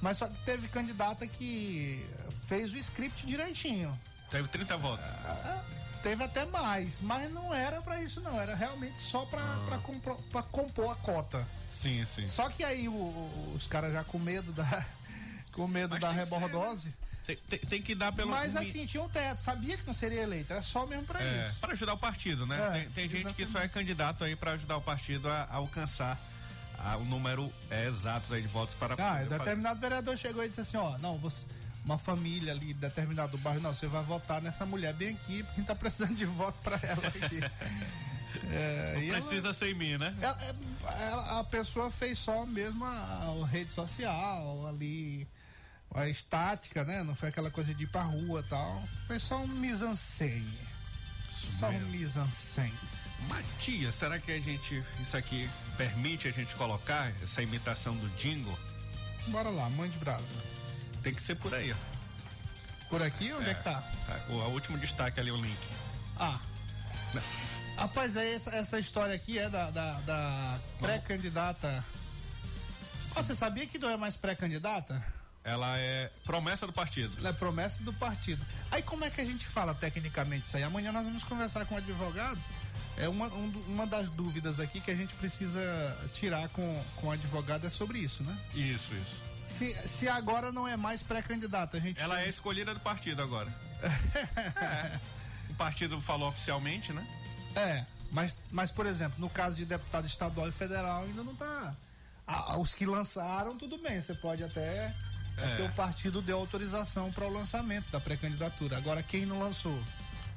mas 0.00 0.16
só 0.16 0.26
que 0.28 0.36
teve 0.44 0.68
candidata 0.68 1.26
que 1.26 2.06
fez 2.46 2.72
o 2.72 2.78
script 2.78 3.26
direitinho. 3.26 3.98
Teve 4.30 4.48
30 4.48 4.76
votos. 4.76 5.04
Ah, 5.06 5.62
Teve 6.02 6.22
até 6.22 6.44
mais, 6.46 7.00
mas 7.00 7.28
não 7.32 7.52
era 7.52 7.82
pra 7.82 8.00
isso 8.00 8.20
não, 8.20 8.40
era 8.40 8.54
realmente 8.54 9.00
só 9.00 9.24
pra, 9.26 9.42
pra, 9.66 9.78
compro- 9.78 10.22
pra 10.30 10.42
compor 10.44 10.92
a 10.92 10.94
cota. 10.94 11.44
Sim, 11.68 12.04
sim. 12.04 12.28
Só 12.28 12.48
que 12.48 12.62
aí 12.62 12.88
o- 12.88 13.52
os 13.56 13.66
caras 13.66 13.92
já 13.92 14.04
com 14.04 14.16
medo 14.16 14.52
da 14.52 14.64
com 15.52 15.66
medo 15.66 15.90
Mas 15.90 16.00
da 16.00 16.10
ser, 16.10 16.14
rebordose. 16.20 16.94
Tem, 17.28 17.36
tem- 17.36 17.58
tem 17.58 17.82
que 17.82 17.94
dar 17.94 18.10
pelo 18.10 18.30
Mas 18.30 18.56
assim, 18.56 18.86
tinha 18.86 19.02
um 19.02 19.08
teto, 19.08 19.42
sabia 19.42 19.76
que 19.76 19.86
não 19.86 19.92
seria 19.92 20.22
eleito, 20.22 20.50
era 20.50 20.62
só 20.62 20.86
mesmo 20.86 21.04
pra 21.04 21.22
É, 21.22 21.46
isso. 21.46 21.58
para 21.60 21.74
ajudar 21.74 21.92
o 21.92 21.98
partido, 21.98 22.46
né? 22.46 22.56
É, 22.56 22.70
tem 22.84 22.88
tem 22.90 23.08
gente 23.20 23.34
que 23.34 23.44
só 23.44 23.58
é 23.60 23.68
candidato 23.68 24.24
aí 24.24 24.34
para 24.34 24.52
ajudar 24.52 24.78
o 24.78 24.80
partido 24.80 25.28
a, 25.28 25.42
a 25.42 25.56
alcançar 25.56 26.18
a- 26.78 26.96
o 26.96 27.04
número 27.04 27.52
é, 27.68 27.86
exato 27.86 28.32
aí 28.32 28.40
de 28.40 28.48
votos 28.48 28.74
para 28.74 28.94
Ah, 28.94 28.96
poder 28.96 29.24
fazer. 29.28 29.38
determinado 29.40 29.78
vereador 29.78 30.16
chegou 30.16 30.42
e 30.42 30.48
disse 30.48 30.62
assim, 30.62 30.78
ó, 30.78 30.96
não, 30.98 31.18
você, 31.18 31.44
uma 31.84 31.98
família 31.98 32.50
ali, 32.54 32.72
determinado 32.72 33.36
bairro, 33.36 33.60
não, 33.60 33.74
você 33.74 33.86
vai 33.86 34.02
votar 34.02 34.40
nessa 34.40 34.64
mulher 34.64 34.94
bem 34.94 35.10
aqui, 35.10 35.42
porque 35.42 35.60
tá 35.62 35.74
precisando 35.74 36.14
de 36.14 36.24
voto 36.24 36.56
pra 36.62 36.80
ela 36.82 37.08
aqui. 37.08 37.40
É, 38.52 38.92
Não 38.94 39.02
e 39.02 39.08
ela- 39.10 39.18
precisa 39.20 39.52
ser 39.54 39.70
em 39.70 39.74
mim, 39.74 39.96
né? 39.96 40.14
ela- 40.20 40.38
ela- 41.00 41.40
a 41.40 41.44
pessoa 41.44 41.90
fez 41.90 42.18
só 42.18 42.44
mesmo 42.46 42.84
a, 42.84 42.90
a 43.42 43.46
rede 43.46 43.70
social 43.72 44.66
ali, 44.68 45.26
a 45.94 46.08
estática, 46.08 46.84
né? 46.84 47.02
Não 47.02 47.14
foi 47.14 47.28
aquela 47.30 47.50
coisa 47.50 47.74
de 47.74 47.84
ir 47.84 47.88
pra 47.88 48.02
rua 48.02 48.40
e 48.40 48.48
tal. 48.48 48.82
Foi 49.06 49.18
só 49.18 49.36
um 49.38 49.46
mise-en-scène. 49.46 50.58
Só 51.30 51.68
um 51.68 51.80
mise-en-scène. 51.86 52.78
Matias, 53.28 53.94
será 53.94 54.18
que 54.18 54.30
a 54.30 54.40
gente, 54.40 54.84
isso 55.00 55.16
aqui 55.16 55.50
permite 55.76 56.28
a 56.28 56.30
gente 56.30 56.54
colocar 56.54 57.12
essa 57.22 57.42
imitação 57.42 57.96
do 57.96 58.08
Jingle? 58.10 58.56
Bora 59.28 59.48
lá, 59.50 59.68
mãe 59.70 59.90
de 59.90 59.98
brasa. 59.98 60.34
Tem 61.02 61.12
que 61.12 61.22
ser 61.22 61.34
por 61.34 61.52
aí, 61.54 61.72
ó. 61.72 62.88
Por 62.88 63.02
aqui, 63.02 63.32
onde 63.32 63.50
é, 63.50 63.54
que 63.54 63.62
tá? 63.62 63.82
Tá, 64.06 64.20
O, 64.30 64.48
último 64.50 64.78
destaque 64.78 65.20
ali, 65.20 65.30
o 65.30 65.36
link. 65.36 65.58
Ah. 66.18 66.38
Rapaz, 67.76 68.16
aí 68.16 68.34
essa, 68.34 68.50
essa 68.50 68.78
história 68.78 69.14
aqui 69.14 69.38
é 69.38 69.48
da, 69.48 69.70
da, 69.70 70.00
da 70.00 70.58
pré-candidata. 70.78 71.84
Você 73.14 73.34
sabia 73.34 73.66
que 73.66 73.78
não 73.78 73.90
é 73.90 73.96
mais 73.96 74.16
pré-candidata? 74.16 75.04
Ela 75.48 75.78
é 75.78 76.10
promessa 76.24 76.66
do 76.66 76.72
partido. 76.72 77.14
Ela 77.18 77.30
é 77.30 77.32
promessa 77.32 77.82
do 77.82 77.92
partido. 77.92 78.44
Aí 78.70 78.82
como 78.82 79.04
é 79.04 79.10
que 79.10 79.20
a 79.20 79.24
gente 79.24 79.46
fala 79.46 79.74
tecnicamente 79.74 80.46
isso 80.46 80.56
aí? 80.56 80.62
Amanhã 80.62 80.92
nós 80.92 81.04
vamos 81.04 81.24
conversar 81.24 81.64
com 81.66 81.74
o 81.74 81.78
advogado. 81.78 82.38
É 82.96 83.08
uma, 83.08 83.26
um 83.28 83.48
uma 83.68 83.86
das 83.86 84.08
dúvidas 84.10 84.58
aqui 84.60 84.80
que 84.80 84.90
a 84.90 84.94
gente 84.96 85.14
precisa 85.14 85.60
tirar 86.12 86.48
com, 86.48 86.84
com 86.96 87.06
o 87.08 87.10
advogado 87.12 87.66
é 87.66 87.70
sobre 87.70 87.98
isso, 87.98 88.22
né? 88.24 88.36
Isso, 88.54 88.94
isso. 88.94 89.22
Se, 89.44 89.72
se 89.88 90.08
agora 90.08 90.52
não 90.52 90.66
é 90.68 90.76
mais 90.76 91.02
pré-candidata, 91.02 91.76
a 91.76 91.80
gente. 91.80 92.00
Ela 92.00 92.16
chama- 92.16 92.26
é 92.26 92.28
escolhida 92.28 92.74
do 92.74 92.80
partido 92.80 93.22
agora. 93.22 93.48
É. 94.60 94.98
O 95.50 95.54
partido 95.54 96.00
falou 96.00 96.28
oficialmente, 96.28 96.92
né? 96.92 97.06
É, 97.56 97.84
mas, 98.12 98.36
mas 98.50 98.70
por 98.70 98.86
exemplo, 98.86 99.18
no 99.18 99.30
caso 99.30 99.56
de 99.56 99.64
deputado 99.64 100.06
estadual 100.06 100.48
e 100.48 100.52
federal 100.52 101.02
ainda 101.04 101.22
não 101.24 101.34
tá. 101.34 101.74
Ah, 102.26 102.58
os 102.58 102.74
que 102.74 102.84
lançaram, 102.84 103.56
tudo 103.56 103.78
bem, 103.78 104.00
você 104.02 104.14
pode 104.14 104.44
até. 104.44 104.92
É. 105.40 105.46
Porque 105.48 105.62
o 105.62 105.72
partido 105.74 106.20
deu 106.22 106.38
autorização 106.38 107.10
para 107.12 107.24
o 107.24 107.32
lançamento 107.32 107.90
da 107.90 108.00
pré-candidatura. 108.00 108.76
Agora, 108.76 109.02
quem 109.02 109.24
não 109.26 109.38
lançou? 109.38 109.78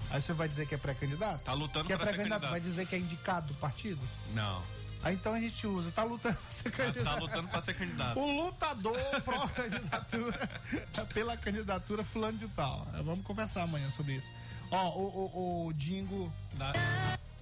Aí 0.09 0.21
você 0.21 0.33
vai 0.33 0.47
dizer 0.49 0.67
que 0.67 0.75
é 0.75 0.77
pré-candidato? 0.77 1.41
Tá 1.43 1.53
lutando 1.53 1.85
que 1.85 1.93
é 1.93 1.97
pré-candidato, 1.97 2.29
candidato. 2.29 2.51
vai 2.51 2.59
dizer 2.59 2.85
que 2.87 2.95
é 2.95 2.99
indicado 2.99 3.47
do 3.47 3.53
partido? 3.55 3.99
Não. 4.33 4.61
Aí 5.03 5.15
então 5.15 5.33
a 5.33 5.39
gente 5.39 5.65
usa, 5.65 5.89
tá 5.91 6.03
lutando 6.03 6.35
pra 6.35 6.51
ser 6.51 6.69
Tá, 6.71 6.77
candidato. 6.77 7.03
tá 7.15 7.15
lutando 7.19 7.47
pra 7.49 7.61
ser 7.61 7.73
candidato. 7.73 8.19
O 8.19 8.43
lutador 8.45 8.99
pró-candidatura 9.23 10.49
pela 11.13 11.37
candidatura 11.37 12.03
fulano 12.03 12.37
de 12.37 12.47
tal. 12.49 12.85
Vamos 13.03 13.25
conversar 13.25 13.63
amanhã 13.63 13.89
sobre 13.89 14.13
isso. 14.15 14.31
Ó, 14.69 14.89
o, 14.89 15.03
o, 15.03 15.67
o 15.67 15.73
Dingo 15.73 16.31
Da, 16.53 16.71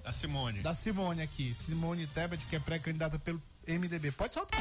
da 0.02 0.12
Simone. 0.12 0.60
da 0.62 0.74
Simone 0.74 1.22
aqui. 1.22 1.54
Simone 1.54 2.06
Tebet, 2.06 2.46
que 2.46 2.56
é 2.56 2.58
pré-candidata 2.58 3.18
pelo 3.18 3.42
MDB. 3.68 4.10
Pode 4.12 4.32
soltar. 4.34 4.58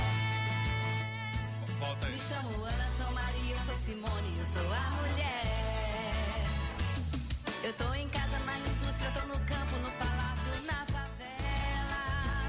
Volta 1.80 2.08
aí. 2.08 2.14
Me 2.14 2.20
chamo 2.20 2.66
Ana, 2.66 2.90
sou 2.90 3.12
Maria, 3.14 3.56
eu 3.56 3.60
sou 3.66 3.74
Simone, 3.76 4.38
eu 4.38 4.46
sou 4.46 4.74
a 4.74 4.92
mulher. 4.92 6.46
Eu 7.64 7.74
tô 7.74 7.94
em 7.94 8.10
casa, 8.10 8.38
na 8.40 8.60
indústria, 8.60 9.12
tô 9.12 9.28
no 9.28 9.40
campo, 9.46 9.76
no 9.82 9.92
palácio, 9.92 10.52
na 10.66 10.86
favela. 10.86 12.44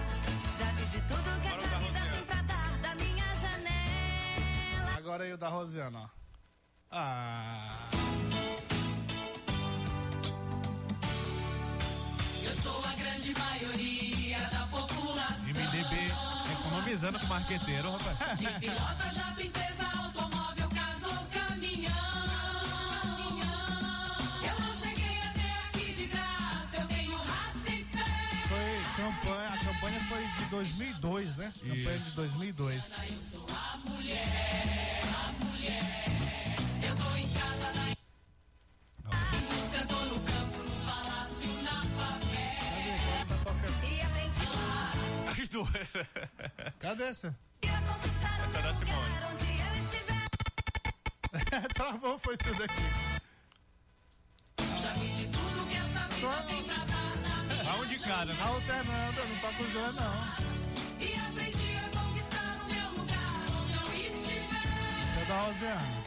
Já 0.59 0.67
vi 0.73 0.85
de 0.87 1.01
tudo 1.03 1.41
que 1.43 1.49
essa 1.49 1.79
vida 1.79 2.01
tem 2.13 2.25
pra 2.25 2.43
dar 2.43 2.79
da 2.79 2.95
minha 2.97 3.35
janela. 3.37 4.99
Agora 4.99 5.25
aí 5.25 5.33
o 5.33 5.39
da 5.39 5.49
Rosiana, 5.49 6.01
ó. 6.01 6.09
Ah. 6.91 7.89
Eu 12.43 12.55
sou 12.63 12.85
a 12.85 12.95
grande 12.97 13.35
maioria 13.39 14.10
economizando 16.91 17.21
com 17.21 17.27
marqueteiro, 17.27 17.93
rapaz. 17.93 18.41
Que 18.41 18.61
pilota 18.61 19.13
jato, 19.13 19.43
empresa, 19.43 19.85
automóvel, 19.99 20.69
caso 20.69 21.07
ou 21.09 21.27
caminhão. 21.27 21.93
Eu 24.43 24.61
não 24.65 24.75
cheguei 24.75 25.19
até 25.23 25.69
aqui 25.69 25.93
de 25.93 26.07
graça, 26.07 26.77
eu 26.79 26.87
tenho 26.89 27.17
raça 27.17 27.71
e 27.71 27.85
fé. 27.85 28.05
Foi 28.49 28.81
campanha, 28.97 29.49
a 29.49 29.59
campanha 29.59 30.01
foi 30.01 30.27
de 30.27 30.45
2002, 30.51 31.37
né? 31.37 31.53
Campanha 31.61 31.99
de 31.99 32.11
2002. 32.11 32.99
Eu 33.09 33.21
sou 33.21 33.47
a 33.55 33.77
mulher, 33.89 35.03
a 35.15 35.45
mulher. 35.45 36.05
Eu 36.83 36.97
tô 36.97 37.17
em 37.17 37.29
casa 37.29 37.73
na 37.75 37.91
indústria, 39.39 39.87
tô 39.87 39.95
no 39.95 40.21
campo, 40.21 40.59
no 40.59 40.80
duas. 45.51 45.93
Cadê 46.79 47.05
essa? 47.05 47.37
Essa 47.63 48.59
é 48.59 48.63
da 48.63 48.73
Simone. 48.73 49.15
eu. 49.21 49.31
Travou, 51.75 52.19
foi 52.19 52.37
tudo 52.37 52.63
aqui. 52.63 52.83
Já 54.81 54.93
vi 54.95 55.09
de 55.09 55.27
tudo 55.27 55.67
que 55.69 55.77
essa 55.77 56.09
vida 56.09 56.43
tem 56.49 56.63
pra 56.65 56.85
dar 56.85 57.17
na 57.17 57.45
minha 57.45 57.75
um 57.75 57.87
de 57.87 57.99
cada, 57.99 58.33
né? 58.33 58.43
Alternando, 58.43 59.21
eu 59.21 59.29
não 59.29 59.37
toco 59.37 59.63
os 59.63 59.71
dois, 59.73 59.95
não. 59.95 60.15
E 61.01 61.15
aprendi 61.15 61.77
a 61.77 61.89
conquistar 61.99 62.61
o 62.63 62.73
meu 62.73 62.91
lugar 63.03 63.45
onde 63.63 63.77
eu 63.77 63.83
estiver. 64.09 64.65
Essa 65.05 65.21
é 65.21 65.25
da 65.27 65.41
Rosiana. 65.41 66.01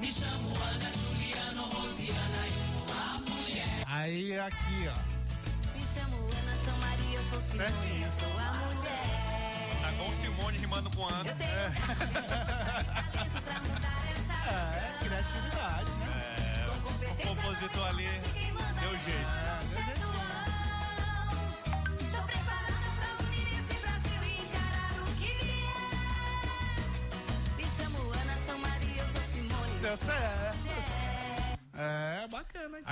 Me 0.00 0.10
chamo 0.10 0.48
Ana 0.56 0.90
Juliana 0.92 1.62
Rosiana 1.62 2.46
e 2.46 2.50
sou 2.72 2.86
a 2.96 3.18
mulher. 3.30 3.84
Aí 3.86 4.38
aqui, 4.38 4.88
ó. 4.88 4.96
Me 5.78 5.86
chamo 5.86 6.16
Ana, 6.16 6.31
sou 7.32 7.40
Simone, 7.40 7.72
Certinho. 7.72 8.04
eu 8.04 8.10
sou 8.10 8.38
a 8.38 8.52
mulher. 8.74 9.78
Tá 9.82 9.90
com 9.98 10.12
Simone 10.20 10.58
rimando 10.58 10.90
com 10.96 11.06
Ana. 11.08 11.28
Eu 11.30 11.36
tenho 11.36 11.50
talento 11.52 13.42
pra 13.42 13.60
mudar 13.60 14.02
essa 14.12 14.36
É, 14.50 14.98
criatividade, 15.00 15.90
né? 15.92 16.06
É, 16.38 16.70
Com 16.70 16.76
o 16.76 16.80
competência, 16.82 17.26
compositor 17.34 17.86
ali 17.88 18.08
manda 18.52 18.80
deu 18.80 18.90
é 18.90 18.98
jeito. 18.98 19.32
São 19.72 19.82
João. 20.00 20.32
Tô 22.10 22.20
preparada 22.26 22.88
pra 22.98 23.08
unir 23.24 23.48
esse 23.58 23.74
Brasil 23.80 24.20
e 24.24 24.24
encarar 24.42 24.92
o 25.00 25.02
que 25.16 25.30
vier. 25.44 26.46
Me 27.56 27.64
chamo 27.70 27.98
Ana, 28.12 28.36
sou 28.46 28.58
Maria, 28.58 29.02
eu 29.02 29.08
sou 29.08 29.22
Simone. 29.22 29.78
Deu 29.80 29.96
certo. 29.96 30.61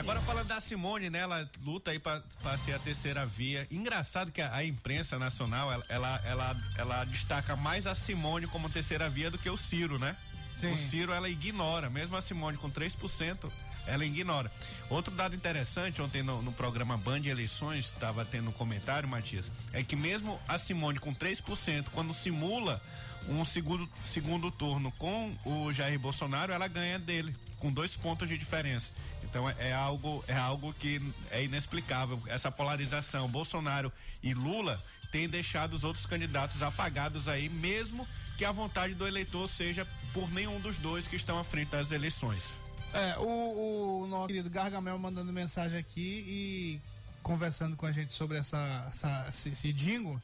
Agora 0.01 0.21
falando 0.23 0.47
da 0.47 0.61
Simone, 0.61 1.11
né? 1.11 1.19
Ela 1.21 1.49
luta 1.63 1.91
aí 1.91 1.99
pra 1.99 2.23
ser 2.57 2.73
a 2.73 2.79
terceira 2.79 3.27
via. 3.27 3.67
Engraçado 3.71 4.33
que 4.33 4.41
a, 4.41 4.55
a 4.55 4.65
imprensa 4.65 5.19
nacional, 5.19 5.71
ela, 5.71 5.85
ela, 5.89 6.21
ela, 6.25 6.57
ela 6.79 7.05
destaca 7.05 7.55
mais 7.55 7.87
a 7.87 7.95
Simone 7.95 8.47
como 8.47 8.71
terceira 8.71 9.11
via 9.11 9.31
do 9.31 9.39
que 9.39 9.51
o 9.51 9.57
Ciro, 9.57 9.99
né? 9.99 10.17
Sim. 10.55 10.73
O 10.73 10.77
Ciro 10.77 11.13
ela 11.13 11.29
ignora, 11.29 11.89
mesmo 11.89 12.17
a 12.17 12.23
Simone 12.23 12.57
com 12.57 12.71
3%, 12.71 13.51
ela 13.87 14.05
ignora. 14.05 14.51
Outro 14.89 15.15
dado 15.15 15.35
interessante, 15.35 16.01
ontem 16.01 16.23
no, 16.23 16.43
no 16.43 16.53
programa 16.53 16.97
Band 16.97 17.25
Eleições, 17.25 17.87
estava 17.87 18.25
tendo 18.25 18.51
um 18.51 18.53
comentário, 18.53 19.09
Matias, 19.09 19.51
é 19.73 19.83
que 19.83 19.97
mesmo 19.97 20.41
a 20.49 20.59
Simone 20.59 20.99
com 20.99 21.15
3%, 21.15 21.87
quando 21.93 22.13
simula 22.13 22.83
um 23.29 23.45
segundo, 23.45 23.89
segundo 24.03 24.51
turno 24.51 24.91
com 24.93 25.33
o 25.45 25.73
Jair 25.73 25.99
Bolsonaro, 25.99 26.53
ela 26.53 26.69
ganha 26.69 26.99
dele, 26.99 27.35
com 27.61 27.71
dois 27.71 27.95
pontos 27.95 28.29
de 28.29 28.37
diferença. 28.37 28.91
Então 29.23 29.49
é, 29.49 29.55
é 29.69 29.73
algo, 29.73 30.25
é 30.27 30.35
algo 30.35 30.75
que 30.75 31.01
é 31.31 31.45
inexplicável. 31.45 32.21
Essa 32.27 32.51
polarização, 32.51 33.29
Bolsonaro 33.29 33.93
e 34.23 34.35
Lula, 34.35 34.83
tem 35.13 35.29
deixado 35.29 35.75
os 35.75 35.85
outros 35.85 36.07
candidatos 36.07 36.63
apagados 36.63 37.29
aí, 37.29 37.49
mesmo 37.49 38.07
que 38.37 38.45
a 38.45 38.51
vontade 38.51 38.95
do 38.95 39.07
eleitor 39.07 39.47
seja 39.47 39.87
por 40.13 40.29
nenhum 40.33 40.59
dos 40.61 40.79
dois 40.79 41.07
que 41.07 41.15
estão 41.15 41.39
à 41.39 41.45
frente 41.45 41.69
das 41.69 41.93
eleições. 41.93 42.53
É, 42.93 43.17
o, 43.19 44.03
o 44.03 44.07
nosso 44.09 44.27
querido 44.27 44.51
Gargamel 44.51 44.99
mandando 44.99 45.33
mensagem 45.33 45.79
aqui 45.79 46.25
e 46.27 46.81
conversando 47.23 47.77
com 47.77 47.87
a 47.87 47.93
gente 47.93 48.13
sobre 48.13 48.39
essa, 48.39 48.89
essa 48.89 49.27
esse, 49.29 49.51
esse 49.51 49.73
jingle. 49.73 50.21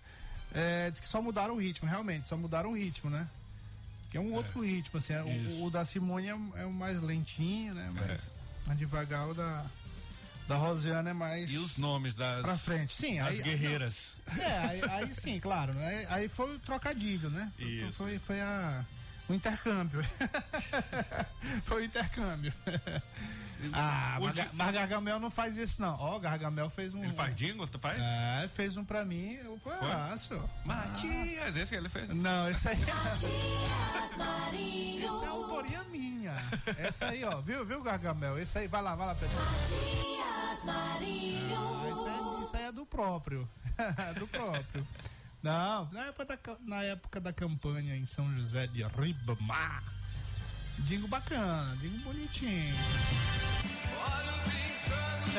É, 0.53 0.91
diz 0.91 1.01
que 1.01 1.07
só 1.07 1.21
mudaram 1.21 1.55
o 1.55 1.59
ritmo, 1.59 1.89
realmente, 1.89 2.27
só 2.27 2.37
mudaram 2.37 2.71
o 2.71 2.77
ritmo, 2.77 3.11
né? 3.11 3.29
Que 4.17 4.19
é 4.19 4.21
um 4.21 4.33
outro 4.33 4.61
ritmo, 4.63 4.97
assim. 4.99 5.13
é, 5.13 5.23
o- 5.23 5.65
o, 5.65 5.71
da 5.71 5.85
Simone 5.85 6.29
é, 6.29 6.63
é 6.63 6.65
o 6.65 6.73
mais 6.73 7.03
lentinho, 7.03 7.75
né? 7.75 7.91
Mais, 7.95 8.35
mais 8.67 8.79
devagar, 8.79 9.29
o 9.29 9.35
da, 9.35 9.67
da 10.49 10.57
Rosiana 10.57 11.11
é 11.11 11.13
mais. 11.13 11.53
E 11.53 11.59
os 11.59 11.77
nomes 11.77 12.15
das, 12.15 12.43
Pra 12.43 12.57
frente. 12.57 12.95
Sim, 12.95 13.19
aí- 13.21 13.43
guerreiras. 13.43 14.15
É, 14.39 14.59
aí, 14.59 14.83
aí 14.91 15.15
sim, 15.15 15.39
claro. 15.39 15.75
Né? 15.75 16.07
Aí 16.09 16.29
foi 16.29 16.57
o 16.57 16.59
trocadilho, 16.59 17.29
né? 17.31 17.53
Então 17.59 17.89
Isso. 17.89 17.99
foi, 17.99 18.19
foi 18.19 18.41
a, 18.41 18.85
o 19.29 19.35
intercâmbio. 19.35 20.03
foi 21.65 21.83
o 21.83 21.85
intercâmbio. 21.85 22.53
Ah, 23.73 24.17
O 24.21 24.25
mas, 24.25 24.35
di- 24.35 24.49
mas 24.53 24.75
Gargamel 24.75 25.19
não 25.21 25.31
faz 25.31 25.57
isso, 25.57 25.81
não. 25.81 25.95
Ó, 25.99 26.17
o 26.17 26.21
Gargamel 26.21 26.69
fez 26.71 26.95
um. 26.95 27.03
Ele 27.05 27.13
faz 27.13 27.35
jingle, 27.35 27.67
tu 27.67 27.79
faz? 27.79 27.99
É, 28.01 28.49
fez 28.49 28.77
um 28.77 28.85
pra 28.85 29.05
mim. 29.05 29.33
Eu 29.35 29.59
Foi? 29.63 29.77
faço. 29.77 30.51
Matias, 30.65 31.57
esse 31.57 31.71
que 31.71 31.77
ele 31.77 31.89
fez? 31.89 32.11
Não, 32.11 32.49
esse 32.51 32.69
aí. 32.69 32.79
Matias 32.79 34.17
Marinho. 34.17 35.07
Essa 35.07 35.25
é 35.25 35.29
autoria 35.29 35.83
minha. 35.85 36.35
Essa 36.79 37.07
aí, 37.07 37.25
ó. 37.25 37.41
Viu, 37.41 37.65
viu, 37.65 37.83
Gargamel? 37.83 38.39
Esse 38.39 38.59
aí, 38.59 38.69
vai 38.69 38.83
lá, 38.83 38.95
vai 38.95 39.07
lá, 39.07 39.15
Pedro. 39.15 39.37
Matias 39.37 40.65
Marinho. 40.65 41.57
Ah, 41.57 41.89
isso, 41.89 42.09
é, 42.09 42.45
isso 42.45 42.57
aí 42.57 42.63
é 42.65 42.73
do 42.73 42.85
próprio. 42.87 43.49
do 44.19 44.27
próprio. 44.27 44.87
Não, 45.43 45.89
na 45.93 46.07
época, 46.07 46.25
da, 46.25 46.39
na 46.65 46.83
época 46.83 47.21
da 47.21 47.33
campanha 47.33 47.95
em 47.97 48.05
São 48.07 48.31
José 48.37 48.67
de 48.67 48.83
Ribamar. 48.83 49.83
Digo 50.79 51.07
bacana, 51.09 51.75
digo 51.81 51.97
bonitinho. 52.01 52.75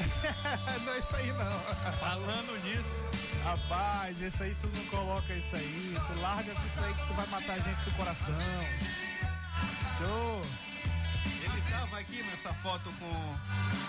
não 0.86 0.94
é 0.94 1.00
isso 1.00 1.16
aí 1.16 1.32
não. 1.34 1.60
Falando 1.94 2.64
nisso. 2.64 3.44
Rapaz, 3.44 4.22
esse 4.22 4.44
aí 4.44 4.56
tu 4.62 4.70
não 4.76 4.86
coloca 4.86 5.34
isso 5.34 5.56
aí. 5.56 5.98
Tu 6.08 6.20
larga 6.20 6.54
com 6.54 6.68
isso 6.68 6.84
aí 6.84 6.94
que 6.94 7.08
tu 7.08 7.14
vai 7.14 7.28
matar 7.28 7.54
a 7.54 7.60
gente 7.60 7.84
do 7.84 7.92
coração. 7.96 8.36
Show. 9.98 10.42
Ele 11.44 11.62
tava 11.72 12.00
aqui 12.00 12.24
nessa 12.24 12.54
foto 12.56 12.92
com 13.00 13.36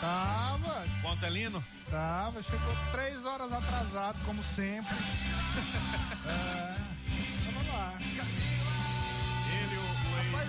Tava, 0.01 0.87
o 1.05 1.09
Antelino? 1.09 1.63
tava. 1.91 2.43
Chegou 2.43 2.77
três 2.93 3.25
horas 3.25 3.53
atrasado, 3.53 4.17
como 4.25 4.43
sempre. 4.45 4.95
é, 6.27 6.75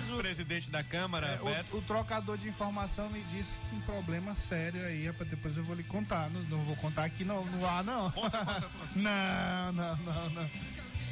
Rapaz, 0.00 0.08
o- 0.08 0.12
ex-presidente 0.14 0.70
da 0.70 0.82
Câmara, 0.82 1.38
É, 1.44 1.64
o, 1.72 1.76
o 1.78 1.82
trocador 1.82 2.38
de 2.38 2.48
informação 2.48 3.08
me 3.10 3.22
disse 3.24 3.58
que 3.58 3.74
um 3.76 3.80
problema 3.80 4.34
sério 4.34 4.82
aí, 4.84 5.06
rapaz, 5.06 5.28
depois 5.28 5.56
eu 5.56 5.64
vou 5.64 5.74
lhe 5.76 5.82
contar. 5.84 6.30
Não, 6.30 6.40
não 6.42 6.58
vou 6.64 6.76
contar 6.76 7.04
aqui 7.04 7.24
no, 7.24 7.44
no 7.44 7.66
ar, 7.66 7.84
não. 7.84 8.12
não, 8.96 9.72
não, 9.72 9.96
não, 9.96 10.30
não. 10.30 10.50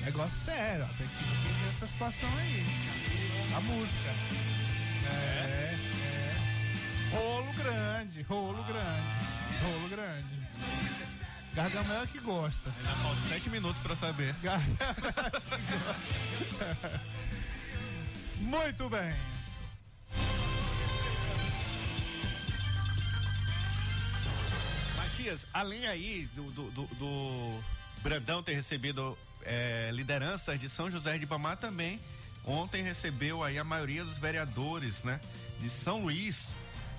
Negócio 0.04 0.38
sério, 0.44 0.84
ó, 0.84 0.88
tem 0.96 1.06
que 1.06 1.24
entender 1.24 1.68
essa 1.70 1.86
situação 1.86 2.28
aí. 2.38 2.64
A 3.56 3.60
música. 3.60 4.10
É, 5.10 5.74
é. 5.74 5.76
Rolo 7.16 7.52
grande, 7.54 8.22
rolo 8.22 8.62
grande, 8.64 9.14
rolo 9.62 9.88
grande. 9.88 10.38
Gargamel 11.54 12.02
é 12.02 12.06
que 12.06 12.18
gosta. 12.20 12.70
Ainda 12.78 12.90
falta 13.02 13.20
sete 13.28 13.48
minutos 13.50 13.80
pra 13.80 13.96
saber. 13.96 14.34
Muito 18.40 18.88
bem. 18.88 19.14
Matias, 24.96 25.46
além 25.52 25.86
aí 25.86 26.28
do, 26.34 26.42
do, 26.50 26.70
do- 26.70 26.86
do 26.96 27.60
Brandão 28.02 28.42
ter 28.42 28.54
recebido 28.54 29.16
é, 29.44 29.90
lideranças 29.92 30.58
de 30.60 30.68
São 30.68 30.90
José 30.90 31.16
de 31.18 31.24
Ibamar 31.24 31.56
também, 31.56 32.00
ontem 32.44 32.82
recebeu 32.82 33.42
aí 33.42 33.58
a 33.58 33.64
maioria 33.64 34.04
dos 34.04 34.18
vereadores, 34.18 35.02
né, 35.04 35.20
de 35.60 35.68
São 35.70 36.02
Luís, 36.02 36.54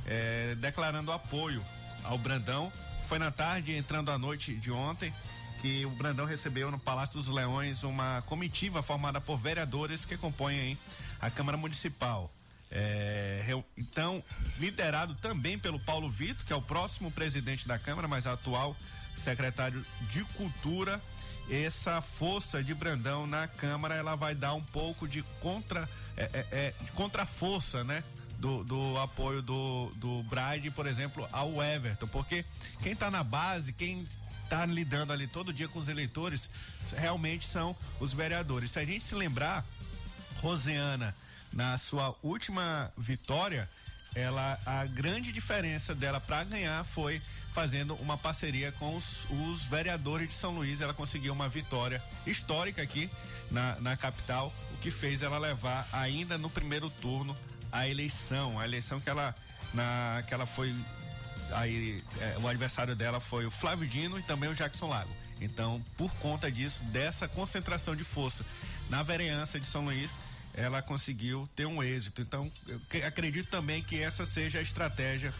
é, 0.06 0.56
declarando 0.56 1.12
apoio 1.12 1.64
ao 2.04 2.18
Brandão. 2.18 2.72
Foi 3.08 3.18
na 3.20 3.32
tarde, 3.32 3.76
entrando 3.76 4.12
à 4.12 4.18
noite 4.18 4.54
de 4.56 4.72
ontem, 4.72 5.14
que 5.62 5.86
o 5.86 5.90
Brandão 5.92 6.26
recebeu 6.26 6.70
no 6.72 6.80
Palácio 6.80 7.16
dos 7.16 7.28
Leões 7.28 7.84
uma 7.84 8.22
comitiva 8.28 8.82
formada 8.82 9.20
por 9.20 9.38
vereadores 9.38 10.06
que 10.06 10.16
compõem 10.16 10.78
a 11.22 11.30
Câmara 11.30 11.58
Municipal. 11.58 12.32
É, 12.72 13.44
então, 13.78 14.24
liderado 14.60 15.16
também 15.16 15.58
pelo 15.58 15.80
Paulo 15.80 16.10
Vitor, 16.10 16.46
que 16.46 16.54
é 16.54 16.56
o 16.56 16.62
próximo 16.62 17.12
presidente 17.12 17.68
da 17.68 17.80
Câmara, 17.80 18.08
mas 18.08 18.28
atual 18.28 18.76
secretário 19.16 19.86
de 20.12 20.24
Cultura. 20.36 21.02
Essa 21.50 22.00
força 22.00 22.64
de 22.64 22.76
Brandão 22.76 23.26
na 23.26 23.48
Câmara, 23.48 23.96
ela 23.96 24.16
vai 24.16 24.36
dar 24.36 24.54
um 24.54 24.64
pouco 24.64 25.08
de 25.08 25.24
contra, 25.42 25.90
é, 26.16 26.24
é, 26.32 26.48
é, 26.52 26.74
de 26.80 26.92
contra-força, 26.92 27.84
né? 27.84 28.04
Do, 28.38 28.64
do 28.64 28.98
apoio 28.98 29.42
do, 29.42 29.92
do 29.96 30.24
Bride, 30.24 30.72
por 30.72 30.88
exemplo, 30.88 31.28
ao 31.30 31.62
Everton, 31.62 32.08
porque 32.08 32.46
quem 32.82 32.96
tá 32.96 33.12
na 33.12 33.22
base, 33.22 33.74
quem 33.74 34.08
tá 34.48 34.66
lidando 34.66 35.12
ali 35.12 35.28
todo 35.28 35.52
dia 35.52 35.68
com 35.68 35.78
os 35.78 35.90
eleitores, 35.90 36.50
realmente 36.96 37.46
são 37.46 37.76
os 38.00 38.14
vereadores. 38.14 38.72
Se 38.72 38.80
a 38.80 38.86
gente 38.86 39.04
se 39.04 39.14
lembrar, 39.14 39.66
Rosiana, 40.42 41.16
na 41.52 41.78
sua 41.78 42.16
última 42.24 42.92
vitória, 42.98 43.70
ela 44.16 44.60
a 44.66 44.86
grande 44.86 45.32
diferença 45.32 45.94
dela 45.94 46.20
para 46.20 46.44
ganhar 46.44 46.84
foi 46.84 47.22
fazendo 47.54 47.96
uma 47.96 48.18
parceria 48.18 48.72
com 48.74 48.96
os, 48.96 49.28
os 49.30 49.64
vereadores 49.66 50.30
de 50.30 50.34
São 50.34 50.52
Luís. 50.52 50.82
Ela 50.82 50.94
conseguiu 50.94 51.34
uma 51.34 51.50
vitória 51.50 52.02
histórica 52.26 52.82
aqui 52.82 53.10
na, 53.52 53.80
na 53.80 53.98
capital, 53.98 54.54
o 54.74 54.78
que 54.78 54.92
fez 54.92 55.22
ela 55.22 55.38
levar 55.38 55.88
ainda 55.92 56.38
no 56.38 56.50
primeiro 56.50 56.90
turno 56.90 57.36
a 57.72 57.88
eleição, 57.88 58.60
a 58.60 58.66
eleição 58.66 59.00
que 59.00 59.10
ela 59.10 59.34
na 59.74 60.24
que 60.28 60.34
ela 60.34 60.46
foi 60.46 60.76
aí 61.52 62.04
é, 62.20 62.38
o 62.42 62.48
adversário 62.48 62.96
dela 62.96 63.20
foi 63.20 63.46
o 63.46 63.52
Flávio 63.52 63.88
Dino 63.88 64.18
e 64.18 64.24
também 64.24 64.50
o 64.50 64.56
Jackson 64.56 64.88
Lago. 64.88 65.10
Então, 65.42 65.82
por 65.98 66.12
conta 66.16 66.52
disso, 66.52 66.84
dessa 66.86 67.28
concentração 67.28 67.96
de 67.96 68.04
força 68.04 68.46
na 68.90 69.02
vereança 69.04 69.60
de 69.60 69.66
São 69.66 69.86
Luís, 69.86 70.18
ela 70.54 70.82
conseguiu 70.82 71.48
ter 71.56 71.66
um 71.66 71.82
êxito. 71.82 72.22
Então, 72.22 72.52
acredito 73.06 73.50
também 73.50 73.82
que 73.84 74.02
essa 74.02 74.26
seja 74.26 74.60
a 74.60 74.62
estratégia 74.62 75.34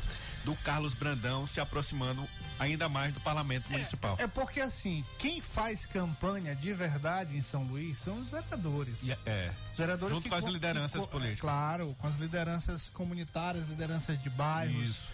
do 0.46 0.56
Carlos 0.58 0.94
Brandão 0.94 1.46
se 1.46 1.60
aproximando 1.60 2.26
ainda 2.58 2.88
mais 2.88 3.14
do 3.14 3.20
parlamento 3.20 3.70
municipal. 3.72 4.16
É 4.20 4.28
porque 4.28 4.62
assim, 4.62 5.04
quem 5.18 5.42
faz 5.42 5.86
campanha 5.86 6.56
de 6.56 6.74
verdade 6.74 7.36
em 7.38 7.42
São 7.42 7.64
Luís 7.64 7.98
são 7.98 8.18
os 8.20 8.30
vereadores. 8.30 9.04
E- 9.04 9.12
é. 9.26 9.52
Os 9.72 9.78
vereadores 9.78 10.16
Junto 10.16 10.24
que 10.24 10.30
com 10.30 10.36
as 10.36 10.46
lideranças 10.46 11.02
que 11.02 11.08
co- 11.08 11.08
políticas. 11.08 11.40
é, 11.40 11.42
claro, 11.42 11.96
com 12.00 12.08
as 12.08 12.16
lideranças 12.16 12.88
comunitárias, 12.90 13.68
lideranças 13.68 14.22
de 14.22 14.30
bairros. 14.30 14.90
Isso. 14.90 15.08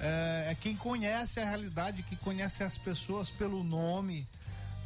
É, 0.00 0.48
é 0.50 0.56
quem 0.60 0.74
conhece 0.74 1.38
a 1.38 1.44
realidade, 1.44 2.02
que 2.02 2.16
conhece 2.16 2.64
as 2.64 2.76
pessoas 2.76 3.30
pelo 3.30 3.62
nome. 3.62 4.26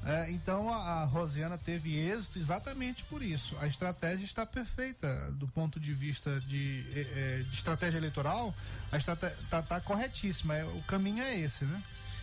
É, 0.07 0.31
então 0.31 0.73
a, 0.73 1.03
a 1.03 1.05
Rosiana 1.05 1.59
teve 1.59 1.99
êxito 1.99 2.39
exatamente 2.39 3.03
por 3.05 3.21
isso. 3.21 3.57
A 3.61 3.67
estratégia 3.67 4.25
está 4.25 4.47
perfeita 4.47 5.33
do 5.33 5.49
ponto 5.49 5.81
de 5.81 5.93
vista 5.93 6.41
de, 6.43 6.87
eh, 6.95 7.07
eh, 7.17 7.43
de 7.43 7.57
estratégia 7.57 7.99
eleitoral. 7.99 8.55
A 8.93 8.99
estratégia 8.99 9.37
está 9.43 9.61
tá 9.63 9.81
corretíssima. 9.81 10.55
É, 10.55 10.65
o 10.65 10.83
caminho 10.83 11.25
é 11.25 11.37
esse, 11.41 11.65
né? 11.65 11.83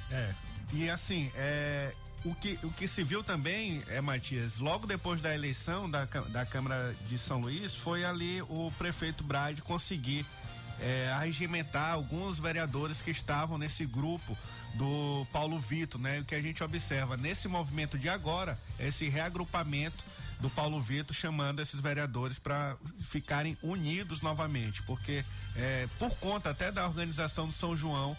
É. 0.10 0.34
E 0.72 0.90
assim, 0.90 1.30
é, 1.36 1.94
o, 2.24 2.34
que, 2.34 2.58
o 2.64 2.72
que 2.72 2.88
se 2.88 3.04
viu 3.04 3.22
também, 3.22 3.84
é, 3.90 4.00
Matias, 4.00 4.60
logo 4.60 4.88
depois 4.88 5.20
da 5.20 5.36
eleição 5.36 5.92
da, 5.92 6.06
da 6.06 6.46
Câmara 6.46 6.96
de 7.10 7.20
São 7.20 7.42
Luís, 7.42 7.76
foi 7.76 8.06
ali 8.06 8.42
o 8.44 8.72
prefeito 8.78 9.26
Brade 9.26 9.62
conseguir 9.62 10.26
é, 10.80 11.12
arregimentar 11.12 11.92
alguns 11.92 12.40
vereadores 12.40 13.02
que 13.02 13.12
estavam 13.12 13.58
nesse 13.58 13.86
grupo 13.86 14.38
do 14.74 15.26
Paulo 15.32 15.60
Vitor, 15.60 16.02
né? 16.02 16.20
O 16.20 16.26
que 16.26 16.36
a 16.36 16.42
gente 16.42 16.64
observa 16.64 17.16
nesse 17.18 17.48
movimento 17.48 17.98
de 17.98 18.10
agora, 18.10 18.60
esse 18.80 19.08
reagrupamento 19.08 20.04
do 20.40 20.50
Paulo 20.50 20.82
Vitor 20.82 21.16
chamando 21.16 21.62
esses 21.62 21.80
vereadores 21.80 22.38
para 22.38 22.76
ficarem 23.00 23.58
unidos 23.62 24.22
novamente, 24.22 24.84
porque 24.84 25.24
é, 25.56 25.88
por 25.98 26.14
conta 26.18 26.50
até 26.50 26.72
da 26.72 26.86
organização 26.86 27.48
do 27.48 27.54
São 27.54 27.76
João, 27.76 28.18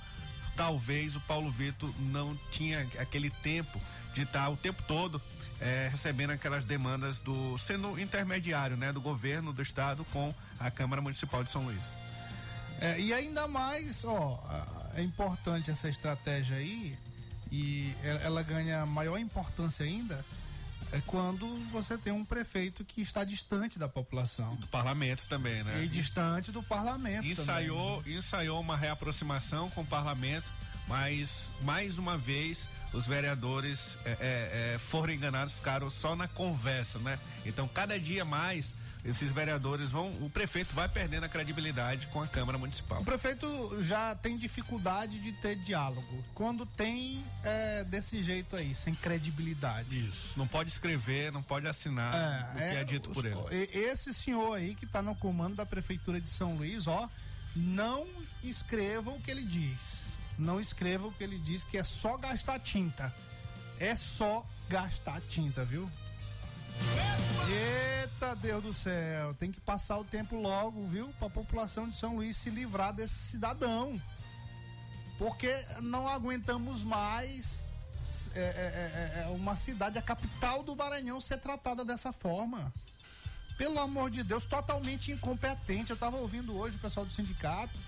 talvez 0.57 1.17
o 1.17 1.21
Paulo 1.21 1.51
Vitor 1.51 1.93
não 1.99 2.35
tinha 2.51 2.89
aquele 2.99 3.31
tempo 3.31 3.81
de 4.15 4.23
estar 4.23 4.49
o 4.49 4.57
tempo 4.57 4.83
todo 4.85 5.21
eh, 5.61 5.89
recebendo 5.91 6.31
aquelas 6.31 6.65
demandas 6.65 7.19
do 7.19 7.59
sendo 7.59 7.99
intermediário, 7.99 8.77
né, 8.77 8.93
do 8.93 9.01
governo 9.01 9.53
do 9.53 9.61
estado 9.61 10.05
com 10.07 10.33
a 10.59 10.71
Câmara 10.71 11.03
Municipal 11.03 11.43
de 11.43 11.51
São 11.51 11.65
Luís. 11.65 11.83
É, 12.81 13.01
e 13.01 13.13
ainda 13.13 13.47
mais, 13.49 14.05
ó, 14.05 14.43
é 14.97 15.03
importante 15.03 15.71
essa 15.71 15.89
estratégia 15.89 16.57
aí, 16.57 16.97
e 17.51 17.95
ela, 18.03 18.43
ganha 18.43 18.85
maior 18.85 19.19
importância 19.19 19.85
ainda 19.85 20.25
é 20.93 21.01
quando 21.07 21.47
você 21.71 21.99
tem 21.99 22.13
um 22.13 22.25
prefeito 22.25 22.85
que 22.85 23.01
está 23.01 23.25
distante 23.25 23.79
da 23.79 23.89
população. 23.89 24.55
Do 24.57 24.67
parlamento 24.69 25.27
também, 25.27 25.63
né? 25.65 25.85
E 25.85 25.89
distante 25.89 26.53
do 26.53 26.63
parlamento. 26.63 27.27
ensaiou, 27.27 27.99
também. 27.99 28.19
ensaiou 28.19 28.61
uma 28.61 28.77
reaproximação 28.77 29.71
com 29.71 29.83
o 29.83 29.87
parlamento, 29.87 30.47
mas 30.87 31.49
mais 31.63 31.99
uma 31.99 32.17
vez 32.17 32.69
os 32.93 33.07
vereadores 33.07 33.97
é, 34.05 34.11
é, 34.11 34.75
é, 34.75 34.79
foram 34.79 35.13
enganados, 35.13 35.55
ficaram 35.55 35.91
só 35.91 36.15
na 36.15 36.29
conversa, 36.29 36.99
né? 37.01 37.19
Então 37.45 37.67
cada 37.67 37.99
dia 37.99 38.25
mais 38.25 38.77
esses 39.05 39.31
vereadores 39.31 39.91
vão, 39.91 40.11
o 40.23 40.31
prefeito 40.31 40.75
vai 40.75 40.89
perdendo 40.89 41.25
a 41.25 41.29
credibilidade 41.29 42.07
com 42.07 42.23
a 42.23 42.27
Câmara 42.27 42.57
Municipal. 42.57 43.03
O 43.03 43.05
prefeito 43.05 43.83
já 43.83 44.15
tem 44.15 44.37
dificuldade 44.37 45.19
de 45.19 45.33
ter 45.33 45.57
diálogo. 45.57 46.25
Quando 46.35 46.65
tem 46.65 47.23
é, 47.43 47.85
desse 47.85 48.23
jeito 48.23 48.57
aí, 48.57 48.75
sem 48.75 48.95
credibilidade. 48.95 50.09
Isso. 50.09 50.39
Não 50.39 50.47
pode 50.47 50.71
escrever, 50.71 51.31
não 51.31 51.43
pode 51.43 51.67
assinar 51.67 52.53
o 52.55 52.57
que 52.57 52.63
é, 52.63 52.85
dito 52.85 53.11
por 53.11 53.27
ele. 53.27 53.39
Esse 53.73 54.15
senhor 54.15 54.55
aí 54.55 54.75
que 54.75 54.87
está 54.87 55.03
no 55.03 55.15
comando 55.15 55.57
da 55.57 55.67
prefeitura 55.67 56.19
de 56.19 56.31
São 56.31 56.57
Luís, 56.57 56.87
ó, 56.87 57.09
não 57.55 58.07
escreva 58.43 59.11
o 59.11 59.21
que 59.21 59.31
ele 59.31 59.43
diz. 59.43 60.03
Não 60.39 60.59
escreva 60.59 61.07
o 61.07 61.13
que 61.13 61.23
ele 61.23 61.39
diz, 61.39 61.63
que 61.63 61.77
é 61.77 61.83
só 61.83 62.17
gastar 62.17 62.59
tinta. 62.59 63.15
É 63.79 63.95
só 63.95 64.47
gastar 64.69 65.21
tinta, 65.23 65.65
viu? 65.65 65.91
Eita 67.49 68.35
Deus 68.37 68.63
do 68.63 68.73
céu, 68.73 69.35
tem 69.35 69.53
que 69.53 69.61
passar 69.61 69.99
o 69.99 70.05
tempo 70.05 70.37
logo, 70.37 70.87
viu? 70.87 71.09
Para 71.19 71.29
a 71.29 71.31
população 71.31 71.89
de 71.89 71.97
São 71.97 72.17
Luís 72.17 72.37
se 72.37 72.51
livrar 72.51 72.93
desse 72.93 73.15
cidadão. 73.15 74.01
Porque 75.19 75.53
não 75.81 76.09
aguentamos 76.09 76.83
mais 76.83 77.67
é, 78.35 78.41
é, 78.41 79.23
é, 79.23 79.27
uma 79.29 79.55
cidade, 79.57 79.99
a 79.99 80.03
capital 80.03 80.63
do 80.63 80.75
Maranhão, 80.75 81.21
ser 81.21 81.39
tratada 81.39 81.85
dessa 81.85 82.13
forma. 82.13 82.73
Pelo 83.57 83.79
amor 83.79 84.11
de 84.11 84.25
Deus, 84.25 84.45
totalmente 84.45 85.13
incompetente. 85.13 85.91
Eu 85.91 85.95
estava 85.95 86.17
ouvindo 86.17 86.57
hoje 86.57 86.77
o 86.77 86.81
pessoal 86.81 87.07
do 87.07 87.13
sindicato. 87.13 87.79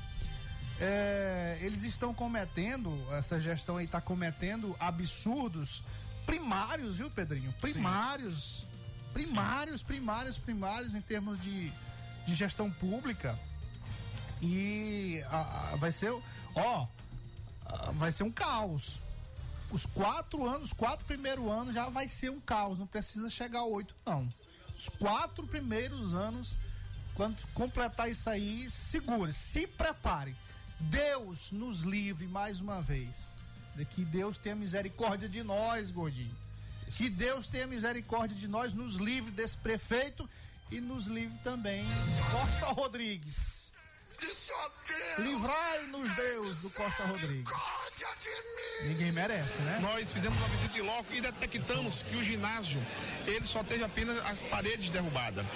É, 0.78 1.59
eles 1.62 1.82
estão 1.82 2.12
cometendo, 2.12 2.95
essa 3.12 3.41
gestão 3.41 3.78
aí 3.78 3.87
está 3.87 4.01
cometendo 4.01 4.76
absurdos 4.78 5.82
primários, 6.26 6.99
viu, 6.99 7.11
Pedrinho? 7.11 7.53
Primários. 7.61 8.61
Sim 8.61 8.75
primários, 9.16 9.82
primários, 9.82 10.36
primários 10.36 10.94
em 10.94 11.00
termos 11.00 11.38
de, 11.38 11.72
de 12.26 12.34
gestão 12.34 12.70
pública. 12.70 13.38
E 14.42 15.22
a, 15.30 15.72
a, 15.72 15.76
vai 15.76 15.90
ser, 15.90 16.12
ó, 16.54 16.86
a, 17.64 17.92
vai 17.92 18.12
ser 18.12 18.24
um 18.24 18.30
caos. 18.30 19.00
Os 19.70 19.86
quatro 19.86 20.46
anos, 20.46 20.74
quatro 20.74 21.06
primeiros 21.06 21.46
anos 21.50 21.74
já 21.74 21.88
vai 21.88 22.08
ser 22.08 22.30
um 22.30 22.38
caos. 22.38 22.78
Não 22.78 22.86
precisa 22.86 23.30
chegar 23.30 23.60
a 23.60 23.64
oito, 23.64 23.94
não. 24.04 24.28
Os 24.76 24.90
quatro 24.90 25.46
primeiros 25.46 26.12
anos, 26.12 26.58
quando 27.14 27.42
completar 27.54 28.10
isso 28.10 28.28
aí, 28.28 28.70
segure, 28.70 29.32
se 29.32 29.66
prepare. 29.66 30.36
Deus 30.78 31.50
nos 31.50 31.80
livre 31.80 32.26
mais 32.26 32.60
uma 32.60 32.82
vez. 32.82 33.32
Que 33.90 34.04
Deus 34.04 34.36
tenha 34.36 34.54
misericórdia 34.54 35.26
de 35.26 35.42
nós, 35.42 35.90
gordinho. 35.90 36.36
Que 36.91 37.09
Deus 37.09 37.47
tenha 37.47 37.66
misericórdia 37.66 38.37
de 38.37 38.49
nós, 38.49 38.72
nos 38.72 38.97
livre 38.97 39.30
desse 39.30 39.57
prefeito 39.57 40.28
e 40.70 40.80
nos 40.80 41.07
livre 41.07 41.39
também 41.39 41.84
Costa 42.30 42.66
Rodrigues. 42.66 43.66
Livrai-nos, 45.18 46.14
Deus, 46.14 46.61
do 46.62 46.70
Costa 46.70 47.05
Rodrigues. 47.05 47.53
Ninguém 48.84 49.12
merece, 49.12 49.61
né? 49.61 49.78
Nós 49.80 50.11
fizemos 50.12 50.39
uma 50.39 50.49
visita 50.49 50.72
de 50.72 50.82
loco 50.82 51.12
e 51.12 51.20
detectamos 51.20 52.03
que 52.03 52.16
o 52.16 52.22
ginásio, 52.22 52.84
ele 53.26 53.45
só 53.45 53.62
teve 53.62 53.84
apenas 53.84 54.18
as 54.24 54.41
paredes 54.43 54.91
derrubadas. 54.91 55.47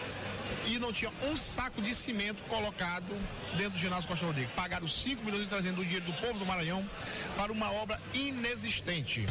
E 0.66 0.78
não 0.78 0.92
tinha 0.92 1.10
um 1.22 1.36
saco 1.36 1.80
de 1.80 1.94
cimento 1.94 2.42
colocado 2.44 3.14
dentro 3.56 3.72
do 3.72 3.78
ginásio 3.78 4.08
Costa 4.08 4.26
Rodrigues. 4.26 4.52
Pagaram 4.54 4.86
5 4.86 5.24
milhões 5.24 5.48
trazendo 5.48 5.80
o 5.80 5.84
dinheiro 5.84 6.06
do 6.06 6.12
povo 6.14 6.38
do 6.38 6.44
Maranhão 6.44 6.88
para 7.36 7.52
uma 7.52 7.72
obra 7.72 8.00
inexistente. 8.12 9.26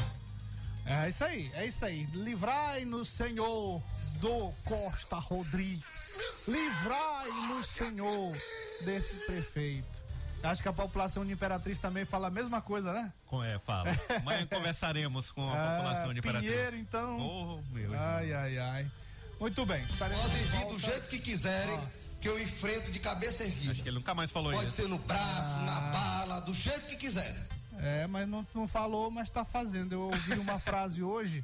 É 0.89 1.07
isso 1.07 1.23
aí, 1.23 1.51
é 1.53 1.65
isso 1.67 1.85
aí. 1.85 2.07
Livrai-nos, 2.13 3.09
Senhor, 3.09 3.79
do 4.19 4.51
Costa 4.65 5.17
Rodrigues. 5.17 6.47
Livrai-nos, 6.47 7.67
Senhor, 7.67 8.35
desse 8.83 9.15
prefeito. 9.27 9.99
Acho 10.41 10.63
que 10.63 10.67
a 10.67 10.73
população 10.73 11.23
de 11.23 11.31
Imperatriz 11.31 11.77
também 11.77 12.05
fala 12.05 12.27
a 12.27 12.31
mesma 12.31 12.59
coisa, 12.59 12.91
né? 12.91 13.13
É, 13.45 13.59
fala. 13.59 13.91
Amanhã 14.19 14.47
conversaremos 14.51 15.29
com 15.29 15.47
a 15.47 15.75
população 15.75 16.11
de 16.11 16.19
Imperatriz. 16.19 16.51
Pinheiro, 16.51 16.75
então. 16.77 17.19
Oh, 17.19 17.61
meu 17.71 17.93
ai, 17.93 18.33
ai, 18.33 18.57
ai. 18.57 18.91
Muito 19.39 19.65
bem. 19.67 19.85
Podem 19.97 20.17
vir 20.17 20.65
do 20.65 20.79
jeito 20.79 21.07
que 21.07 21.19
quiserem, 21.19 21.75
ah. 21.75 21.87
que 22.19 22.27
eu 22.27 22.41
enfrento 22.41 22.91
de 22.91 22.99
cabeça 22.99 23.43
erguida. 23.43 23.73
Acho 23.73 23.83
que 23.83 23.89
ele 23.89 23.97
nunca 23.97 24.15
mais 24.15 24.31
falou 24.31 24.51
Pode 24.53 24.67
isso. 24.67 24.77
Pode 24.77 24.89
ser 24.89 24.93
no 24.93 24.99
braço, 25.05 25.55
ah. 25.59 25.63
na 25.65 25.79
bala, 25.91 26.39
do 26.41 26.53
jeito 26.53 26.87
que 26.87 26.95
quiserem. 26.95 27.58
É, 27.81 28.07
mas 28.07 28.27
não, 28.27 28.45
não 28.53 28.67
falou, 28.67 29.09
mas 29.09 29.27
está 29.27 29.45
fazendo. 29.45 29.93
Eu 29.93 30.01
ouvi 30.01 30.33
uma 30.33 30.59
frase 30.59 31.01
hoje. 31.01 31.43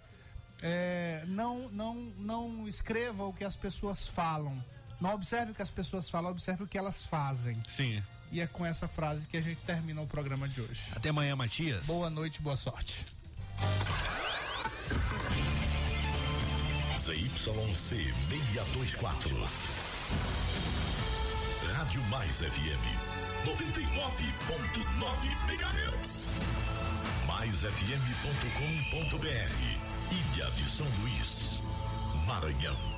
É, 0.61 1.23
não, 1.27 1.69
não, 1.69 1.95
não 2.17 2.67
escreva 2.67 3.25
o 3.25 3.33
que 3.33 3.43
as 3.43 3.55
pessoas 3.55 4.07
falam. 4.07 4.63
Não 4.99 5.13
observe 5.13 5.51
o 5.51 5.55
que 5.55 5.61
as 5.61 5.71
pessoas 5.71 6.09
falam, 6.09 6.31
observe 6.31 6.63
o 6.63 6.67
que 6.67 6.77
elas 6.77 7.05
fazem. 7.05 7.61
Sim. 7.67 8.01
E 8.31 8.41
é 8.41 8.47
com 8.47 8.65
essa 8.65 8.88
frase 8.88 9.27
que 9.27 9.38
a 9.38 9.41
gente 9.41 9.63
termina 9.63 10.01
o 10.01 10.07
programa 10.07 10.47
de 10.47 10.61
hoje. 10.61 10.81
Até 10.95 11.09
amanhã, 11.09 11.36
Matias. 11.36 11.86
Boa 11.86 12.09
noite, 12.09 12.41
boa 12.41 12.55
sorte. 12.55 13.05
ZYC 16.99 18.13
624. 18.13 19.36
Rádio 21.75 22.01
Mais 22.03 22.38
FM 22.38 23.05
99.9 23.45 25.29
MHz. 25.47 26.31
MaisFM.com.br 27.27 28.25
Ilha 30.11 30.49
de 30.51 30.65
São 30.67 30.87
Luís, 31.01 31.61
Maranhão. 32.25 32.94